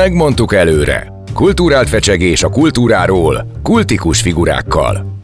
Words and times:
Megmondtuk 0.00 0.54
előre. 0.54 1.12
Kultúrált 1.34 1.88
fecsegés 1.88 2.42
a 2.42 2.48
kultúráról, 2.48 3.50
kultikus 3.62 4.20
figurákkal. 4.20 5.20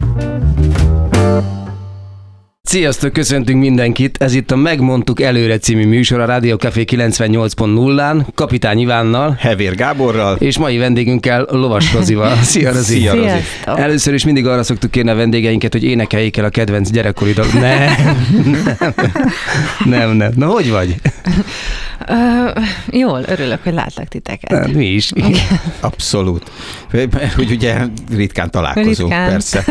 Sziasztok, 2.62 3.12
köszöntünk 3.12 3.60
mindenkit! 3.60 4.22
Ez 4.22 4.34
itt 4.34 4.50
a 4.50 4.56
Megmondtuk 4.56 5.20
előre 5.20 5.58
című 5.58 5.86
műsor 5.86 6.20
a 6.20 6.24
Rádió 6.24 6.56
Café 6.56 6.84
98.0-án, 6.86 8.26
Kapitány 8.34 8.78
Ivánnal 8.78 9.36
Hevér 9.38 9.74
Gáborral. 9.74 10.36
és 10.40 10.58
mai 10.58 10.78
vendégünkkel 10.78 11.46
Lovas 11.50 11.92
Rozival. 11.92 12.36
Szia, 12.42 12.72
Rozi! 12.72 12.98
Szia, 12.98 13.14
Rozi. 13.14 13.28
Először 13.64 14.14
is 14.14 14.24
mindig 14.24 14.46
arra 14.46 14.62
szoktuk 14.62 14.90
kérni 14.90 15.10
a 15.10 15.14
vendégeinket, 15.14 15.72
hogy 15.72 15.84
énekeljék 15.84 16.36
el 16.36 16.44
a 16.44 16.48
kedvenc 16.48 16.90
gyerekkori 16.90 17.32
dal. 17.32 17.46
Nem, 17.60 17.90
nem, 19.84 19.98
nem, 20.08 20.10
nem. 20.16 20.32
Na, 20.34 20.46
hogy 20.46 20.70
vagy? 20.70 20.96
Ö, 22.08 22.50
jól, 22.90 23.22
örülök, 23.26 23.62
hogy 23.62 23.72
látlak 23.72 24.08
titeket. 24.08 24.72
Mi 24.72 24.86
is. 24.86 25.12
Abszolút. 25.80 26.50
Hogy 27.36 27.50
ugye 27.50 27.78
ritkán 28.10 28.50
találkozunk, 28.50 29.10
Ritkán. 29.10 29.28
persze. 29.28 29.64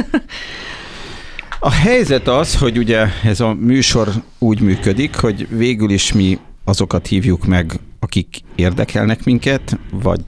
A 1.59 1.71
helyzet 1.71 2.27
az, 2.27 2.55
hogy 2.55 2.77
ugye 2.77 3.07
ez 3.23 3.39
a 3.39 3.53
műsor 3.53 4.09
úgy 4.39 4.59
működik, 4.59 5.16
hogy 5.16 5.47
végül 5.49 5.89
is 5.89 6.13
mi 6.13 6.39
azokat 6.63 7.07
hívjuk 7.07 7.45
meg, 7.45 7.80
akik 7.99 8.41
érdekelnek 8.55 9.23
minket, 9.23 9.77
vagy 9.91 10.21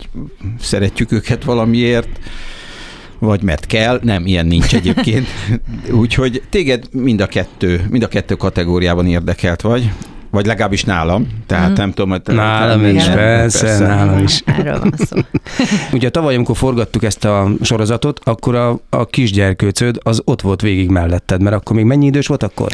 szeretjük 0.60 1.12
őket 1.12 1.44
valamiért, 1.44 2.20
vagy 3.20 3.44
mert 3.44 3.66
kell, 3.66 4.00
nem, 4.04 4.26
ilyen 4.26 4.46
nincs 4.46 4.74
egyébként. 4.74 5.28
Úgyhogy 6.02 6.44
téged 6.50 6.88
mind 6.92 7.22
a 7.22 7.28
kettő, 7.28 7.86
mind 7.90 8.04
a 8.04 8.08
kettő 8.08 8.36
kategóriában 8.36 9.08
érdekelt 9.08 9.62
vagy, 9.62 9.92
vagy 10.30 10.46
legalábbis 10.46 10.84
nálam, 10.84 11.28
tehát 11.46 11.78
nem 11.78 11.92
tudom, 11.92 12.10
hogy 12.10 12.22
Nálam 12.36 12.86
is, 12.86 13.04
Igen. 13.04 13.16
persze, 13.16 13.78
nálam 13.80 14.24
is. 14.24 14.42
Erről 14.46 14.80
van 14.80 14.94
szó. 14.98 15.18
Ugye 15.98 16.10
tavaly, 16.10 16.36
amikor 16.36 16.58
forgattuk 16.58 17.04
ezt 17.04 17.26
a 17.26 17.50
sorozatot, 17.62 18.20
akkor 18.24 18.56
a, 18.56 18.80
a 18.90 19.06
kisgyerkőcöd 19.06 19.98
az 20.04 20.22
ott 20.26 20.42
volt 20.42 20.62
végig 20.62 20.90
melletted, 20.90 21.42
mert 21.42 21.56
akkor 21.56 21.76
még 21.76 21.86
mennyi 21.86 22.06
idős 22.06 22.28
volt 22.28 22.44
akkor? 22.44 22.68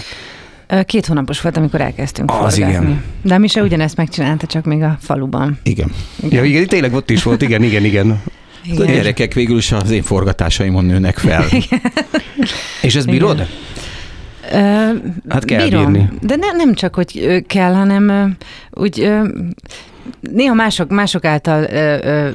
Két 0.85 1.05
hónapos 1.05 1.41
volt, 1.41 1.57
amikor 1.57 1.81
elkezdtünk 1.81 2.31
Az 2.31 2.37
forgatni. 2.37 2.63
igen. 2.85 3.03
De 3.21 3.37
mi 3.37 3.47
se 3.47 3.61
ugyanezt 3.61 3.97
megcsinálta, 3.97 4.47
csak 4.47 4.65
még 4.65 4.81
a 4.81 4.97
faluban. 5.01 5.59
Igen. 5.63 5.91
Ja, 6.29 6.43
igen, 6.43 6.67
tényleg 6.67 6.93
ott 6.93 7.09
is 7.09 7.23
volt, 7.23 7.41
igen, 7.41 7.63
igen, 7.63 7.83
igen. 7.85 8.21
A 8.79 8.83
gyerekek 8.83 9.33
végül 9.33 9.57
is 9.57 9.71
az 9.71 9.91
én 9.91 10.01
forgatásaimon 10.03 10.85
nőnek 10.85 11.17
fel. 11.17 11.45
És 12.81 12.95
ezt 12.95 13.07
bírod? 13.09 13.39
Ö, 13.39 13.43
Hát 15.29 15.45
kell 15.45 15.63
bírom. 15.63 15.91
bírni. 15.91 16.09
De 16.21 16.35
ne, 16.35 16.51
nem 16.51 16.73
csak, 16.73 16.95
hogy 16.95 17.43
kell, 17.47 17.73
hanem 17.73 18.35
úgy 18.71 19.11
néha 20.19 20.53
mások, 20.53 20.89
mások 20.89 21.25
által 21.25 21.63
ö, 21.63 21.97
ö, 22.03 22.29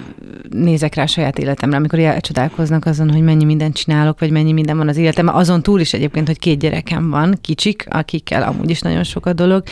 nézek 0.50 0.94
rá 0.94 1.06
saját 1.06 1.38
életemre, 1.38 1.76
amikor 1.76 1.98
elcsodálkoznak 1.98 2.86
azon, 2.86 3.10
hogy 3.10 3.22
mennyi 3.22 3.44
mindent 3.44 3.76
csinálok, 3.76 4.20
vagy 4.20 4.30
mennyi 4.30 4.52
minden 4.52 4.76
van 4.76 4.88
az 4.88 4.96
életemben. 4.96 5.34
Azon 5.34 5.62
túl 5.62 5.80
is 5.80 5.92
egyébként, 5.92 6.26
hogy 6.26 6.38
két 6.38 6.58
gyerekem 6.58 7.10
van, 7.10 7.38
kicsik, 7.40 7.86
akikkel 7.90 8.42
amúgy 8.42 8.70
is 8.70 8.80
nagyon 8.80 9.04
sok 9.04 9.26
a 9.26 9.32
dolog, 9.32 9.62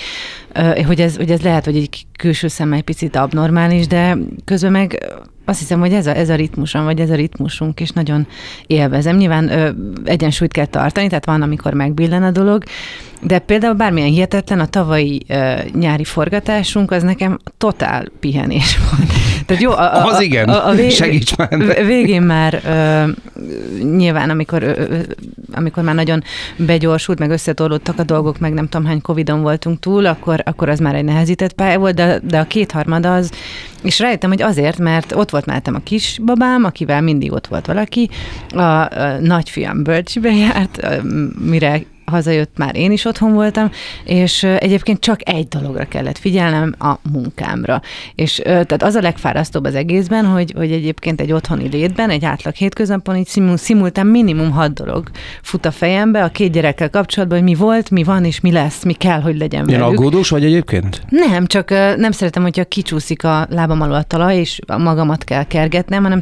hogy 0.86 1.00
ez, 1.00 1.16
hogy 1.16 1.30
ez 1.30 1.40
lehet, 1.40 1.64
hogy 1.64 1.76
egy 1.76 2.06
külső 2.18 2.48
szemmel 2.48 2.78
egy 2.78 2.84
picit 2.84 3.16
abnormális, 3.16 3.86
de 3.86 4.16
közben 4.44 4.72
meg 4.72 4.98
azt 5.48 5.58
hiszem, 5.58 5.80
hogy 5.80 5.92
ez 5.92 6.06
a, 6.06 6.16
ez 6.16 6.28
a 6.28 6.34
ritmusom, 6.34 6.84
vagy 6.84 7.00
ez 7.00 7.10
a 7.10 7.14
ritmusunk, 7.14 7.80
és 7.80 7.90
nagyon 7.90 8.26
élvezem. 8.66 9.16
Nyilván 9.16 9.48
ö, 9.48 9.70
egyensúlyt 10.04 10.52
kell 10.52 10.66
tartani, 10.66 11.08
tehát 11.08 11.26
van, 11.26 11.42
amikor 11.42 11.72
megbillen 11.72 12.22
a 12.22 12.30
dolog, 12.30 12.62
de 13.22 13.38
például 13.38 13.74
bármilyen 13.74 14.08
hihetetlen, 14.08 14.60
a 14.60 14.66
tavalyi 14.66 15.22
ö, 15.28 15.54
nyári 15.72 16.04
forgatásunk, 16.04 16.90
az 16.90 17.02
nekem 17.02 17.38
totál 17.58 18.06
pihenés 18.20 18.78
volt. 18.78 19.25
Tehát 19.46 19.62
jó, 19.62 19.70
a, 19.70 19.94
a, 19.94 20.04
Az 20.04 20.20
igen. 20.20 20.90
Segíts 20.90 21.36
már. 21.36 21.84
Végén 21.86 22.22
már 22.22 22.60
ö, 22.64 23.10
nyilván, 23.96 24.30
amikor, 24.30 24.62
ö, 24.62 24.98
amikor 25.52 25.82
már 25.82 25.94
nagyon 25.94 26.22
begyorsult, 26.56 27.18
meg 27.18 27.30
összetorlódtak 27.30 27.98
a 27.98 28.02
dolgok, 28.02 28.38
meg 28.38 28.52
nem 28.52 28.68
tudom 28.68 28.86
hány 28.86 29.00
Covidon 29.00 29.42
voltunk 29.42 29.80
túl, 29.80 30.06
akkor, 30.06 30.42
akkor 30.44 30.68
az 30.68 30.78
már 30.78 30.94
egy 30.94 31.04
nehezített 31.04 31.52
pálya 31.52 31.78
volt, 31.78 31.94
de, 31.94 32.20
de 32.22 32.38
a 32.38 32.44
kétharmad 32.44 33.06
az, 33.06 33.30
és 33.82 33.98
rájöttem, 33.98 34.30
hogy 34.30 34.42
azért, 34.42 34.78
mert 34.78 35.12
ott 35.14 35.30
volt 35.30 35.46
mellettem 35.46 35.74
a 35.74 35.80
kisbabám, 35.84 36.64
akivel 36.64 37.00
mindig 37.00 37.32
ott 37.32 37.46
volt 37.46 37.66
valaki, 37.66 38.10
a, 38.54 38.60
a 38.60 39.18
nagyfiam 39.20 39.82
bölcsibe 39.82 40.32
járt, 40.32 40.86
mire 41.44 41.82
hazajött, 42.06 42.56
már 42.56 42.76
én 42.76 42.92
is 42.92 43.04
otthon 43.04 43.32
voltam, 43.32 43.70
és 44.04 44.42
egyébként 44.42 45.00
csak 45.00 45.28
egy 45.28 45.48
dologra 45.48 45.84
kellett 45.84 46.18
figyelnem, 46.18 46.74
a 46.78 46.94
munkámra. 47.12 47.80
És 48.14 48.34
tehát 48.44 48.82
az 48.82 48.94
a 48.94 49.00
legfárasztóbb 49.00 49.64
az 49.64 49.74
egészben, 49.74 50.24
hogy, 50.24 50.52
hogy 50.56 50.72
egyébként 50.72 51.20
egy 51.20 51.32
otthoni 51.32 51.68
létben, 51.68 52.10
egy 52.10 52.24
átlag 52.24 52.54
hétköznapon 52.54 53.16
így 53.16 53.26
szimul, 53.26 53.56
szimultán 53.56 54.06
minimum 54.06 54.50
hat 54.50 54.72
dolog 54.72 55.10
fut 55.42 55.66
a 55.66 55.70
fejembe 55.70 56.22
a 56.22 56.28
két 56.28 56.52
gyerekkel 56.52 56.90
kapcsolatban, 56.90 57.38
hogy 57.38 57.48
mi 57.48 57.54
volt, 57.54 57.90
mi 57.90 58.04
van, 58.04 58.24
és 58.24 58.40
mi 58.40 58.52
lesz, 58.52 58.84
mi 58.84 58.92
kell, 58.92 59.20
hogy 59.20 59.36
legyen 59.36 59.68
Ilyen 59.68 59.80
velük. 59.80 59.98
aggódós 59.98 60.28
vagy 60.28 60.44
egyébként? 60.44 61.02
Nem, 61.08 61.46
csak 61.46 61.70
nem 61.96 62.10
szeretem, 62.10 62.42
hogyha 62.42 62.64
kicsúszik 62.64 63.24
a 63.24 63.46
lábam 63.50 63.80
alól 63.80 63.94
a 63.94 64.02
talaj, 64.02 64.36
és 64.36 64.60
magamat 64.78 65.24
kell 65.24 65.44
kergetnem, 65.44 66.02
hanem 66.02 66.18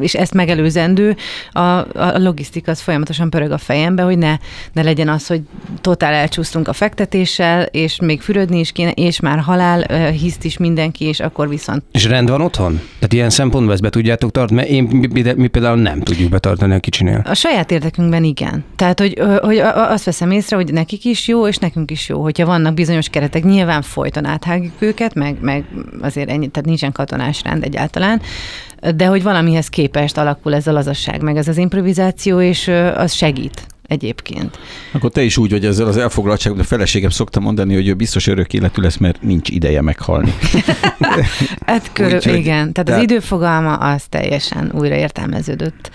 és 0.00 0.14
ezt 0.14 0.34
megelőzendő, 0.34 1.16
a, 1.52 1.60
a 1.60 2.18
logisztika 2.18 2.70
az 2.70 2.80
folyamatosan 2.80 3.30
pörög 3.30 3.50
a 3.50 3.58
fejembe, 3.58 4.02
hogy 4.02 4.18
ne, 4.18 4.36
ne 4.72 4.82
legyen 4.82 5.08
az, 5.14 5.26
hogy 5.26 5.42
totál 5.80 6.12
elcsúsztunk 6.12 6.68
a 6.68 6.72
fektetéssel, 6.72 7.62
és 7.62 8.00
még 8.00 8.20
fürödni 8.20 8.58
is 8.58 8.72
kéne, 8.72 8.90
és 8.90 9.20
már 9.20 9.38
halál 9.38 9.84
ö, 9.88 10.08
hiszt 10.10 10.44
is 10.44 10.56
mindenki, 10.56 11.04
és 11.04 11.20
akkor 11.20 11.48
viszont 11.48 11.82
És 11.92 12.06
rend 12.06 12.30
van 12.30 12.40
otthon? 12.40 12.80
Tehát 12.94 13.12
ilyen 13.12 13.30
szempontból 13.30 13.72
ezt 13.72 13.82
be 13.82 13.90
tudjátok 13.90 14.30
tartani? 14.30 14.60
Mert 14.60 14.70
én, 14.72 14.82
mi, 14.82 15.06
mi, 15.06 15.32
mi 15.36 15.46
például 15.46 15.76
nem 15.76 16.00
tudjuk 16.00 16.30
betartani 16.30 16.74
a 16.74 16.78
kicsinél. 16.78 17.22
A 17.24 17.34
saját 17.34 17.70
érdekünkben 17.70 18.24
igen. 18.24 18.64
Tehát, 18.76 19.00
hogy, 19.00 19.22
hogy 19.42 19.58
azt 19.58 20.04
veszem 20.04 20.30
észre, 20.30 20.56
hogy 20.56 20.72
nekik 20.72 21.04
is 21.04 21.28
jó, 21.28 21.48
és 21.48 21.56
nekünk 21.56 21.90
is 21.90 22.08
jó, 22.08 22.22
hogyha 22.22 22.46
vannak 22.46 22.74
bizonyos 22.74 23.08
keretek, 23.08 23.44
nyilván 23.44 23.82
folyton 23.82 24.24
áthágjuk 24.24 24.72
őket, 24.78 25.14
meg, 25.14 25.36
meg 25.40 25.64
azért 26.02 26.30
ennyi, 26.30 26.48
tehát 26.48 26.68
nincsen 26.68 26.92
katonás 26.92 27.42
rend 27.42 27.64
egyáltalán, 27.64 28.20
de 28.94 29.06
hogy 29.06 29.22
valamihez 29.22 29.68
képest 29.68 30.18
alakul 30.18 30.54
ez 30.54 30.66
a 30.66 30.72
lazasság, 30.72 31.22
meg 31.22 31.36
ez 31.36 31.48
az 31.48 31.56
improvizáció, 31.56 32.40
és 32.40 32.70
az 32.96 33.12
segít 33.12 33.66
egyébként. 33.86 34.58
Akkor 34.92 35.10
te 35.10 35.22
is 35.22 35.36
úgy 35.36 35.50
vagy 35.50 35.64
ezzel 35.64 35.86
az 35.86 35.96
elfoglaltságban, 35.96 36.60
a 36.60 36.64
feleségem 36.64 37.10
szokta 37.10 37.40
mondani, 37.40 37.74
hogy 37.74 37.88
ő 37.88 37.94
biztos 37.94 38.26
örök 38.26 38.52
életű 38.52 38.82
lesz, 38.82 38.96
mert 38.96 39.22
nincs 39.22 39.48
ideje 39.48 39.80
meghalni. 39.80 40.34
Hát 41.66 41.92
körül, 41.92 42.14
Úgyhogy- 42.16 42.34
igen, 42.34 42.72
tehát, 42.72 42.74
tehát- 42.74 42.96
az 42.96 43.02
időfogalma 43.02 43.74
az 43.74 44.02
teljesen 44.08 44.70
újra 44.74 44.94
értelmeződött 44.94 45.90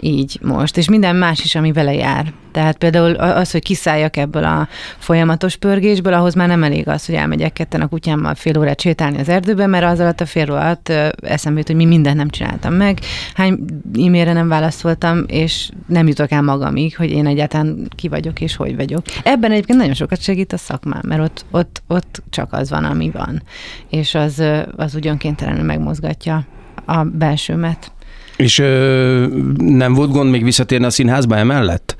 így 0.00 0.38
most, 0.42 0.76
és 0.76 0.88
minden 0.88 1.16
más 1.16 1.44
is, 1.44 1.54
ami 1.54 1.72
vele 1.72 1.94
jár. 1.94 2.32
Tehát 2.52 2.76
például 2.76 3.14
az, 3.14 3.50
hogy 3.50 3.62
kiszálljak 3.62 4.16
ebből 4.16 4.44
a 4.44 4.68
folyamatos 4.98 5.56
pörgésből, 5.56 6.12
ahhoz 6.12 6.34
már 6.34 6.48
nem 6.48 6.62
elég 6.62 6.88
az, 6.88 7.06
hogy 7.06 7.14
elmegyek 7.14 7.52
ketten 7.52 7.80
a 7.80 7.86
kutyámmal 7.86 8.34
fél 8.34 8.58
órát 8.58 8.80
sétálni 8.80 9.18
az 9.18 9.28
erdőbe, 9.28 9.66
mert 9.66 9.84
az 9.84 10.00
alatt 10.00 10.20
a 10.20 10.26
fél 10.26 10.78
ö, 10.88 11.08
eszembe 11.22 11.58
jut, 11.58 11.66
hogy 11.66 11.76
mi 11.76 11.84
mindent 11.84 12.16
nem 12.16 12.28
csináltam 12.28 12.74
meg, 12.74 12.98
hány 13.34 13.58
e-mailre 13.94 14.32
nem 14.32 14.48
válaszoltam, 14.48 15.24
és 15.26 15.68
nem 15.86 16.06
jutok 16.06 16.30
el 16.30 16.42
magamig, 16.42 16.96
hogy 16.96 17.10
én 17.10 17.26
egyáltalán 17.26 17.88
ki 17.96 18.08
vagyok 18.08 18.40
és 18.40 18.56
hogy 18.56 18.76
vagyok. 18.76 19.02
Ebben 19.22 19.52
egyébként 19.52 19.78
nagyon 19.78 19.94
sokat 19.94 20.22
segít 20.22 20.52
a 20.52 20.56
szakmám, 20.56 21.02
mert 21.06 21.20
ott, 21.22 21.44
ott, 21.50 21.82
ott 21.86 22.22
csak 22.30 22.52
az 22.52 22.70
van, 22.70 22.84
ami 22.84 23.10
van. 23.10 23.42
És 23.90 24.14
az, 24.14 24.42
az 24.76 24.94
úgy 24.94 25.06
önkéntelenül 25.06 25.64
megmozgatja 25.64 26.46
a 26.84 27.02
belsőmet. 27.02 27.90
És 28.36 28.58
ö, 28.58 29.26
nem 29.56 29.94
volt 29.94 30.10
gond 30.10 30.30
még 30.30 30.44
visszatérni 30.44 30.86
a 30.86 30.90
színházba 30.90 31.36
emellett? 31.36 31.96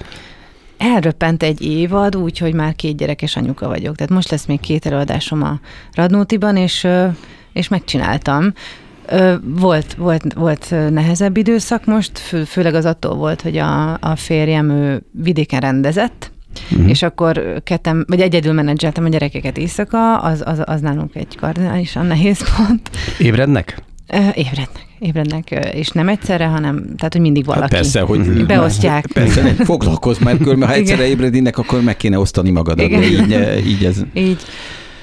Elröppent 0.78 1.42
egy 1.42 1.62
évad, 1.62 2.16
úgyhogy 2.16 2.54
már 2.54 2.74
két 2.74 2.96
gyerekes 2.96 3.36
anyuka 3.36 3.68
vagyok. 3.68 3.96
Tehát 3.96 4.12
most 4.12 4.30
lesz 4.30 4.46
még 4.46 4.60
két 4.60 4.86
előadásom 4.86 5.42
a 5.42 5.60
Radnótiban, 5.92 6.56
és, 6.56 6.86
és 7.52 7.68
megcsináltam. 7.68 8.52
Volt, 9.42 9.94
volt, 9.94 10.32
volt 10.34 10.70
nehezebb 10.90 11.36
időszak 11.36 11.84
most, 11.84 12.18
fő, 12.18 12.44
főleg 12.44 12.74
az 12.74 12.84
attól 12.84 13.14
volt, 13.14 13.42
hogy 13.42 13.56
a, 13.56 13.92
a 13.92 14.16
férjem 14.16 14.70
ő 14.70 15.02
vidéken 15.10 15.60
rendezett, 15.60 16.32
uh-huh. 16.70 16.88
és 16.88 17.02
akkor 17.02 17.60
ketten, 17.64 18.04
vagy 18.08 18.20
egyedül 18.20 18.52
menedzseltem 18.52 19.04
a 19.04 19.08
gyerekeket 19.08 19.58
éjszaka, 19.58 20.18
az, 20.18 20.42
az, 20.44 20.62
az 20.64 20.80
nálunk 20.80 21.14
egy 21.14 21.36
kardinálisan 21.36 22.06
nehéz 22.06 22.56
pont. 22.56 22.90
Ébrednek? 23.18 23.82
Ébrednek, 24.34 24.86
ébrednek, 24.98 25.50
és 25.74 25.88
nem 25.88 26.08
egyszerre, 26.08 26.44
hanem, 26.44 26.94
tehát, 26.96 27.12
hogy 27.12 27.20
mindig 27.20 27.44
valaki. 27.44 27.62
Hát 27.62 27.70
persze, 27.70 28.00
hogy 28.00 28.46
Beosztják. 28.46 29.06
Persze, 29.12 29.42
nem 29.42 29.54
foglalkozz 29.54 30.18
már, 30.18 30.38
mert 30.38 30.48
ha 30.48 30.54
Igen. 30.54 30.70
egyszerre 30.70 31.06
ébrednének, 31.06 31.58
akkor 31.58 31.82
meg 31.82 31.96
kéne 31.96 32.18
osztani 32.18 32.50
magadat. 32.50 32.86
Igen. 32.86 33.00
De 33.00 33.06
így, 33.06 33.32
eh, 33.32 33.66
így 33.66 33.84
ez. 33.84 34.02
Így. 34.14 34.40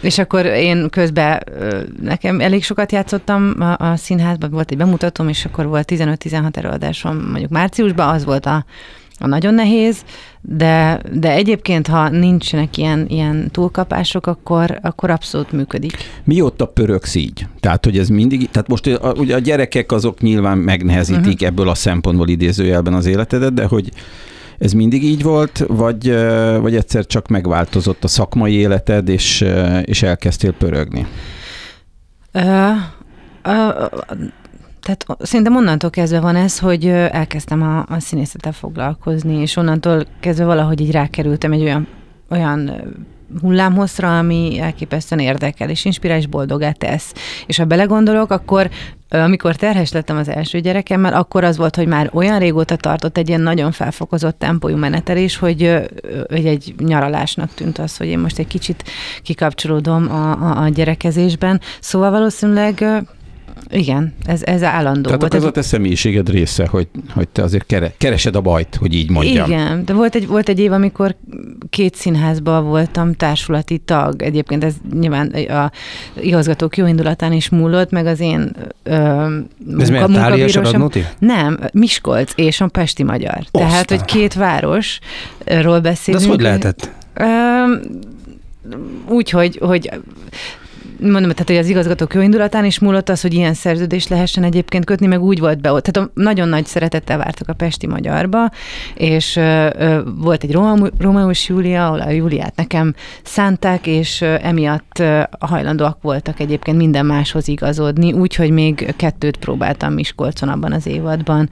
És 0.02 0.18
akkor 0.18 0.46
én 0.46 0.90
közben 0.90 1.44
nekem 2.02 2.40
elég 2.40 2.64
sokat 2.64 2.92
játszottam 2.92 3.56
a, 3.60 3.86
a 3.86 3.96
színházban, 3.96 4.50
volt 4.50 4.72
egy 4.72 4.78
bemutatóm, 4.78 5.28
és 5.28 5.46
akkor 5.46 5.66
volt 5.66 5.92
15-16 5.92 6.58
előadásom 6.58 7.18
mondjuk 7.18 7.52
márciusban, 7.52 8.10
az 8.10 8.26
volt 8.26 8.46
a 8.46 8.66
nagyon 9.28 9.54
nehéz, 9.54 10.04
de, 10.42 11.02
de 11.14 11.31
egyébként, 11.31 11.88
ha 11.88 12.10
nincsenek 12.10 12.78
ilyen, 12.78 13.06
ilyen 13.08 13.50
túlkapások, 13.52 14.28
akkor, 14.28 14.80
akkor 14.81 15.10
abszolút 15.10 15.52
működik. 15.52 15.98
Mióta 16.24 16.66
pöröksz 16.66 17.16
így? 17.16 17.48
Tehát, 17.60 17.86
hogy 17.86 17.98
ez 17.98 18.10
mindig, 18.10 18.50
tehát 18.50 18.68
most 18.68 18.88
a, 18.88 19.14
ugye 19.18 19.36
a 19.36 19.40
gyerekek 19.40 19.92
azok 19.92 20.22
nyilván 20.22 20.58
megnehezítik 20.58 21.34
uh-huh. 21.34 21.48
ebből 21.48 21.70
a 21.70 21.75
szempontból 21.75 22.28
idézőjelben 22.28 22.94
az 22.94 23.06
életedet, 23.06 23.54
de 23.54 23.66
hogy 23.66 23.92
ez 24.58 24.74
mindig 24.74 25.04
így 25.04 25.24
volt, 25.24 25.66
vagy, 25.68 26.16
vagy 26.62 26.76
egyszer 26.76 27.06
csak 27.06 27.28
megváltozott 27.28 28.04
a 28.04 28.08
szakmai 28.08 28.54
életed, 28.54 29.10
és, 29.10 29.46
és 29.84 30.04
elkezdtél 30.04 30.52
pörögni? 30.54 31.08
Uh, 32.34 32.72
uh, 33.46 33.90
tehát 34.83 35.06
szerintem 35.19 35.56
onnantól 35.56 35.89
kezdve 35.89 36.19
van 36.19 36.35
ez, 36.35 36.59
hogy 36.59 36.88
elkezdtem 36.88 37.62
a, 37.62 37.85
a 37.95 38.00
színészettel 38.00 38.51
foglalkozni, 38.51 39.35
és 39.35 39.56
onnantól 39.56 40.06
kezdve 40.19 40.45
valahogy 40.45 40.81
így 40.81 40.91
rákerültem 40.91 41.51
egy 41.51 41.62
olyan, 41.62 41.88
olyan 42.30 42.71
hullámhosszra, 43.41 44.18
ami 44.18 44.59
elképesztően 44.59 45.21
érdekel, 45.21 45.69
és 45.69 45.85
inspirál, 45.85 46.18
és 46.18 46.27
boldogá 46.27 46.71
tesz. 46.71 47.13
És 47.45 47.57
ha 47.57 47.65
belegondolok, 47.65 48.31
akkor 48.31 48.69
amikor 49.09 49.56
terhes 49.56 49.91
lettem 49.91 50.18
az 50.18 50.27
első 50.27 50.59
gyerekemmel, 50.59 51.13
akkor 51.13 51.44
az 51.44 51.57
volt, 51.57 51.75
hogy 51.75 51.88
már 51.88 52.09
olyan 52.13 52.39
régóta 52.39 52.75
tartott 52.75 53.18
egy 53.18 53.27
ilyen 53.27 53.41
nagyon 53.41 53.71
felfokozott 53.71 54.39
tempójú 54.39 54.77
menetelés, 54.77 55.38
hogy, 55.38 55.89
hogy 56.30 56.45
egy 56.45 56.75
nyaralásnak 56.77 57.53
tűnt 57.53 57.77
az, 57.77 57.97
hogy 57.97 58.07
én 58.07 58.19
most 58.19 58.39
egy 58.39 58.47
kicsit 58.47 58.83
kikapcsolódom 59.24 60.12
a, 60.12 60.31
a, 60.31 60.63
a 60.63 60.69
gyerekezésben. 60.69 61.62
Szóval 61.80 62.12
valószínűleg 62.12 63.06
igen, 63.69 64.13
ez, 64.25 64.44
ez 64.44 64.63
állandó 64.63 65.04
Tehát 65.04 65.19
volt. 65.19 65.33
ez 65.33 65.44
a 65.44 65.51
te 65.51 65.62
személyiséged 65.62 66.30
része, 66.30 66.68
hogy, 66.68 66.88
hogy 67.10 67.27
te 67.27 67.44
azért 67.44 67.65
kere, 67.65 67.94
keresed 67.98 68.36
a 68.36 68.42
bajt, 68.42 68.75
hogy 68.75 68.94
így 68.94 69.10
mondjam. 69.10 69.51
Igen, 69.51 69.86
de 69.86 69.94
volt 69.94 70.15
egy, 70.15 70.27
volt 70.27 70.50
egy 70.50 70.60
év, 70.60 70.71
amikor 70.71 71.15
két 71.69 71.95
színházban 71.95 72.65
voltam 72.65 73.13
társulati 73.13 73.77
tag. 73.77 74.21
Egyébként 74.21 74.63
ez 74.63 74.74
nyilván 75.00 75.27
a 75.27 75.71
igazgatók 76.19 76.77
jó 76.77 76.86
indulatán 76.86 77.31
is 77.31 77.50
múlott, 77.50 77.92
meg 77.92 78.06
az 78.06 78.19
én 78.19 78.51
ö, 78.83 78.94
Ez 79.80 79.89
miért 79.89 80.07
munkabírósom. 80.07 80.89
Nem, 81.19 81.59
Miskolc 81.74 82.31
és 82.36 82.62
a 82.62 82.68
Pesti 82.68 83.04
Magyar. 83.04 83.38
Osztál. 83.51 83.69
Tehát, 83.69 83.89
hogy 83.89 84.06
két 84.06 84.33
városról 84.33 85.80
beszélünk. 85.80 86.24
De 86.24 86.30
az 86.30 86.36
hogy 86.36 86.42
lehetett? 86.42 86.89
Ö, 87.13 87.25
úgy, 89.07 89.30
hogy, 89.30 89.59
hogy 89.62 89.89
mondom, 91.12 91.32
tehát 91.32 91.48
hogy 91.48 91.58
az 91.58 91.70
igazgatók 91.70 92.14
jó 92.14 92.22
indulatán 92.22 92.66
is 92.66 92.80
múlott 92.80 93.10
az, 93.10 93.22
hogy 93.22 93.34
ilyen 93.34 93.54
szerződést 93.54 94.10
lehessen 94.10 94.44
egyébként 94.44 94.86
kötni, 94.86 95.08
meg 95.08 95.22
úgy 95.22 95.40
volt 95.40 95.62
be 95.62 95.72
ott. 95.72 95.84
Tehát 95.84 96.10
nagyon 96.14 96.48
nagy 96.48 96.66
szeretettel 96.66 97.18
vártak 97.18 97.50
a 97.50 97.54
Pesti 97.54 97.88
Magyarba, 97.88 98.50
és 98.96 99.36
ö, 99.36 100.02
volt 100.18 100.44
egy 100.44 100.52
Rómeus 100.98 101.50
Júlia, 101.50 101.88
ahol 101.88 102.00
a 102.00 102.10
Júliát 102.10 102.56
nekem 102.56 102.94
szánták, 103.24 103.88
és 103.88 104.22
ö, 104.22 104.36
emiatt 104.42 105.00
ö, 105.00 105.22
hajlandóak 105.40 105.98
voltak 106.02 106.40
egyébként 106.40 106.78
minden 106.78 107.06
máshoz 107.06 107.48
igazodni, 107.48 108.12
úgyhogy 108.12 108.50
még 108.50 108.94
kettőt 108.98 109.38
próbáltam 109.38 109.94
Miskolcon 109.94 110.50
abban 110.50 110.72
az 110.72 110.88
évadban 110.88 111.50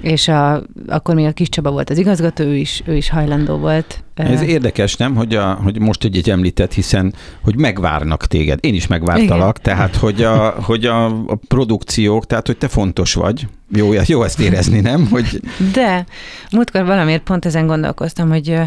és 0.00 0.28
a, 0.28 0.62
akkor 0.86 1.14
még 1.14 1.26
a 1.26 1.32
kis 1.32 1.48
Csaba 1.48 1.70
volt 1.70 1.90
az 1.90 1.98
igazgató, 1.98 2.44
ő 2.44 2.56
is, 2.56 2.82
ő 2.84 2.96
is 2.96 3.08
hajlandó 3.08 3.56
volt. 3.56 4.04
Ez 4.14 4.42
érdekes, 4.42 4.96
nem, 4.96 5.14
hogy, 5.14 5.34
a, 5.34 5.52
hogy 5.62 5.78
most 5.78 6.04
egy, 6.04 6.16
egy 6.16 6.30
említett, 6.30 6.72
hiszen 6.72 7.14
hogy 7.40 7.56
megvárnak 7.56 8.26
téged. 8.26 8.58
Én 8.62 8.74
is 8.74 8.86
megvártalak, 8.86 9.58
Igen. 9.58 9.76
tehát 9.76 9.96
hogy, 9.96 10.22
a, 10.22 10.54
hogy 10.62 10.84
a, 10.84 11.04
a 11.06 11.38
produkciók, 11.48 12.26
tehát 12.26 12.46
hogy 12.46 12.56
te 12.56 12.68
fontos 12.68 13.14
vagy. 13.14 13.46
Jó, 13.72 13.92
jó 14.06 14.22
ezt 14.22 14.40
érezni, 14.40 14.80
nem? 14.80 15.08
Hogy... 15.10 15.40
De 15.72 16.06
múltkor 16.50 16.84
valamiért 16.84 17.22
pont 17.22 17.44
ezen 17.44 17.66
gondolkoztam, 17.66 18.28
hogy 18.28 18.58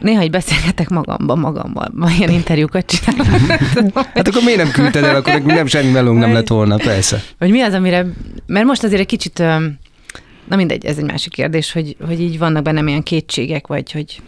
néha 0.00 0.22
így 0.22 0.30
beszélgetek 0.30 0.88
magamban, 0.88 1.38
magammal, 1.38 1.88
ma 1.94 2.10
ilyen 2.18 2.30
interjúkat 2.30 2.86
csinálok. 2.86 3.26
hát 4.14 4.28
akkor 4.28 4.42
miért 4.42 4.62
nem 4.62 4.70
küldted 4.70 5.04
el, 5.04 5.16
akkor 5.16 5.42
nem 5.42 5.66
semmi 5.66 5.90
melónk 5.90 6.18
nem 6.18 6.32
lett 6.32 6.48
volna, 6.48 6.76
persze. 6.76 7.22
Hogy 7.38 7.50
mi 7.50 7.60
az, 7.60 7.72
amire, 7.72 8.06
mert 8.46 8.66
most 8.66 8.82
azért 8.82 9.00
egy 9.00 9.06
kicsit 9.06 9.42
Na 10.48 10.56
mindegy, 10.56 10.84
ez 10.84 10.98
egy 10.98 11.04
másik 11.04 11.32
kérdés, 11.32 11.72
hogy, 11.72 11.96
hogy 12.06 12.20
így 12.20 12.38
vannak 12.38 12.62
bennem 12.62 12.88
ilyen 12.88 13.02
kétségek, 13.02 13.66
vagy 13.66 13.92
hogy, 13.92 14.20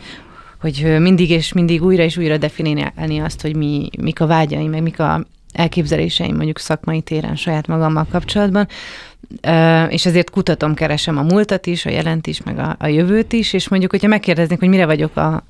hogy 0.60 0.96
mindig 0.98 1.30
és 1.30 1.52
mindig 1.52 1.82
újra 1.82 2.02
és 2.02 2.16
újra 2.16 2.36
definiálni 2.36 3.18
azt, 3.18 3.40
hogy 3.40 3.56
mi, 3.56 3.88
mik 4.00 4.20
a 4.20 4.26
vágyaim, 4.26 4.70
meg 4.70 4.82
mik 4.82 5.00
a 5.00 5.24
elképzeléseim 5.52 6.34
mondjuk 6.34 6.58
szakmai 6.58 7.00
téren 7.00 7.36
saját 7.36 7.66
magammal 7.66 8.06
kapcsolatban, 8.10 8.68
és 9.88 10.06
ezért 10.06 10.30
kutatom, 10.30 10.74
keresem 10.74 11.18
a 11.18 11.22
múltat 11.22 11.66
is, 11.66 11.86
a 11.86 11.90
jelent 11.90 12.26
is, 12.26 12.42
meg 12.42 12.58
a, 12.58 12.76
a 12.78 12.86
jövőt 12.86 13.32
is, 13.32 13.52
és 13.52 13.68
mondjuk, 13.68 13.90
hogyha 13.90 14.08
megkérdeznék, 14.08 14.58
hogy 14.58 14.68
mire 14.68 14.86
vagyok 14.86 15.16
a 15.16 15.44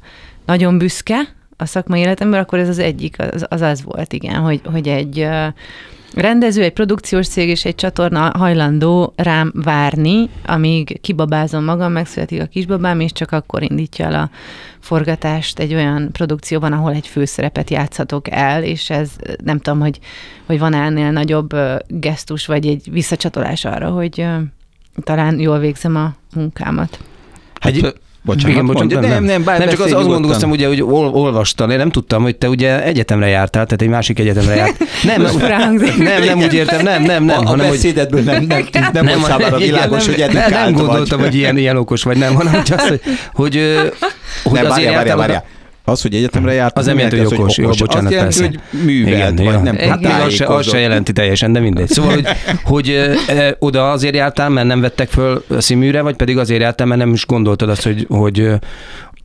nagyon 0.47 0.79
büszke 0.79 1.35
a 1.57 1.67
szakmai 1.67 2.01
életemben, 2.01 2.41
akkor 2.41 2.59
ez 2.59 2.69
az 2.69 2.79
egyik, 2.79 3.19
az 3.19 3.47
az, 3.49 3.61
az 3.61 3.83
volt, 3.83 4.13
igen, 4.13 4.35
hogy, 4.35 4.61
hogy 4.65 4.89
egy 4.89 5.29
rendező, 6.15 6.63
egy 6.63 6.73
produkciós 6.73 7.29
cég 7.29 7.49
és 7.49 7.65
egy 7.65 7.75
csatorna 7.75 8.31
hajlandó 8.39 9.13
rám 9.17 9.53
várni, 9.55 10.29
amíg 10.47 11.01
kibabázom 11.01 11.65
magam, 11.65 11.93
megszületik 11.93 12.41
a 12.41 12.47
kisbabám, 12.47 13.01
és 13.01 13.13
csak 13.13 13.33
akkor 13.33 13.63
indítja 13.63 14.05
el 14.05 14.15
a 14.15 14.31
forgatást 14.81 15.59
egy 15.59 15.75
olyan 15.75 16.13
produkcióban, 16.13 16.73
ahol 16.73 16.93
egy 16.93 17.07
főszerepet 17.07 17.71
játszhatok 17.71 18.31
el, 18.31 18.63
és 18.63 18.91
ez 18.91 19.11
nem 19.45 19.59
tudom, 19.59 19.81
hogy, 19.81 19.99
hogy 20.47 20.59
van 20.59 20.75
ennél 20.75 21.11
nagyobb 21.11 21.57
gesztus, 21.87 22.47
vagy 22.47 22.67
egy 22.67 22.91
visszacsatolás 22.91 23.65
arra, 23.65 23.91
hogy 23.91 24.27
talán 25.03 25.41
jól 25.41 25.59
végzem 25.59 25.97
a 25.97 26.15
munkámat. 26.35 26.99
Hát, 27.61 28.01
Bocsánat, 28.23 28.51
Igen, 28.51 28.67
bocsánat, 28.67 29.01
nem, 29.01 29.11
nem, 29.11 29.25
nem, 29.25 29.45
bár 29.45 29.59
nem 29.59 29.69
csak 29.69 29.81
az, 29.81 29.93
azt 29.93 30.07
gondoltam, 30.07 30.51
ugye, 30.51 30.67
hogy 30.67 30.83
ol, 30.83 31.09
olvastam, 31.09 31.71
én 31.71 31.77
nem 31.77 31.91
tudtam, 31.91 32.23
hogy 32.23 32.37
te 32.37 32.49
ugye 32.49 32.85
egyetemre 32.85 33.27
jártál, 33.27 33.65
tehát 33.65 33.83
egy 33.83 33.89
másik 33.89 34.19
egyetemre 34.19 34.55
járt. 34.55 34.79
Nem, 35.03 35.23
nem, 35.23 35.75
nem, 35.99 36.25
nem 36.25 36.39
úgy 36.39 36.55
értem, 36.55 36.83
nem, 36.83 37.03
nem, 37.03 37.25
nem. 37.25 37.39
A, 37.39 37.47
hanem, 37.47 37.67
a 37.67 37.69
beszédedből 37.71 38.21
nem, 38.21 38.43
nem, 38.43 38.67
nem, 38.73 38.91
nem, 38.93 39.05
nem 39.05 39.21
számára 39.21 39.57
világos, 39.57 40.07
hogy 40.07 40.25
nem, 40.33 40.51
nem 40.51 40.73
gondoltam, 40.73 41.21
hogy 41.21 41.35
ilyen, 41.35 41.57
ilyen 41.57 41.77
okos 41.77 42.03
vagy, 42.03 42.17
nem, 42.17 42.35
hanem 42.35 42.65
csak 42.65 42.81
az, 42.81 42.89
hogy, 42.89 43.01
hogy, 43.33 43.81
hogy 44.43 44.61
nem, 44.61 44.71
azért 44.71 44.95
várjál, 44.95 45.17
várjál, 45.17 45.45
az, 45.91 46.03
hogy 46.03 46.15
egyetemre 46.15 46.53
járt, 46.53 46.79
az 46.79 46.87
jelenti, 46.87 47.19
hogy 47.19 47.35
okos, 47.35 47.57
jó, 47.57 47.69
bocsánat, 47.69 48.15
azt 48.15 48.39
jelenti, 48.39 48.59
hogy 48.71 48.81
művelt, 48.85 49.39
Igen, 49.41 49.53
vagy 49.53 49.63
nem 49.63 49.77
hát 49.77 50.27
az 50.27 50.35
se, 50.35 50.47
az 50.47 50.69
se 50.69 50.79
jelenti 50.79 51.13
teljesen, 51.13 51.53
de 51.53 51.61
mindegy. 51.61 51.89
Szóval, 51.89 52.15
hogy, 52.15 52.27
hogy 52.65 52.89
e, 53.29 53.57
oda 53.59 53.91
azért 53.91 54.15
jártál, 54.15 54.49
mert 54.49 54.67
nem 54.67 54.81
vettek 54.81 55.09
föl 55.09 55.45
színműre, 55.59 56.01
vagy 56.01 56.17
pedig 56.17 56.39
azért 56.39 56.61
jártál, 56.61 56.87
mert 56.87 57.01
nem 57.01 57.13
is 57.13 57.27
gondoltad 57.27 57.69
azt, 57.69 57.83
hogy, 57.83 58.07
hogy, 58.09 58.49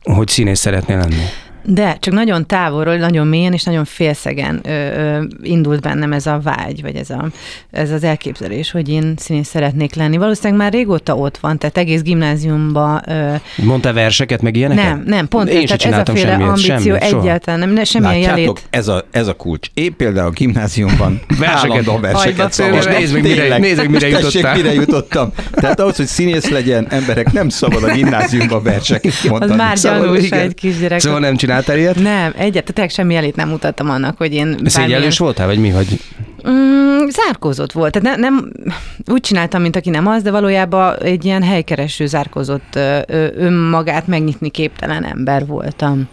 hogy 0.02 0.28
színész 0.28 0.60
szeretnél 0.60 0.96
lenni? 0.96 1.22
De, 1.68 1.96
csak 2.00 2.14
nagyon 2.14 2.46
távolról, 2.46 2.96
nagyon 2.96 3.26
mélyen 3.26 3.52
és 3.52 3.62
nagyon 3.62 3.84
félszegen 3.84 4.60
ö, 4.64 4.70
ö, 4.70 5.22
indult 5.42 5.80
bennem 5.80 6.12
ez 6.12 6.26
a 6.26 6.40
vágy, 6.42 6.82
vagy 6.82 6.96
ez, 6.96 7.10
a, 7.10 7.28
ez 7.70 7.90
az 7.90 8.04
elképzelés, 8.04 8.70
hogy 8.70 8.88
én 8.88 9.14
színész 9.16 9.48
szeretnék 9.48 9.94
lenni. 9.94 10.16
Valószínűleg 10.16 10.58
már 10.58 10.72
régóta 10.72 11.16
ott 11.16 11.38
van, 11.38 11.58
tehát 11.58 11.78
egész 11.78 12.02
gimnáziumban. 12.02 13.02
Ö... 13.06 13.34
Mondta 13.56 13.92
verseket, 13.92 14.42
meg 14.42 14.56
ilyeneket? 14.56 14.84
Nem, 14.84 15.02
nem, 15.06 15.28
pont 15.28 15.48
én 15.48 15.66
tehát 15.66 15.84
ez 15.84 16.08
a 16.08 16.12
féle 16.12 16.30
semmit, 16.30 16.46
ambíció 16.46 16.74
semmit, 16.76 17.02
egyáltalán 17.02 17.60
nem, 17.60 17.70
ne, 17.70 17.84
semmilyen 17.84 18.18
jelét. 18.18 18.66
ez 18.70 18.88
a, 18.88 19.04
ez 19.10 19.26
a 19.26 19.34
kulcs. 19.34 19.68
Én 19.74 19.96
például 19.96 20.26
a 20.26 20.30
gimnáziumban 20.30 21.20
verseket, 21.38 21.86
a 21.86 22.00
verseket 22.00 22.52
szavaztam. 22.52 22.92
Nézd 22.92 23.12
meg, 23.12 23.22
mire, 23.22 23.58
nézd 23.58 23.76
meg, 23.76 23.90
mire 23.90 24.08
jutottál. 24.08 24.56
mire 24.56 24.72
jutottam. 24.72 25.32
Tehát 25.52 25.80
ahhoz, 25.80 25.96
hogy 25.96 26.06
színész 26.06 26.48
legyen, 26.48 26.86
emberek 26.88 27.32
nem 27.32 27.48
szabad 27.48 27.82
a 27.82 27.92
gimnáziumban 27.92 28.62
verseket 28.62 29.12
mondani. 29.28 29.50
Az 29.50 29.56
már 29.56 29.78
szóval, 29.78 30.00
gyanús 30.00 30.30
egy 30.30 30.54
kisgyerek. 30.54 31.00
Szóval 31.00 31.20
nem 31.20 31.36
csinál 31.36 31.55
csináltál 31.64 31.78
ilyet? 31.78 32.02
Nem, 32.02 32.32
egyáltalán 32.36 32.88
semmi 32.88 33.14
elét 33.14 33.36
nem 33.36 33.48
mutattam 33.48 33.90
annak, 33.90 34.16
hogy 34.16 34.32
én... 34.32 34.56
Szégyellős 34.64 35.18
voltál, 35.18 35.46
vagy 35.46 35.58
mi? 35.58 35.70
Vagy... 35.70 36.00
Mm, 36.48 37.06
zárkózott 37.08 37.72
volt. 37.72 37.92
Tehát 37.92 38.18
ne, 38.18 38.28
nem, 38.28 38.52
úgy 39.06 39.20
csináltam, 39.20 39.62
mint 39.62 39.76
aki 39.76 39.90
nem 39.90 40.06
az, 40.06 40.22
de 40.22 40.30
valójában 40.30 40.96
egy 41.02 41.24
ilyen 41.24 41.42
helykereső, 41.42 42.06
zárkózott, 42.06 42.78
önmagát 43.36 44.06
megnyitni 44.06 44.48
képtelen 44.48 45.04
ember 45.04 45.46
voltam 45.46 46.08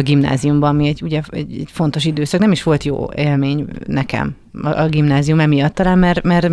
gimnáziumban, 0.00 0.68
ami 0.68 0.88
egy, 0.88 1.02
ugye, 1.02 1.20
egy, 1.28 1.52
egy 1.52 1.68
fontos 1.72 2.04
időszak. 2.04 2.40
Nem 2.40 2.52
is 2.52 2.62
volt 2.62 2.84
jó 2.84 3.08
élmény 3.16 3.66
nekem 3.86 4.36
a, 4.62 4.68
a 4.68 4.88
gimnázium 4.88 5.40
emiatt 5.40 5.74
talán, 5.74 5.98
mert, 5.98 6.22
mert 6.22 6.48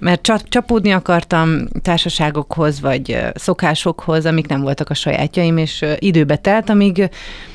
mert 0.00 0.32
csapódni 0.48 0.92
akartam 0.92 1.66
társaságokhoz, 1.82 2.80
vagy 2.80 3.18
szokásokhoz, 3.34 4.26
amik 4.26 4.46
nem 4.46 4.60
voltak 4.60 4.90
a 4.90 4.94
sajátjaim, 4.94 5.56
és 5.56 5.84
időbe 5.98 6.36
telt, 6.36 6.70
amíg 6.70 7.10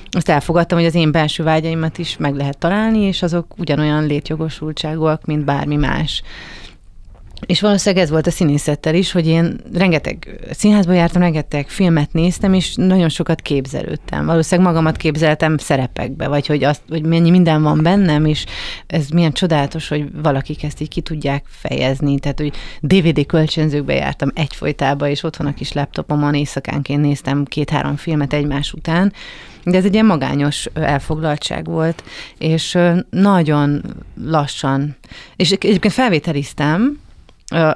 azt 0.10 0.30
elfogadtam, 0.30 0.78
hogy 0.78 0.88
az 0.88 0.96
én 0.96 1.12
belső 1.12 1.44
vágyaimat 1.44 1.98
is 1.98 2.18
meg 2.18 2.36
lehet 2.36 2.58
találni, 2.58 3.00
és 3.00 3.22
azok 3.22 3.54
ugyanolyan 3.58 4.06
létjogosultságúak, 4.06 5.26
mint 5.26 5.46
bármi 5.46 5.76
más. 5.76 6.24
És 7.46 7.62
valószínűleg 7.62 8.04
ez 8.04 8.10
volt 8.10 8.28
a 8.28 8.32
színészettel 8.32 8.96
is, 8.96 9.12
hogy 9.12 9.28
én 9.28 9.58
rengeteg 9.74 10.40
színházba 10.52 10.94
jártam, 10.94 11.22
rengeteg 11.22 11.70
filmet 11.70 12.14
néztem, 12.14 12.54
és 12.54 12.74
nagyon 12.76 13.10
sokat 13.10 13.42
képzelődtem. 13.42 14.26
Valószínűleg 14.26 14.72
magamat 14.72 14.98
képzeltem 14.98 15.58
szerepekbe, 15.58 16.28
vagy 16.28 16.48
hogy, 16.48 16.64
azt, 16.64 16.82
hogy 16.90 17.06
mennyi 17.06 17.30
minden 17.30 17.64
van 17.64 17.80
bennem, 17.84 18.26
és 18.26 18.46
ez 18.88 19.10
milyen 19.10 19.32
csodálatos, 19.32 19.88
hogy 19.88 20.22
valakik 20.22 20.64
ezt 20.64 20.82
így 20.82 20.90
ki 20.90 21.02
tudják 21.02 21.46
fejezni. 21.48 22.20
Tehát, 22.20 22.40
hogy 22.40 22.54
DVD 22.82 23.26
kölcsönzőkbe 23.26 23.94
jártam 23.94 24.32
egyfolytába, 24.34 25.08
és 25.08 25.24
otthon 25.24 25.48
a 25.48 25.54
kis 25.54 25.74
laptopomon 25.74 26.34
éjszakánként 26.34 27.02
néztem 27.02 27.46
két-három 27.46 27.96
filmet 27.96 28.34
egymás 28.34 28.74
után, 28.74 29.14
de 29.64 29.78
ez 29.78 29.86
egy 29.86 29.94
ilyen 29.94 30.06
magányos 30.06 30.66
elfoglaltság 30.74 31.66
volt, 31.66 32.04
és 32.38 32.78
nagyon 33.10 33.82
lassan, 34.26 34.96
és 35.36 35.52
egyébként 35.52 35.94
felvételiztem, 35.94 37.04
ö, 37.54 37.58
ö, 37.58 37.70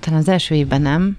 talán 0.00 0.18
az 0.18 0.28
első 0.28 0.54
évben 0.54 0.82
nem, 0.82 1.16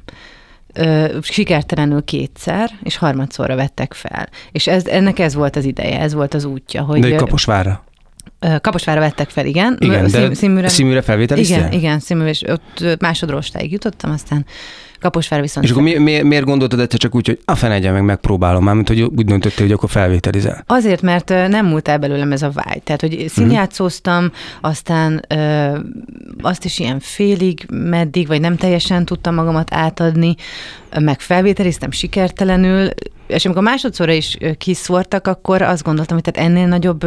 ö, 0.74 1.18
sikertelenül 1.22 2.04
kétszer, 2.04 2.70
és 2.84 2.98
harmadszorra 2.98 3.56
vettek 3.56 3.94
fel. 3.94 4.30
És 4.52 4.68
ez, 4.68 4.86
ennek 4.86 5.20
ez 5.20 5.34
volt 5.34 5.56
az 5.56 5.66
ideje, 5.66 6.00
ez 6.00 6.14
volt 6.14 6.34
az 6.34 6.46
útja. 6.46 6.84
Hogy, 6.84 7.00
De 7.00 7.16
Kaposvárra. 7.16 7.84
Kaposvára 8.62 9.00
vettek 9.00 9.30
fel, 9.30 9.46
igen. 9.46 9.78
Igen, 9.80 10.08
de 10.08 10.34
színműre, 10.34 10.68
színműre 10.68 11.02
felvételiztél? 11.02 11.58
Igen, 11.58 11.72
igen, 11.72 12.00
színműre, 12.00 12.30
és 12.30 12.44
ott 12.48 13.00
másodrostáig 13.00 13.72
jutottam, 13.72 14.12
aztán 14.12 14.46
Kaposvár 15.00 15.42
viszont... 15.42 15.66
És 15.66 15.72
akkor 15.72 15.84
mi, 15.84 15.98
mi, 15.98 16.22
miért 16.22 16.46
gondoltad 16.46 16.80
egyszer 16.80 17.00
csak 17.00 17.16
úgy, 17.16 17.26
hogy 17.26 17.40
a 17.46 17.56
fenegye 17.56 17.92
meg 17.92 18.04
megpróbálom 18.04 18.64
már, 18.64 18.76
mint 18.76 18.88
hogy 18.88 19.02
úgy 19.02 19.26
döntöttél, 19.26 19.66
hogy 19.66 19.76
akkor 19.76 19.90
felvételizel? 19.90 20.64
Azért, 20.68 21.02
mert 21.02 21.30
nem 21.30 21.66
múlt 21.66 21.88
el 21.88 21.98
belőlem 21.98 22.32
ez 22.32 22.42
a 22.42 22.50
vágy. 22.54 22.82
Tehát, 22.84 23.02
hogy 23.02 23.26
színjátszóztam, 23.28 24.24
mm. 24.24 24.28
aztán 24.62 25.26
ö, 25.28 25.78
azt 26.42 26.66
is 26.66 26.80
ilyen 26.80 27.00
félig, 27.00 27.66
meddig, 27.72 28.28
vagy 28.28 28.42
nem 28.42 28.56
teljesen 28.56 29.06
tudtam 29.06 29.34
magamat 29.34 29.74
átadni, 29.74 30.36
meg 31.00 31.20
felvételiztem 31.20 31.92
sikertelenül, 31.92 32.90
és 33.30 33.46
amikor 33.46 33.64
másodszorra 33.64 34.12
is 34.12 34.38
kiszórtak, 34.58 35.28
akkor 35.28 35.62
azt 35.62 35.84
gondoltam, 35.84 36.20
hogy 36.22 36.32
tehát 36.32 36.50
ennél 36.50 36.68
nagyobb 36.68 37.04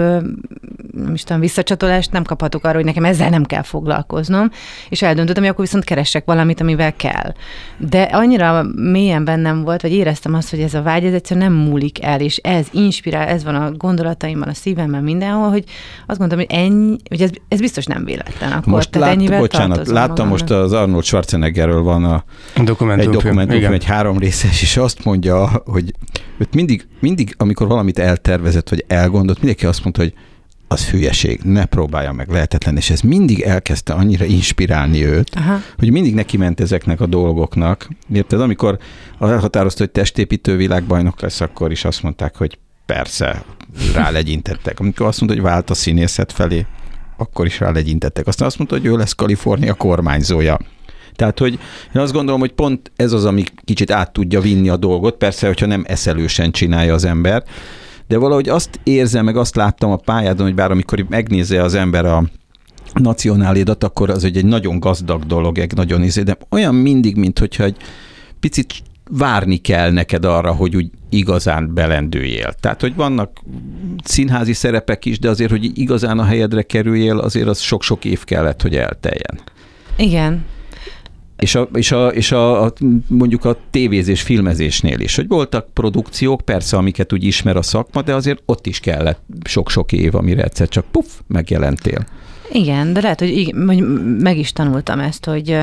nem 0.92 1.14
is 1.14 1.22
tudom, 1.22 1.40
visszacsatolást 1.40 2.12
nem 2.12 2.22
kaphatok 2.22 2.64
arra, 2.64 2.74
hogy 2.74 2.84
nekem 2.84 3.04
ezzel 3.04 3.28
nem 3.28 3.44
kell 3.44 3.62
foglalkoznom, 3.62 4.50
és 4.88 5.02
eldöntöttem, 5.02 5.42
hogy 5.42 5.52
akkor 5.52 5.64
viszont 5.64 5.84
keresek 5.84 6.24
valamit, 6.24 6.60
amivel 6.60 6.96
kell. 6.96 7.34
De 7.76 8.02
annyira 8.02 8.62
mélyen 8.74 9.24
bennem 9.24 9.62
volt, 9.62 9.82
vagy 9.82 9.92
éreztem 9.92 10.34
azt, 10.34 10.50
hogy 10.50 10.60
ez 10.60 10.74
a 10.74 10.82
vágy, 10.82 11.04
ez 11.04 11.12
egyszerűen 11.12 11.52
nem 11.52 11.62
múlik 11.62 12.04
el, 12.04 12.20
és 12.20 12.36
ez 12.36 12.66
inspirál, 12.70 13.26
ez 13.26 13.44
van 13.44 13.54
a 13.54 13.70
gondolataimban, 13.70 14.48
a 14.48 14.54
szívemben, 14.54 15.02
mindenhol, 15.02 15.48
hogy 15.48 15.64
azt 16.06 16.18
gondolom, 16.18 16.44
hogy 16.48 16.56
ennyi, 16.58 16.96
hogy 17.08 17.22
ez, 17.22 17.30
ez 17.48 17.60
biztos 17.60 17.84
nem 17.84 18.04
véletlen. 18.04 18.52
Akkor, 18.52 18.72
most 18.72 18.90
tehát 18.90 19.28
lát, 19.28 19.38
bocsánat, 19.38 19.88
láttam 19.88 20.28
most 20.28 20.50
az 20.50 20.72
Arnold 20.72 21.04
Schwarzeneggerről 21.04 21.82
van 21.82 22.04
a, 22.04 22.24
dokumentum 22.64 23.06
egy 23.06 23.14
dokumentum, 23.14 23.72
egy 23.72 23.84
három 23.84 24.18
részes, 24.18 24.62
és 24.62 24.76
azt 24.76 25.04
mondja, 25.04 25.62
hogy 25.64 25.94
őt 26.38 26.54
mindig, 26.54 26.86
mindig, 27.00 27.34
amikor 27.36 27.66
valamit 27.66 27.98
eltervezett, 27.98 28.68
vagy 28.68 28.84
elgondolt, 28.88 29.38
mindenki 29.38 29.66
azt 29.66 29.82
mondta, 29.82 30.02
hogy 30.02 30.14
az 30.68 30.88
hülyeség, 30.88 31.40
ne 31.42 31.64
próbálja 31.64 32.12
meg, 32.12 32.28
lehetetlen, 32.28 32.76
és 32.76 32.90
ez 32.90 33.00
mindig 33.00 33.40
elkezdte 33.40 33.92
annyira 33.92 34.24
inspirálni 34.24 35.04
őt, 35.04 35.34
Aha. 35.34 35.60
hogy 35.78 35.90
mindig 35.90 36.14
neki 36.14 36.36
ment 36.36 36.60
ezeknek 36.60 37.00
a 37.00 37.06
dolgoknak. 37.06 37.88
Érted, 38.12 38.40
amikor 38.40 38.78
elhatározta, 39.20 39.82
hogy 39.82 39.92
testépítő 39.92 40.56
világbajnok 40.56 41.20
lesz, 41.20 41.40
akkor 41.40 41.70
is 41.70 41.84
azt 41.84 42.02
mondták, 42.02 42.36
hogy 42.36 42.58
persze, 42.86 43.44
rálegyintettek. 43.94 44.80
Amikor 44.80 45.06
azt 45.06 45.20
mondta, 45.20 45.40
hogy 45.40 45.50
vált 45.50 45.70
a 45.70 45.74
színészet 45.74 46.32
felé, 46.32 46.66
akkor 47.16 47.46
is 47.46 47.60
rálegyintettek. 47.60 48.26
Aztán 48.26 48.46
azt 48.46 48.58
mondta, 48.58 48.76
hogy 48.76 48.86
ő 48.86 48.96
lesz 48.96 49.12
Kalifornia 49.12 49.74
kormányzója. 49.74 50.58
Tehát, 51.16 51.38
hogy 51.38 51.52
én 51.94 52.02
azt 52.02 52.12
gondolom, 52.12 52.40
hogy 52.40 52.52
pont 52.52 52.92
ez 52.96 53.12
az, 53.12 53.24
ami 53.24 53.44
kicsit 53.64 53.90
át 53.90 54.12
tudja 54.12 54.40
vinni 54.40 54.68
a 54.68 54.76
dolgot, 54.76 55.16
persze, 55.16 55.46
hogyha 55.46 55.66
nem 55.66 55.84
eszelősen 55.86 56.50
csinálja 56.50 56.94
az 56.94 57.04
ember, 57.04 57.44
de 58.08 58.18
valahogy 58.18 58.48
azt 58.48 58.80
érzem, 58.82 59.24
meg 59.24 59.36
azt 59.36 59.56
láttam 59.56 59.90
a 59.90 59.96
pályádon, 59.96 60.46
hogy 60.46 60.54
bár 60.54 60.70
amikor 60.70 61.04
megnézze 61.08 61.62
az 61.62 61.74
ember 61.74 62.04
a 62.04 62.24
nacionálidat, 62.92 63.84
akkor 63.84 64.10
az 64.10 64.24
egy 64.24 64.44
nagyon 64.44 64.80
gazdag 64.80 65.26
dolog, 65.26 65.58
egy 65.58 65.74
nagyon 65.74 66.02
izé, 66.02 66.22
de 66.22 66.36
olyan 66.50 66.74
mindig, 66.74 67.16
mint 67.16 67.40
egy 67.58 67.76
picit 68.40 68.82
várni 69.10 69.56
kell 69.56 69.90
neked 69.90 70.24
arra, 70.24 70.52
hogy 70.52 70.76
úgy 70.76 70.90
igazán 71.10 71.74
belendüljél. 71.74 72.52
Tehát, 72.60 72.80
hogy 72.80 72.94
vannak 72.94 73.40
színházi 74.04 74.52
szerepek 74.52 75.04
is, 75.04 75.18
de 75.18 75.28
azért, 75.28 75.50
hogy 75.50 75.78
igazán 75.78 76.18
a 76.18 76.24
helyedre 76.24 76.62
kerüljél, 76.62 77.18
azért 77.18 77.48
az 77.48 77.60
sok-sok 77.60 78.04
év 78.04 78.24
kellett, 78.24 78.62
hogy 78.62 78.76
elteljen. 78.76 79.40
Igen. 79.96 80.44
És, 81.42 81.54
a, 81.54 81.68
és, 81.74 81.92
a, 81.92 82.08
és 82.08 82.32
a, 82.32 82.64
a, 82.64 82.72
mondjuk 83.06 83.44
a 83.44 83.56
tévézés, 83.70 84.22
filmezésnél 84.22 85.00
is, 85.00 85.16
hogy 85.16 85.28
voltak 85.28 85.68
produkciók, 85.72 86.40
persze, 86.40 86.76
amiket 86.76 87.12
úgy 87.12 87.24
ismer 87.24 87.56
a 87.56 87.62
szakma, 87.62 88.02
de 88.02 88.14
azért 88.14 88.42
ott 88.46 88.66
is 88.66 88.80
kellett 88.80 89.20
sok-sok 89.44 89.92
év, 89.92 90.14
amire 90.14 90.42
egyszer 90.42 90.68
csak 90.68 90.84
puff, 90.90 91.06
megjelentél. 91.26 92.06
Igen, 92.52 92.92
de 92.92 93.00
lehet, 93.00 93.18
hogy, 93.18 93.52
hogy 93.66 93.80
meg 94.18 94.38
is 94.38 94.52
tanultam 94.52 95.00
ezt, 95.00 95.24
hogy 95.24 95.58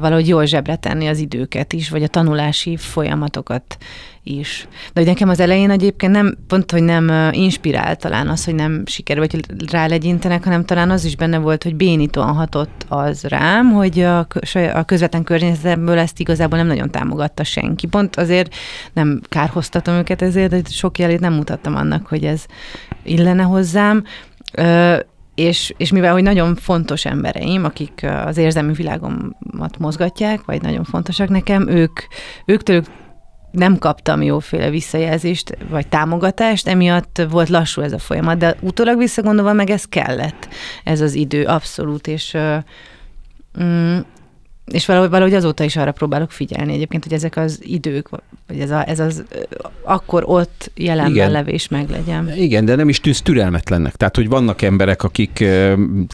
valahogy 0.00 0.28
jól 0.28 0.44
zsebre 0.44 0.76
tenni 0.76 1.06
az 1.06 1.18
időket 1.18 1.72
is, 1.72 1.90
vagy 1.90 2.02
a 2.02 2.08
tanulási 2.08 2.76
folyamatokat 2.76 3.76
is. 4.22 4.68
De 4.92 5.00
hogy 5.00 5.04
nekem 5.04 5.28
az 5.28 5.40
elején 5.40 5.70
egyébként 5.70 6.12
nem, 6.12 6.36
pont, 6.46 6.70
hogy 6.70 6.82
nem 6.82 7.32
inspirál 7.32 7.96
talán 7.96 8.28
az, 8.28 8.44
hogy 8.44 8.54
nem 8.54 8.82
sikerül, 8.86 9.26
vagy 9.30 9.44
rálegyintenek, 9.70 10.44
hanem 10.44 10.64
talán 10.64 10.90
az 10.90 11.04
is 11.04 11.16
benne 11.16 11.38
volt, 11.38 11.62
hogy 11.62 11.74
bénítóan 11.74 12.34
hatott 12.34 12.86
az 12.88 13.22
rám, 13.22 13.72
hogy 13.72 14.00
a, 14.00 14.26
a 14.72 14.84
közvetlen 14.84 15.24
környezetemből 15.24 15.98
ezt 15.98 16.20
igazából 16.20 16.58
nem 16.58 16.66
nagyon 16.66 16.90
támogatta 16.90 17.44
senki. 17.44 17.86
Pont 17.86 18.16
azért 18.16 18.54
nem 18.92 19.20
kárhoztatom 19.28 19.94
őket 19.94 20.22
ezért, 20.22 20.50
de 20.50 20.60
sok 20.68 20.98
jelét 20.98 21.20
nem 21.20 21.32
mutattam 21.32 21.76
annak, 21.76 22.06
hogy 22.06 22.24
ez 22.24 22.44
illene 23.02 23.42
hozzám 23.42 24.04
és, 25.38 25.74
és 25.76 25.92
mivel, 25.92 26.12
hogy 26.12 26.22
nagyon 26.22 26.54
fontos 26.54 27.04
embereim, 27.04 27.64
akik 27.64 28.06
az 28.24 28.36
érzelmi 28.36 28.72
világomat 28.72 29.78
mozgatják, 29.78 30.44
vagy 30.44 30.62
nagyon 30.62 30.84
fontosak 30.84 31.28
nekem, 31.28 31.68
ők, 31.68 32.00
ők 32.46 32.62
tőlük 32.62 32.86
nem 33.50 33.78
kaptam 33.78 34.22
jóféle 34.22 34.70
visszajelzést, 34.70 35.56
vagy 35.70 35.88
támogatást, 35.88 36.68
emiatt 36.68 37.22
volt 37.30 37.48
lassú 37.48 37.80
ez 37.80 37.92
a 37.92 37.98
folyamat, 37.98 38.38
de 38.38 38.56
utólag 38.60 38.98
visszagondolva 38.98 39.52
meg 39.52 39.70
ez 39.70 39.84
kellett, 39.84 40.48
ez 40.84 41.00
az 41.00 41.14
idő, 41.14 41.44
abszolút, 41.44 42.06
és 42.06 42.36
mm, 43.62 43.98
és 44.70 44.86
valahogy, 44.86 45.10
valahogy 45.10 45.34
azóta 45.34 45.64
is 45.64 45.76
arra 45.76 45.92
próbálok 45.92 46.30
figyelni 46.30 46.72
egyébként, 46.72 47.04
hogy 47.04 47.12
ezek 47.12 47.36
az 47.36 47.60
idők, 47.62 48.08
vagy 48.08 48.58
ez, 48.58 48.70
a, 48.70 48.88
ez 48.88 49.00
az 49.00 49.24
akkor 49.82 50.22
ott 50.26 50.70
jelenben 50.74 51.14
Igen. 51.14 51.30
levés 51.30 51.68
meglegyen. 51.68 52.32
Igen, 52.36 52.64
de 52.64 52.74
nem 52.74 52.88
is 52.88 53.00
tűz 53.00 53.22
türelmetlennek. 53.22 53.96
Tehát, 53.96 54.16
hogy 54.16 54.28
vannak 54.28 54.62
emberek, 54.62 55.02
akik, 55.02 55.44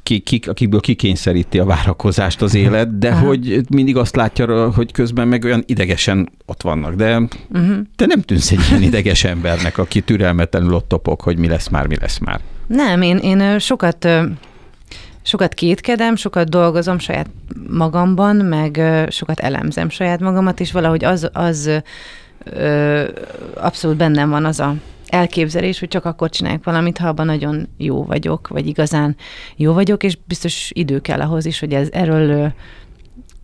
kik, 0.03 0.25
kik, 0.25 0.49
akikből 0.49 0.81
kikényszeríti 0.81 1.59
a 1.59 1.65
várakozást 1.65 2.43
az 2.43 2.55
élet, 2.55 2.99
de 2.99 3.09
Aha. 3.09 3.27
hogy 3.27 3.61
mindig 3.69 3.97
azt 3.97 4.17
látja, 4.17 4.71
hogy 4.71 4.93
közben 4.93 5.29
meg 5.29 5.45
olyan 5.45 5.63
idegesen 5.67 6.31
ott 6.47 6.63
vannak. 6.63 6.95
De 6.95 7.17
uh-huh. 7.19 7.77
te 7.97 8.07
nem 8.07 8.21
tűnsz 8.21 8.51
egy 8.51 8.61
ilyen 8.71 8.83
ideges 8.83 9.25
embernek, 9.25 9.79
aki 9.79 10.01
türelmetlenül 10.01 10.75
ott 10.75 10.89
topog, 10.89 11.21
hogy 11.21 11.39
mi 11.39 11.49
lesz 11.49 11.69
már, 11.69 11.87
mi 11.87 11.97
lesz 12.01 12.19
már. 12.19 12.41
Nem, 12.67 13.03
én, 13.03 13.17
én 13.17 13.59
sokat 13.59 14.09
sokat 15.25 15.55
kétkedem, 15.55 16.17
sokat 16.17 16.49
dolgozom 16.49 16.99
saját 16.99 17.27
magamban, 17.69 18.37
meg 18.37 18.81
sokat 19.09 19.41
elemzem 19.41 19.89
saját 19.89 20.21
magamat, 20.21 20.61
és 20.61 20.73
valahogy 20.73 21.05
az, 21.05 21.31
az 21.33 21.71
ö, 22.45 23.03
abszolút 23.55 23.97
bennem 23.97 24.31
van 24.31 24.45
az 24.45 24.61
a 24.61 24.75
elképzelés, 25.07 25.79
hogy 25.79 25.89
csak 25.89 26.05
akkor 26.05 26.31
csinálják 26.31 26.65
valamit, 26.65 26.99
ha 26.99 27.09
abban 27.09 27.27
nagyon 27.27 27.69
jó 27.77 28.05
vagyok, 28.05 28.49
vagy 28.49 28.67
igazán 28.67 29.17
jó 29.57 29.73
vagyok, 29.73 30.03
és 30.03 30.19
biztos 30.27 30.71
idő 30.75 31.01
kell 31.01 31.21
ahhoz 31.21 31.45
is, 31.45 31.61
hogy 31.61 31.73
ez, 31.73 31.89
erről 31.93 32.53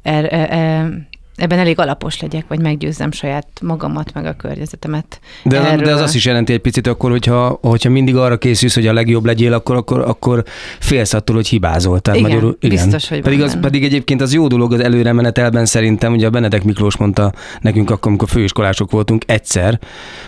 er, 0.02 0.32
er, 0.32 0.52
er, 0.52 1.08
ebben 1.40 1.58
elég 1.58 1.78
alapos 1.78 2.20
legyek, 2.20 2.44
vagy 2.48 2.60
meggyőzzem 2.60 3.12
saját 3.12 3.46
magamat, 3.62 4.12
meg 4.14 4.26
a 4.26 4.32
környezetemet. 4.32 5.20
De, 5.44 5.60
erről. 5.60 5.84
de 5.84 5.92
az 5.92 6.00
azt 6.00 6.14
is 6.14 6.24
jelenti 6.24 6.52
egy 6.52 6.58
picit 6.58 6.86
akkor, 6.86 7.10
hogyha, 7.10 7.58
hogyha 7.62 7.90
mindig 7.90 8.16
arra 8.16 8.38
készülsz, 8.38 8.74
hogy 8.74 8.86
a 8.86 8.92
legjobb 8.92 9.24
legyél, 9.24 9.52
akkor, 9.52 9.76
akkor, 9.76 10.00
akkor 10.00 10.44
félsz 10.78 11.12
attól, 11.12 11.36
hogy 11.36 11.48
hibázol. 11.48 12.00
Tehát 12.00 12.20
igen, 12.20 12.30
magyarul, 12.30 12.56
igen, 12.60 12.76
biztos, 12.76 13.08
hogy 13.08 13.20
pedig, 13.20 13.42
az, 13.42 13.60
pedig 13.60 13.84
egyébként 13.84 14.20
az 14.20 14.32
jó 14.34 14.46
dolog 14.46 14.72
az 14.72 14.80
előre 14.80 15.12
menetelben 15.12 15.66
szerintem, 15.66 16.12
ugye 16.12 16.26
a 16.26 16.30
Benedek 16.30 16.64
Miklós 16.64 16.96
mondta 16.96 17.32
nekünk 17.60 17.90
akkor, 17.90 18.08
amikor 18.08 18.28
főiskolások 18.28 18.90
voltunk, 18.90 19.22
egyszer, 19.26 19.78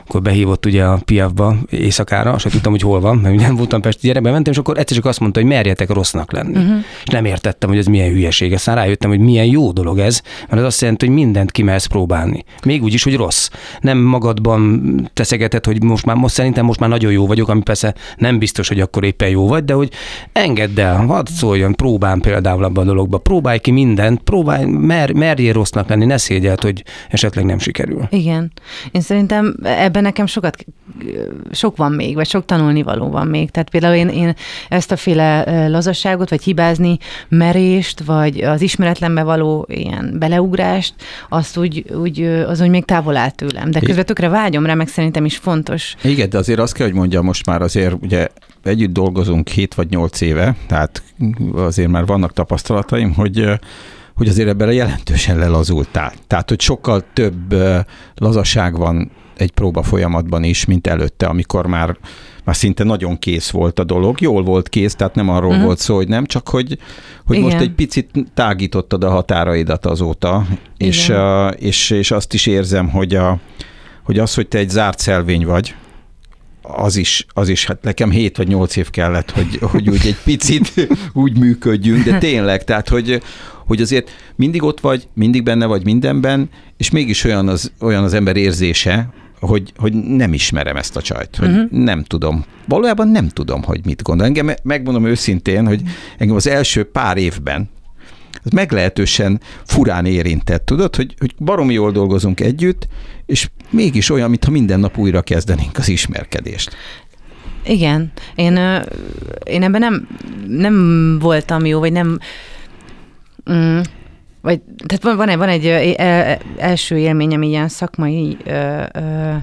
akkor 0.06 0.22
behívott 0.22 0.66
ugye 0.66 0.84
a 0.84 1.00
Piavba 1.04 1.56
éjszakára, 1.70 2.32
azt 2.32 2.50
tudtam, 2.50 2.72
hogy 2.72 2.80
hol 2.80 3.00
van, 3.00 3.16
mert 3.16 3.36
nem 3.36 3.56
voltam 3.56 3.80
Pesti 3.80 4.06
gyerek, 4.06 4.22
mentem, 4.22 4.52
és 4.52 4.58
akkor 4.58 4.78
egyszer 4.78 4.96
csak 4.96 5.06
azt 5.06 5.20
mondta, 5.20 5.40
hogy 5.40 5.48
merjetek 5.48 5.90
rossznak 5.90 6.32
lenni. 6.32 6.56
Uh-huh. 6.56 6.76
És 7.04 7.12
nem 7.12 7.24
értettem, 7.24 7.68
hogy 7.68 7.78
ez 7.78 7.86
milyen 7.86 8.10
hülyeség. 8.10 8.52
Aztán 8.52 8.74
rájöttem, 8.74 9.10
hogy 9.10 9.18
milyen 9.18 9.46
jó 9.46 9.72
dolog 9.72 9.98
ez, 9.98 10.20
mert 10.48 10.60
az 10.60 10.66
azt 10.66 10.80
jelenti, 10.80 11.01
hogy 11.02 11.10
mindent 11.10 11.50
kimersz 11.50 11.86
próbálni. 11.86 12.44
Még 12.64 12.82
úgy 12.82 12.94
is, 12.94 13.04
hogy 13.04 13.16
rossz. 13.16 13.50
Nem 13.80 13.98
magadban 13.98 15.10
teszegeted, 15.14 15.64
hogy 15.64 15.82
most 15.82 16.06
már, 16.06 16.16
most 16.16 16.34
szerintem 16.34 16.64
most 16.64 16.80
már 16.80 16.88
nagyon 16.88 17.12
jó 17.12 17.26
vagyok, 17.26 17.48
ami 17.48 17.62
persze 17.62 17.94
nem 18.16 18.38
biztos, 18.38 18.68
hogy 18.68 18.80
akkor 18.80 19.04
éppen 19.04 19.28
jó 19.28 19.48
vagy, 19.48 19.64
de 19.64 19.72
hogy 19.72 19.90
engedd 20.32 20.80
el, 20.80 21.06
hadd 21.06 21.26
szóljon, 21.26 21.72
próbálj 21.72 22.20
például 22.20 22.64
abban 22.64 22.84
a 22.84 22.86
dologba, 22.86 23.18
próbálj 23.18 23.58
ki 23.58 23.70
mindent, 23.70 24.20
próbálj, 24.20 24.64
mer, 24.64 25.12
merjél 25.12 25.52
rossznak 25.52 25.88
lenni, 25.88 26.04
ne 26.04 26.16
szégyelt, 26.16 26.62
hogy 26.62 26.84
esetleg 27.10 27.44
nem 27.44 27.58
sikerül. 27.58 28.06
Igen. 28.10 28.52
Én 28.90 29.00
szerintem 29.00 29.56
ebben 29.62 30.02
nekem 30.02 30.26
sokat, 30.26 30.64
sok 31.50 31.76
van 31.76 31.92
még, 31.92 32.14
vagy 32.14 32.28
sok 32.28 32.44
tanulnivaló 32.44 33.10
van 33.10 33.26
még. 33.26 33.50
Tehát 33.50 33.70
például 33.70 33.94
én, 33.94 34.08
én 34.08 34.34
ezt 34.68 34.92
a 34.92 34.96
féle 34.96 35.68
lazasságot, 35.68 36.30
vagy 36.30 36.42
hibázni 36.42 36.98
merést, 37.28 38.00
vagy 38.04 38.40
az 38.40 38.60
ismeretlenbe 38.60 39.22
való 39.22 39.66
ilyen 39.68 40.16
beleugrást, 40.18 40.91
azt 41.28 41.56
úgy, 41.56 41.84
úgy, 41.94 42.22
az 42.22 42.60
úgy 42.60 42.68
még 42.68 42.84
távol 42.84 43.16
áll 43.16 43.30
tőlem. 43.30 43.70
De 43.70 43.80
közben 43.80 44.04
tökre 44.04 44.28
vágyom 44.28 44.66
rá, 44.66 44.74
meg 44.74 44.88
szerintem 44.88 45.24
is 45.24 45.36
fontos. 45.36 45.94
Igen, 46.02 46.30
de 46.30 46.38
azért 46.38 46.58
azt 46.58 46.74
kell, 46.74 46.86
hogy 46.86 46.96
mondjam, 46.96 47.24
most 47.24 47.46
már 47.46 47.62
azért 47.62 47.94
ugye 48.00 48.28
együtt 48.62 48.92
dolgozunk 48.92 49.48
7 49.48 49.74
vagy 49.74 49.88
8 49.90 50.20
éve, 50.20 50.56
tehát 50.66 51.02
azért 51.54 51.88
már 51.88 52.06
vannak 52.06 52.32
tapasztalataim, 52.32 53.12
hogy 53.14 53.60
hogy 54.14 54.28
azért 54.28 54.48
ebben 54.48 54.72
jelentősen 54.72 55.38
lelazultál. 55.38 56.12
Tehát, 56.26 56.48
hogy 56.48 56.60
sokkal 56.60 57.04
több 57.12 57.54
lazaság 58.14 58.76
van 58.76 59.10
egy 59.36 59.50
próba 59.50 59.82
folyamatban 59.82 60.44
is, 60.44 60.64
mint 60.64 60.86
előtte, 60.86 61.26
amikor 61.26 61.66
már, 61.66 61.96
már 62.44 62.56
szinte 62.56 62.84
nagyon 62.84 63.18
kész 63.18 63.50
volt 63.50 63.78
a 63.78 63.84
dolog. 63.84 64.20
Jól 64.20 64.42
volt 64.42 64.68
kész, 64.68 64.94
tehát 64.94 65.14
nem 65.14 65.28
arról 65.28 65.50
uh-huh. 65.50 65.64
volt 65.64 65.78
szó, 65.78 65.94
hogy 65.94 66.08
nem, 66.08 66.26
csak 66.26 66.48
hogy, 66.48 66.78
hogy 67.26 67.38
most 67.38 67.56
egy 67.56 67.72
picit 67.72 68.10
tágítottad 68.34 69.04
a 69.04 69.10
határaidat 69.10 69.86
azóta, 69.86 70.46
és, 70.76 71.12
és, 71.56 71.90
és 71.90 72.10
azt 72.10 72.34
is 72.34 72.46
érzem, 72.46 72.88
hogy, 72.88 73.14
a, 73.14 73.38
hogy 74.02 74.18
az, 74.18 74.34
hogy 74.34 74.48
te 74.48 74.58
egy 74.58 74.70
zárt 74.70 74.98
szelvény 74.98 75.46
vagy, 75.46 75.74
az 76.62 76.96
is, 76.96 77.26
az 77.28 77.48
is, 77.48 77.66
hát 77.66 77.82
nekem 77.82 78.10
7 78.10 78.36
vagy 78.36 78.48
8 78.48 78.76
év 78.76 78.90
kellett, 78.90 79.30
hogy, 79.30 79.58
hogy 79.60 79.90
úgy 79.90 80.06
egy 80.06 80.16
picit 80.24 80.88
úgy 81.12 81.38
működjünk, 81.38 82.04
de 82.04 82.18
tényleg, 82.18 82.64
tehát, 82.64 82.88
hogy, 82.88 83.22
hogy 83.66 83.80
azért 83.80 84.10
mindig 84.36 84.62
ott 84.62 84.80
vagy, 84.80 85.08
mindig 85.14 85.42
benne 85.42 85.66
vagy 85.66 85.84
mindenben, 85.84 86.50
és 86.76 86.90
mégis 86.90 87.24
olyan 87.24 87.48
az, 87.48 87.72
olyan 87.80 88.04
az 88.04 88.14
ember 88.14 88.36
érzése, 88.36 89.08
hogy, 89.46 89.72
hogy 89.76 89.92
nem 89.92 90.32
ismerem 90.32 90.76
ezt 90.76 90.96
a 90.96 91.02
csajt, 91.02 91.36
hogy 91.36 91.48
uh-huh. 91.48 91.70
nem 91.70 92.02
tudom. 92.02 92.44
Valójában 92.64 93.08
nem 93.08 93.28
tudom, 93.28 93.62
hogy 93.62 93.80
mit 93.84 94.02
gondol. 94.02 94.26
Engem 94.26 94.50
megmondom 94.62 95.06
őszintén, 95.06 95.66
hogy 95.66 95.80
engem 96.18 96.36
az 96.36 96.46
első 96.46 96.84
pár 96.84 97.16
évben 97.16 97.68
az 98.44 98.50
meglehetősen 98.50 99.40
furán 99.64 100.06
érintett, 100.06 100.66
tudod, 100.66 100.96
hogy, 100.96 101.14
hogy 101.18 101.34
baromi 101.38 101.72
jól 101.72 101.92
dolgozunk 101.92 102.40
együtt, 102.40 102.88
és 103.26 103.50
mégis 103.70 104.10
olyan, 104.10 104.30
mintha 104.30 104.50
minden 104.50 104.80
nap 104.80 104.98
újra 104.98 105.22
kezdenénk 105.22 105.78
az 105.78 105.88
ismerkedést. 105.88 106.76
Igen, 107.64 108.12
én, 108.34 108.56
én 109.44 109.62
ebben 109.62 109.80
nem, 109.80 110.08
nem 110.46 111.18
voltam 111.18 111.66
jó, 111.66 111.78
vagy 111.78 111.92
nem... 111.92 112.18
Mm, 113.52 113.80
vagy, 114.42 114.60
tehát 114.86 115.02
van, 115.02 115.16
van, 115.16 115.28
egy, 115.28 115.36
van 115.36 115.48
egy 115.48 115.66
első 116.56 116.98
élményem 116.98 117.42
ilyen 117.42 117.68
szakmai 117.68 118.36
ö, 118.44 118.82
ö, 118.92 119.34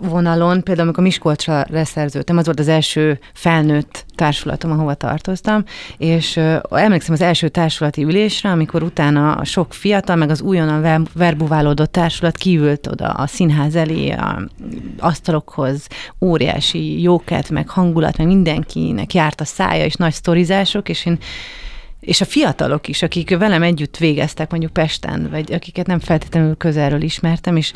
vonalon, 0.00 0.62
például 0.62 0.86
amikor 0.86 1.04
Miskolcra 1.04 1.64
leszerződtem, 1.68 2.36
az 2.36 2.44
volt 2.44 2.58
az 2.58 2.68
első 2.68 3.18
felnőtt 3.34 4.04
társulatom, 4.14 4.70
ahova 4.70 4.94
tartoztam, 4.94 5.64
és 5.98 6.36
uh, 6.36 6.56
emlékszem 6.70 7.14
az 7.14 7.20
első 7.20 7.48
társulati 7.48 8.02
ülésre, 8.02 8.50
amikor 8.50 8.82
utána 8.82 9.32
a 9.32 9.44
sok 9.44 9.74
fiatal, 9.74 10.16
meg 10.16 10.30
az 10.30 10.40
újonnan 10.40 11.08
verbuválódott 11.14 11.92
társulat 11.92 12.36
kiült 12.36 12.86
oda 12.86 13.08
a 13.08 13.26
színház 13.26 13.74
elé, 13.74 14.10
a 14.10 14.42
asztalokhoz, 14.98 15.86
óriási 16.20 17.02
jóket, 17.02 17.50
meg 17.50 17.68
hangulat, 17.68 18.16
meg 18.16 18.26
mindenkinek 18.26 19.14
járt 19.14 19.40
a 19.40 19.44
szája, 19.44 19.84
és 19.84 19.94
nagy 19.94 20.12
sztorizások, 20.12 20.88
és 20.88 21.06
én 21.06 21.18
és 22.00 22.20
a 22.20 22.24
fiatalok 22.24 22.88
is, 22.88 23.02
akik 23.02 23.38
velem 23.38 23.62
együtt 23.62 23.96
végeztek 23.96 24.50
mondjuk 24.50 24.72
Pesten, 24.72 25.28
vagy 25.30 25.52
akiket 25.52 25.86
nem 25.86 25.98
feltétlenül 25.98 26.56
közelről 26.56 27.02
ismertem, 27.02 27.56
és 27.56 27.72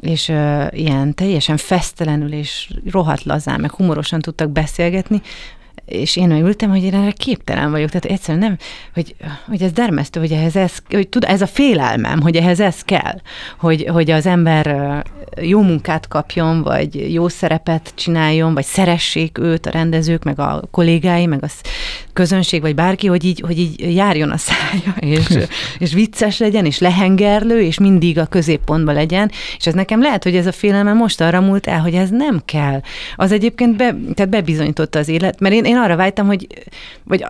és 0.00 0.28
uh, 0.28 0.66
ilyen 0.70 1.14
teljesen 1.14 1.56
fesztelenül 1.56 2.32
és 2.32 2.70
rohadt 2.90 3.22
lazán, 3.24 3.60
meg 3.60 3.70
humorosan 3.70 4.20
tudtak 4.20 4.50
beszélgetni, 4.50 5.22
és 5.92 6.16
én 6.16 6.30
ültem, 6.30 6.70
hogy 6.70 6.82
én 6.82 6.94
erre 6.94 7.10
képtelen 7.10 7.70
vagyok, 7.70 7.88
tehát 7.88 8.04
egyszerűen 8.04 8.44
nem, 8.44 8.56
hogy, 8.94 9.14
hogy 9.46 9.62
ez 9.62 9.72
dermesztő, 9.72 10.20
hogy 10.20 10.32
ehhez 10.32 10.56
ez, 10.56 10.72
hogy 10.90 11.08
tud, 11.08 11.24
ez 11.24 11.42
a 11.42 11.46
félelmem, 11.46 12.20
hogy 12.20 12.36
ehhez 12.36 12.60
ez 12.60 12.82
kell, 12.82 13.20
hogy, 13.58 13.86
hogy 13.88 14.10
az 14.10 14.26
ember 14.26 14.76
jó 15.40 15.60
munkát 15.60 16.08
kapjon, 16.08 16.62
vagy 16.62 17.12
jó 17.12 17.28
szerepet 17.28 17.92
csináljon, 17.94 18.54
vagy 18.54 18.64
szeressék 18.64 19.38
őt 19.38 19.66
a 19.66 19.70
rendezők, 19.70 20.24
meg 20.24 20.38
a 20.38 20.62
kollégái, 20.70 21.26
meg 21.26 21.44
a 21.44 21.48
közönség, 22.12 22.60
vagy 22.60 22.74
bárki, 22.74 23.06
hogy 23.06 23.24
így, 23.24 23.40
hogy 23.46 23.58
így 23.58 23.94
járjon 23.94 24.30
a 24.30 24.36
szája, 24.36 24.94
és, 25.16 25.38
és 25.78 25.92
vicces 25.92 26.38
legyen, 26.38 26.64
és 26.64 26.78
lehengerlő, 26.78 27.62
és 27.62 27.78
mindig 27.78 28.18
a 28.18 28.26
középpontban 28.26 28.94
legyen, 28.94 29.30
és 29.58 29.66
ez 29.66 29.74
nekem 29.74 30.02
lehet, 30.02 30.22
hogy 30.22 30.36
ez 30.36 30.46
a 30.46 30.52
félelme 30.52 30.92
most 30.92 31.20
arra 31.20 31.40
múlt 31.40 31.66
el, 31.66 31.80
hogy 31.80 31.94
ez 31.94 32.10
nem 32.10 32.42
kell. 32.44 32.80
Az 33.16 33.32
egyébként 33.32 33.76
be, 33.76 33.96
tehát 34.14 34.30
bebizonyította 34.30 34.98
az 34.98 35.08
élet, 35.08 35.40
mert 35.40 35.54
én, 35.54 35.64
én 35.64 35.76
arra 35.82 35.96
vágytam, 35.96 36.26
hogy 36.26 36.46
vagy 37.04 37.24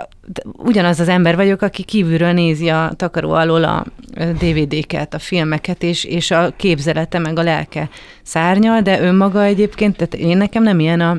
ugyanaz 0.57 1.01
az 1.01 1.09
ember 1.09 1.37
vagyok, 1.37 1.63
aki 1.63 1.83
kívülről 1.83 2.33
nézi 2.33 2.69
a 2.69 2.93
takaró 2.97 3.31
alól 3.31 3.65
a 3.65 3.85
DVD-ket, 4.17 5.15
a 5.15 5.19
filmeket, 5.19 5.83
és, 5.83 6.05
és 6.05 6.31
a 6.31 6.53
képzelete 6.57 7.19
meg 7.19 7.39
a 7.39 7.43
lelke 7.43 7.89
szárnyal, 8.23 8.81
de 8.81 9.01
önmaga 9.01 9.45
egyébként, 9.45 9.97
tehát 9.97 10.15
én 10.15 10.37
nekem 10.37 10.63
nem 10.63 10.81
ilyen 10.81 11.01
a 11.01 11.19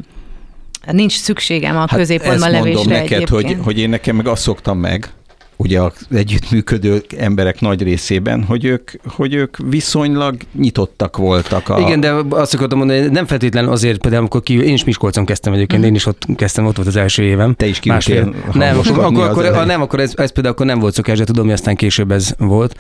Nincs 0.92 1.18
szükségem 1.18 1.76
a 1.76 1.80
hát 1.80 1.96
középpontban 1.96 2.52
levésre 2.52 2.76
mondom 2.76 2.94
neked, 2.94 3.28
hogy, 3.28 3.58
hogy 3.64 3.80
én 3.80 3.90
nekem 3.90 4.16
meg 4.16 4.28
azt 4.28 4.42
szoktam 4.42 4.78
meg, 4.78 5.14
ugye 5.56 5.82
az 5.82 6.08
együttműködő 6.14 7.04
emberek 7.18 7.60
nagy 7.60 7.84
részében, 7.84 8.44
hogy 8.44 8.66
ők, 8.66 8.92
hogy 9.08 9.34
ők 9.34 9.58
viszonylag 9.58 10.36
nyitottak 10.58 11.18
voltak. 11.18 11.70
A... 11.70 11.80
Igen, 11.80 12.00
de 12.00 12.12
azt 12.30 12.54
akartam 12.54 12.78
mondani, 12.78 13.00
nem 13.00 13.26
feltétlenül 13.26 13.72
azért, 13.72 13.98
például 13.98 14.22
amikor 14.22 14.44
ki, 14.44 14.64
én 14.66 14.74
is 14.74 14.84
Miskolcon 14.84 15.26
kezdtem 15.26 15.54
egyébként, 15.54 15.82
mm. 15.82 15.86
én 15.86 15.96
is 15.96 16.06
ott 16.06 16.26
kezdtem, 16.36 16.66
ott 16.66 16.76
volt 16.76 16.88
az 16.88 16.96
első 16.96 17.24
évem. 17.24 17.54
Te 17.54 17.66
is 17.66 17.80
kiültél 17.80 18.34
Nem, 18.54 18.78
akkor, 18.78 19.04
akkor, 19.04 19.46
akkor, 19.46 19.66
nem, 19.66 19.82
akkor 19.82 20.00
ez, 20.00 20.14
ez 20.16 20.32
például 20.32 20.54
akkor 20.54 20.66
nem 20.66 20.80
volt 20.80 20.94
szokás, 20.94 21.18
de 21.18 21.24
tudom, 21.24 21.44
hogy 21.46 21.54
aztán 21.54 21.76
később 21.76 22.12
ez 22.12 22.36
volt. 22.38 22.74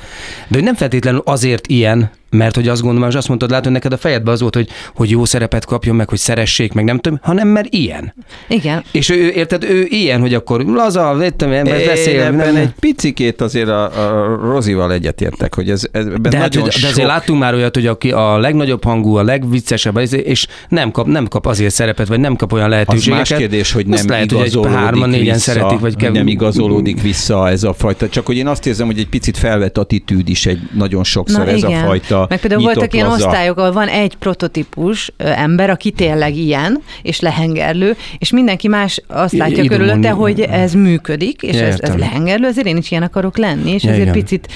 De 0.47 0.55
hogy 0.55 0.63
nem 0.63 0.75
feltétlenül 0.75 1.21
azért 1.25 1.67
ilyen, 1.67 2.11
mert 2.33 2.55
hogy 2.55 2.67
azt 2.67 2.81
gondolom, 2.81 3.07
hogy 3.07 3.17
azt 3.17 3.27
mondtad, 3.27 3.49
látod, 3.49 3.65
hogy 3.65 3.73
neked 3.73 3.93
a 3.93 3.97
fejedbe 3.97 4.31
az 4.31 4.41
volt, 4.41 4.55
hogy, 4.55 4.69
hogy 4.95 5.09
jó 5.09 5.25
szerepet 5.25 5.65
kapjon, 5.65 5.95
meg 5.95 6.09
hogy 6.09 6.17
szeressék, 6.17 6.73
meg 6.73 6.83
nem 6.83 6.97
tudom, 6.97 7.19
hanem 7.21 7.47
mert 7.47 7.73
ilyen. 7.73 8.13
Igen. 8.47 8.83
És 8.91 9.09
ő, 9.09 9.29
érted, 9.29 9.63
ő 9.63 9.85
ilyen, 9.89 10.21
hogy 10.21 10.33
akkor 10.33 10.65
laza, 10.65 11.15
vettem, 11.17 11.51
ember 11.51 11.85
beszél. 11.85 12.21
Ebben 12.21 12.53
nem, 12.53 12.55
egy 12.55 12.73
picikét 12.79 13.41
azért 13.41 13.67
a, 13.67 13.83
a 13.83 14.35
Rozival 14.35 14.93
egyetértek, 14.93 15.55
hogy 15.55 15.69
ez, 15.69 15.83
ez 15.91 16.05
de, 16.21 16.37
hát, 16.37 16.53
sok... 16.53 16.67
de 16.67 16.87
azért 16.87 17.07
láttunk 17.07 17.39
már 17.39 17.53
olyat, 17.53 17.75
hogy 17.75 17.87
aki 17.87 18.11
a 18.11 18.37
legnagyobb 18.37 18.83
hangú, 18.83 19.15
a 19.15 19.23
legviccesebb, 19.23 19.97
és 20.11 20.47
nem 20.69 20.91
kap, 20.91 21.07
nem 21.07 21.27
kap 21.27 21.45
azért 21.45 21.73
szerepet, 21.73 22.07
vagy 22.07 22.19
nem 22.19 22.35
kap 22.35 22.53
olyan 22.53 22.69
lehetőségeket. 22.69 23.21
Az 23.21 23.29
más 23.29 23.39
kérdés, 23.39 23.71
hogy 23.71 23.85
nem 23.85 24.07
lehet, 24.07 24.31
igazolódik 24.31 24.71
hogy 24.71 24.81
hárman, 24.81 25.09
négyen 25.09 25.33
vissza, 25.33 25.51
szeretik, 25.51 25.79
vagy 25.79 25.95
kev... 25.95 26.13
nem 26.13 26.27
igazolódik 26.27 27.01
vissza 27.01 27.49
ez 27.49 27.63
a 27.63 27.73
fajta. 27.73 28.09
Csak 28.09 28.25
hogy 28.25 28.37
én 28.37 28.47
azt 28.47 28.65
érzem, 28.65 28.85
hogy 28.85 28.99
egy 28.99 29.07
picit 29.07 29.37
felvett 29.37 29.77
attitűd 29.77 30.29
is 30.29 30.45
egy 30.45 30.59
nagyon 30.73 31.03
sokszor 31.03 31.45
Na, 31.45 31.51
ez 31.51 31.57
igen. 31.57 31.83
a 31.83 31.85
fajta 31.85 32.22
meg 32.29 32.39
például 32.39 32.61
voltak 32.61 32.93
ilyen 32.93 33.07
laza. 33.07 33.27
osztályok, 33.27 33.57
ahol 33.57 33.71
van 33.71 33.87
egy 33.87 34.15
prototípus 34.15 35.11
ember, 35.17 35.69
aki 35.69 35.91
tényleg 35.91 36.35
ilyen, 36.35 36.81
és 37.01 37.19
lehengerlő, 37.19 37.95
és 38.17 38.31
mindenki 38.31 38.67
más 38.67 39.01
azt 39.07 39.33
látja 39.33 39.65
körülötte, 39.65 40.09
hogy 40.09 40.39
ez 40.39 40.73
működik, 40.73 41.41
és 41.41 41.55
ez, 41.55 41.79
ez 41.79 41.95
lehengerlő, 41.95 42.47
ezért 42.47 42.67
én 42.67 42.77
is 42.77 42.91
ilyen 42.91 43.03
akarok 43.03 43.37
lenni, 43.37 43.71
és 43.71 43.83
ezért 43.83 44.11
picit 44.11 44.47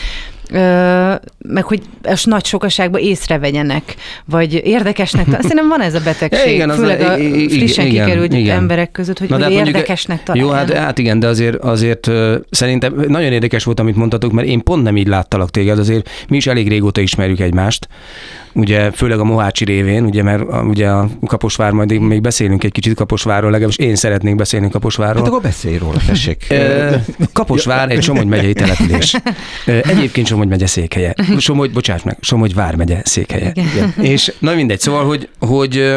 meg 0.51 1.63
hogy 1.63 1.81
a 2.03 2.21
nagy 2.23 2.45
sokaságban 2.45 3.01
észrevegyenek, 3.01 3.95
vagy 4.25 4.61
érdekesnek. 4.63 5.25
Szerintem 5.29 5.67
van 5.67 5.81
ez 5.81 5.93
a 5.93 5.99
betegség, 5.99 6.53
igen, 6.53 6.69
főleg 6.69 7.01
a 7.01 7.13
frissen 7.49 7.85
igen, 7.85 8.05
kikerült 8.05 8.33
igen. 8.33 8.57
emberek 8.57 8.91
között, 8.91 9.19
hogy, 9.19 9.29
Na, 9.29 9.43
hogy 9.43 9.53
érdekesnek 9.53 10.23
találják. 10.23 10.49
Jó, 10.49 10.55
hát, 10.55 10.83
hát 10.83 10.97
igen, 10.97 11.19
de 11.19 11.27
azért, 11.27 11.55
azért 11.55 12.11
szerintem 12.49 13.03
nagyon 13.07 13.31
érdekes 13.31 13.63
volt, 13.63 13.79
amit 13.79 13.95
mondtatok, 13.95 14.31
mert 14.31 14.47
én 14.47 14.63
pont 14.63 14.83
nem 14.83 14.97
így 14.97 15.07
láttalak 15.07 15.49
téged, 15.49 15.79
azért 15.79 16.09
mi 16.27 16.37
is 16.37 16.47
elég 16.47 16.67
régóta 16.67 17.01
ismerjük 17.01 17.39
egymást, 17.39 17.87
ugye 18.57 18.91
főleg 18.91 19.19
a 19.19 19.23
Mohácsi 19.23 19.65
révén, 19.65 20.03
ugye, 20.03 20.23
mert 20.23 20.41
a, 20.41 20.61
ugye 20.61 20.89
a 20.89 21.09
Kaposvár, 21.25 21.71
majd 21.71 21.99
még 21.99 22.21
beszélünk 22.21 22.63
egy 22.63 22.71
kicsit 22.71 22.95
Kaposvárról, 22.95 23.51
legalábbis 23.51 23.77
én 23.77 23.95
szeretnék 23.95 24.35
beszélni 24.35 24.69
Kaposvárról. 24.69 25.21
Hát 25.21 25.27
akkor 25.27 25.41
beszélj 25.41 25.77
róla, 25.77 25.97
tessék. 26.05 26.53
Kaposvár 27.33 27.91
egy 27.91 28.03
Somogy 28.03 28.25
megyei 28.25 28.53
település. 28.53 29.15
Egyébként 29.65 30.27
Somogy 30.27 30.47
megye 30.47 30.67
székhelye. 30.67 31.13
Somogy, 31.37 31.71
bocsáss 31.71 32.03
meg, 32.03 32.17
Somogy 32.21 32.53
vármegye 32.53 33.01
székhelye. 33.03 33.51
Igen. 33.53 33.93
És 34.01 34.33
na 34.39 34.53
mindegy, 34.53 34.79
szóval, 34.79 35.05
hogy, 35.05 35.29
hogy 35.39 35.95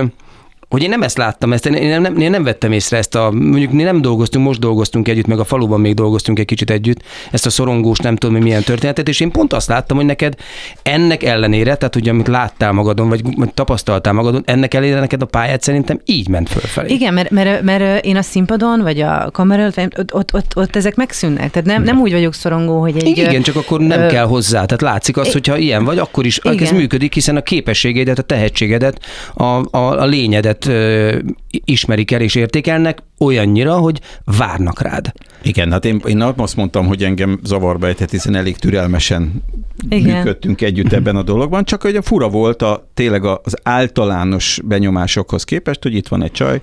hogy 0.71 0.83
én 0.83 0.89
nem 0.89 1.03
ezt 1.03 1.17
láttam, 1.17 1.53
ezt, 1.53 1.67
én, 1.67 2.01
nem, 2.01 2.17
én 2.17 2.31
nem 2.31 2.43
vettem 2.43 2.73
észre 2.73 2.97
ezt 2.97 3.15
a, 3.15 3.31
mondjuk 3.31 3.73
mi 3.73 3.83
nem 3.83 4.01
dolgoztunk, 4.01 4.47
most 4.47 4.61
dolgoztunk 4.61 5.09
együtt, 5.09 5.27
meg 5.27 5.39
a 5.39 5.45
faluban 5.45 5.81
még 5.81 5.95
dolgoztunk 5.95 6.39
egy 6.39 6.45
kicsit 6.45 6.71
együtt, 6.71 7.03
ezt 7.31 7.47
a 7.47 7.51
szorongós, 7.51 7.99
nem 7.99 8.17
tudom, 8.17 8.35
hogy 8.35 8.45
milyen 8.45 8.63
történetet, 8.63 9.09
és 9.09 9.21
én 9.21 9.31
pont 9.31 9.53
azt 9.53 9.69
láttam, 9.69 9.97
hogy 9.97 10.07
neked 10.07 10.35
ennek 10.83 11.23
ellenére, 11.23 11.75
tehát 11.75 11.95
hogy 11.95 12.09
amit 12.09 12.29
láttál 12.29 12.73
magadon, 12.73 13.09
vagy 13.09 13.23
tapasztaltál 13.55 14.13
magadon, 14.13 14.43
ennek 14.47 14.75
ellenére 14.75 15.01
neked 15.01 15.23
a 15.23 15.27
pályát 15.27 15.63
szerintem 15.63 16.01
így 16.05 16.29
ment 16.29 16.49
fölfelé. 16.49 16.93
Igen, 16.93 17.15
mert, 17.15 17.31
mert, 17.31 17.63
mert 17.63 18.05
én 18.05 18.17
a 18.17 18.23
színpadon, 18.23 18.83
vagy 18.83 19.01
a 19.01 19.31
kamera 19.33 19.67
ott, 19.97 20.15
ott, 20.15 20.35
ott, 20.35 20.57
ott 20.57 20.77
ezek 20.77 20.95
megszűnnek. 20.95 21.51
Tehát 21.51 21.69
nem, 21.69 21.83
nem 21.83 22.01
úgy 22.01 22.13
vagyok 22.13 22.35
szorongó, 22.35 22.81
hogy 22.81 22.97
egy... 22.97 23.07
Igen, 23.07 23.43
csak 23.43 23.57
akkor 23.57 23.81
nem 23.81 24.01
ö, 24.01 24.07
kell 24.07 24.27
hozzá. 24.27 24.65
Tehát 24.65 24.81
látszik 24.81 25.17
az, 25.17 25.33
hogyha 25.33 25.57
ilyen 25.57 25.85
vagy, 25.85 25.99
akkor 25.99 26.27
is 26.27 26.39
igen. 26.43 26.59
ez 26.59 26.71
működik, 26.71 27.15
hiszen 27.15 27.37
a 27.37 27.43
képességedet, 27.43 28.19
a 28.19 28.23
tehetségedet, 28.23 29.01
a, 29.35 29.45
a, 29.45 30.01
a 30.01 30.05
lényedet 30.05 30.60
ö, 30.67 31.19
ismerik 31.51 32.11
el 32.11 32.21
és 32.21 32.35
értékelnek 32.35 33.03
olyannyira, 33.19 33.77
hogy 33.77 34.01
várnak 34.25 34.83
rád. 34.83 35.13
Igen, 35.43 35.73
hát 35.73 35.85
én, 35.85 36.01
én 36.07 36.21
azt 36.21 36.57
mondtam, 36.57 36.87
hogy 36.87 37.05
engem 37.05 37.41
zavarba 37.43 37.87
ejtett, 37.87 38.11
hiszen 38.11 38.35
elég 38.35 38.57
türelmesen 38.57 39.43
Igen. 39.89 40.17
működtünk 40.17 40.61
együtt 40.61 40.93
ebben 40.93 41.17
a 41.17 41.23
dologban, 41.23 41.65
csak 41.65 41.83
hogy 41.83 41.97
a 41.97 42.03
fura 42.03 42.29
volt 42.29 42.63
a, 42.63 42.91
tényleg 42.95 43.25
az 43.25 43.57
általános 43.63 44.61
benyomásokhoz 44.65 45.45
képest, 45.45 45.83
hogy 45.83 45.95
itt 45.95 46.09
van 46.09 46.23
egy 46.23 46.33
csaj, 46.33 46.61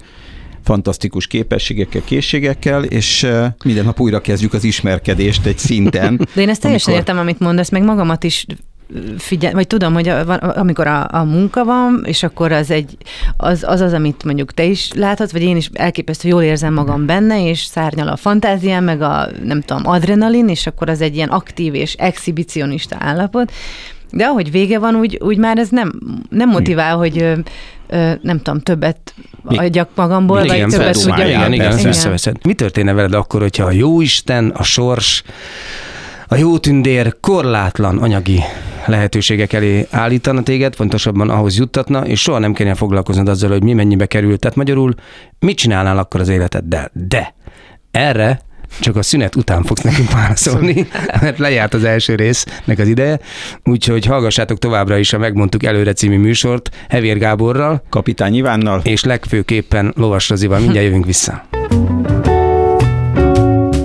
fantasztikus 0.63 1.27
képességekkel, 1.27 2.01
készségekkel, 2.05 2.83
és 2.83 3.27
minden 3.63 3.85
nap 3.85 3.99
újra 3.99 4.21
kezdjük 4.21 4.53
az 4.53 4.63
ismerkedést 4.63 5.45
egy 5.45 5.57
szinten. 5.57 6.27
De 6.33 6.41
én 6.41 6.49
ezt 6.49 6.61
teljesen 6.61 6.93
amikor... 6.93 7.09
értem, 7.09 7.17
amit 7.17 7.39
mondasz, 7.39 7.69
meg 7.69 7.83
magamat 7.83 8.23
is 8.23 8.45
figyel, 9.17 9.51
vagy 9.53 9.67
tudom, 9.67 9.93
hogy 9.93 10.07
a, 10.07 10.39
amikor 10.59 10.87
a, 10.87 11.07
a 11.11 11.23
munka 11.23 11.63
van, 11.63 12.03
és 12.05 12.23
akkor 12.23 12.51
az 12.51 12.71
egy, 12.71 12.97
az, 13.37 13.63
az 13.67 13.81
az, 13.81 13.93
amit 13.93 14.23
mondjuk 14.23 14.53
te 14.53 14.63
is 14.63 14.91
láthatsz, 14.95 15.31
vagy 15.31 15.41
én 15.41 15.55
is 15.55 15.69
elképesztő 15.73 16.27
jól 16.27 16.41
érzem 16.41 16.73
magam 16.73 17.05
benne, 17.05 17.49
és 17.49 17.63
szárnyal 17.63 18.07
a 18.07 18.15
fantáziám, 18.15 18.83
meg 18.83 19.01
a, 19.01 19.27
nem 19.43 19.61
tudom, 19.61 19.87
adrenalin, 19.87 20.47
és 20.47 20.67
akkor 20.67 20.89
az 20.89 21.01
egy 21.01 21.15
ilyen 21.15 21.29
aktív 21.29 21.73
és 21.73 21.93
exhibicionista 21.93 22.95
állapot. 22.99 23.51
De 24.11 24.25
ahogy 24.25 24.51
vége 24.51 24.79
van, 24.79 24.95
úgy, 24.95 25.17
úgy 25.21 25.37
már 25.37 25.57
ez 25.57 25.69
nem, 25.69 25.99
nem 26.29 26.49
motivál, 26.49 26.97
hogy 26.97 27.21
ö, 27.21 27.33
ö, 27.87 28.11
nem 28.21 28.41
tudom, 28.41 28.59
többet 28.59 29.13
adjak 29.45 29.89
magamból, 29.95 30.43
igen, 30.43 30.59
vagy 30.59 30.69
többet 30.69 30.93
tudjak. 30.93 31.17
Igen, 31.17 31.53
igen, 31.53 31.73
igen. 31.77 31.93
igen. 32.13 32.37
Mi 32.43 32.53
történne 32.53 32.93
veled 32.93 33.13
akkor, 33.13 33.41
hogyha 33.41 33.65
a 33.65 33.71
jóisten, 33.71 34.49
a 34.49 34.63
sors, 34.63 35.23
a 36.27 36.35
jó 36.35 36.57
tündér 36.57 37.15
korlátlan 37.19 37.97
anyagi 37.97 38.43
lehetőségek 38.87 39.53
elé 39.53 39.87
állítana 39.89 40.43
téged, 40.43 40.75
pontosabban 40.75 41.29
ahhoz 41.29 41.57
juttatna, 41.57 42.05
és 42.05 42.21
soha 42.21 42.39
nem 42.39 42.53
kellene 42.53 42.75
foglalkoznod 42.75 43.29
azzal, 43.29 43.49
hogy 43.49 43.63
mi 43.63 43.73
mennyibe 43.73 44.05
került. 44.05 44.39
Tehát 44.39 44.57
magyarul 44.57 44.93
mit 45.39 45.57
csinálnál 45.57 45.97
akkor 45.97 46.19
az 46.19 46.29
életeddel? 46.29 46.91
De 46.93 47.35
erre 47.91 48.39
csak 48.79 48.95
a 48.95 49.01
szünet 49.01 49.35
után 49.35 49.63
fogsz 49.63 49.81
nekünk 49.81 50.11
válaszolni, 50.11 50.87
mert 51.21 51.37
lejárt 51.37 51.73
az 51.73 51.83
első 51.83 52.15
résznek 52.15 52.79
az 52.79 52.87
ideje. 52.87 53.19
Úgyhogy 53.63 54.05
hallgassátok 54.05 54.59
továbbra 54.59 54.97
is 54.97 55.13
a 55.13 55.17
Megmondtuk 55.17 55.63
előre 55.63 55.93
című 55.93 56.17
műsort 56.17 56.69
Hevér 56.89 57.17
Gáborral, 57.17 57.83
Kapitány 57.89 58.35
Ivánnal, 58.35 58.81
és 58.83 59.03
legfőképpen 59.03 59.93
Lovas 59.95 60.29
Rozival. 60.29 60.59
Mindjárt 60.59 60.85
jövünk 60.85 61.05
vissza. 61.05 61.47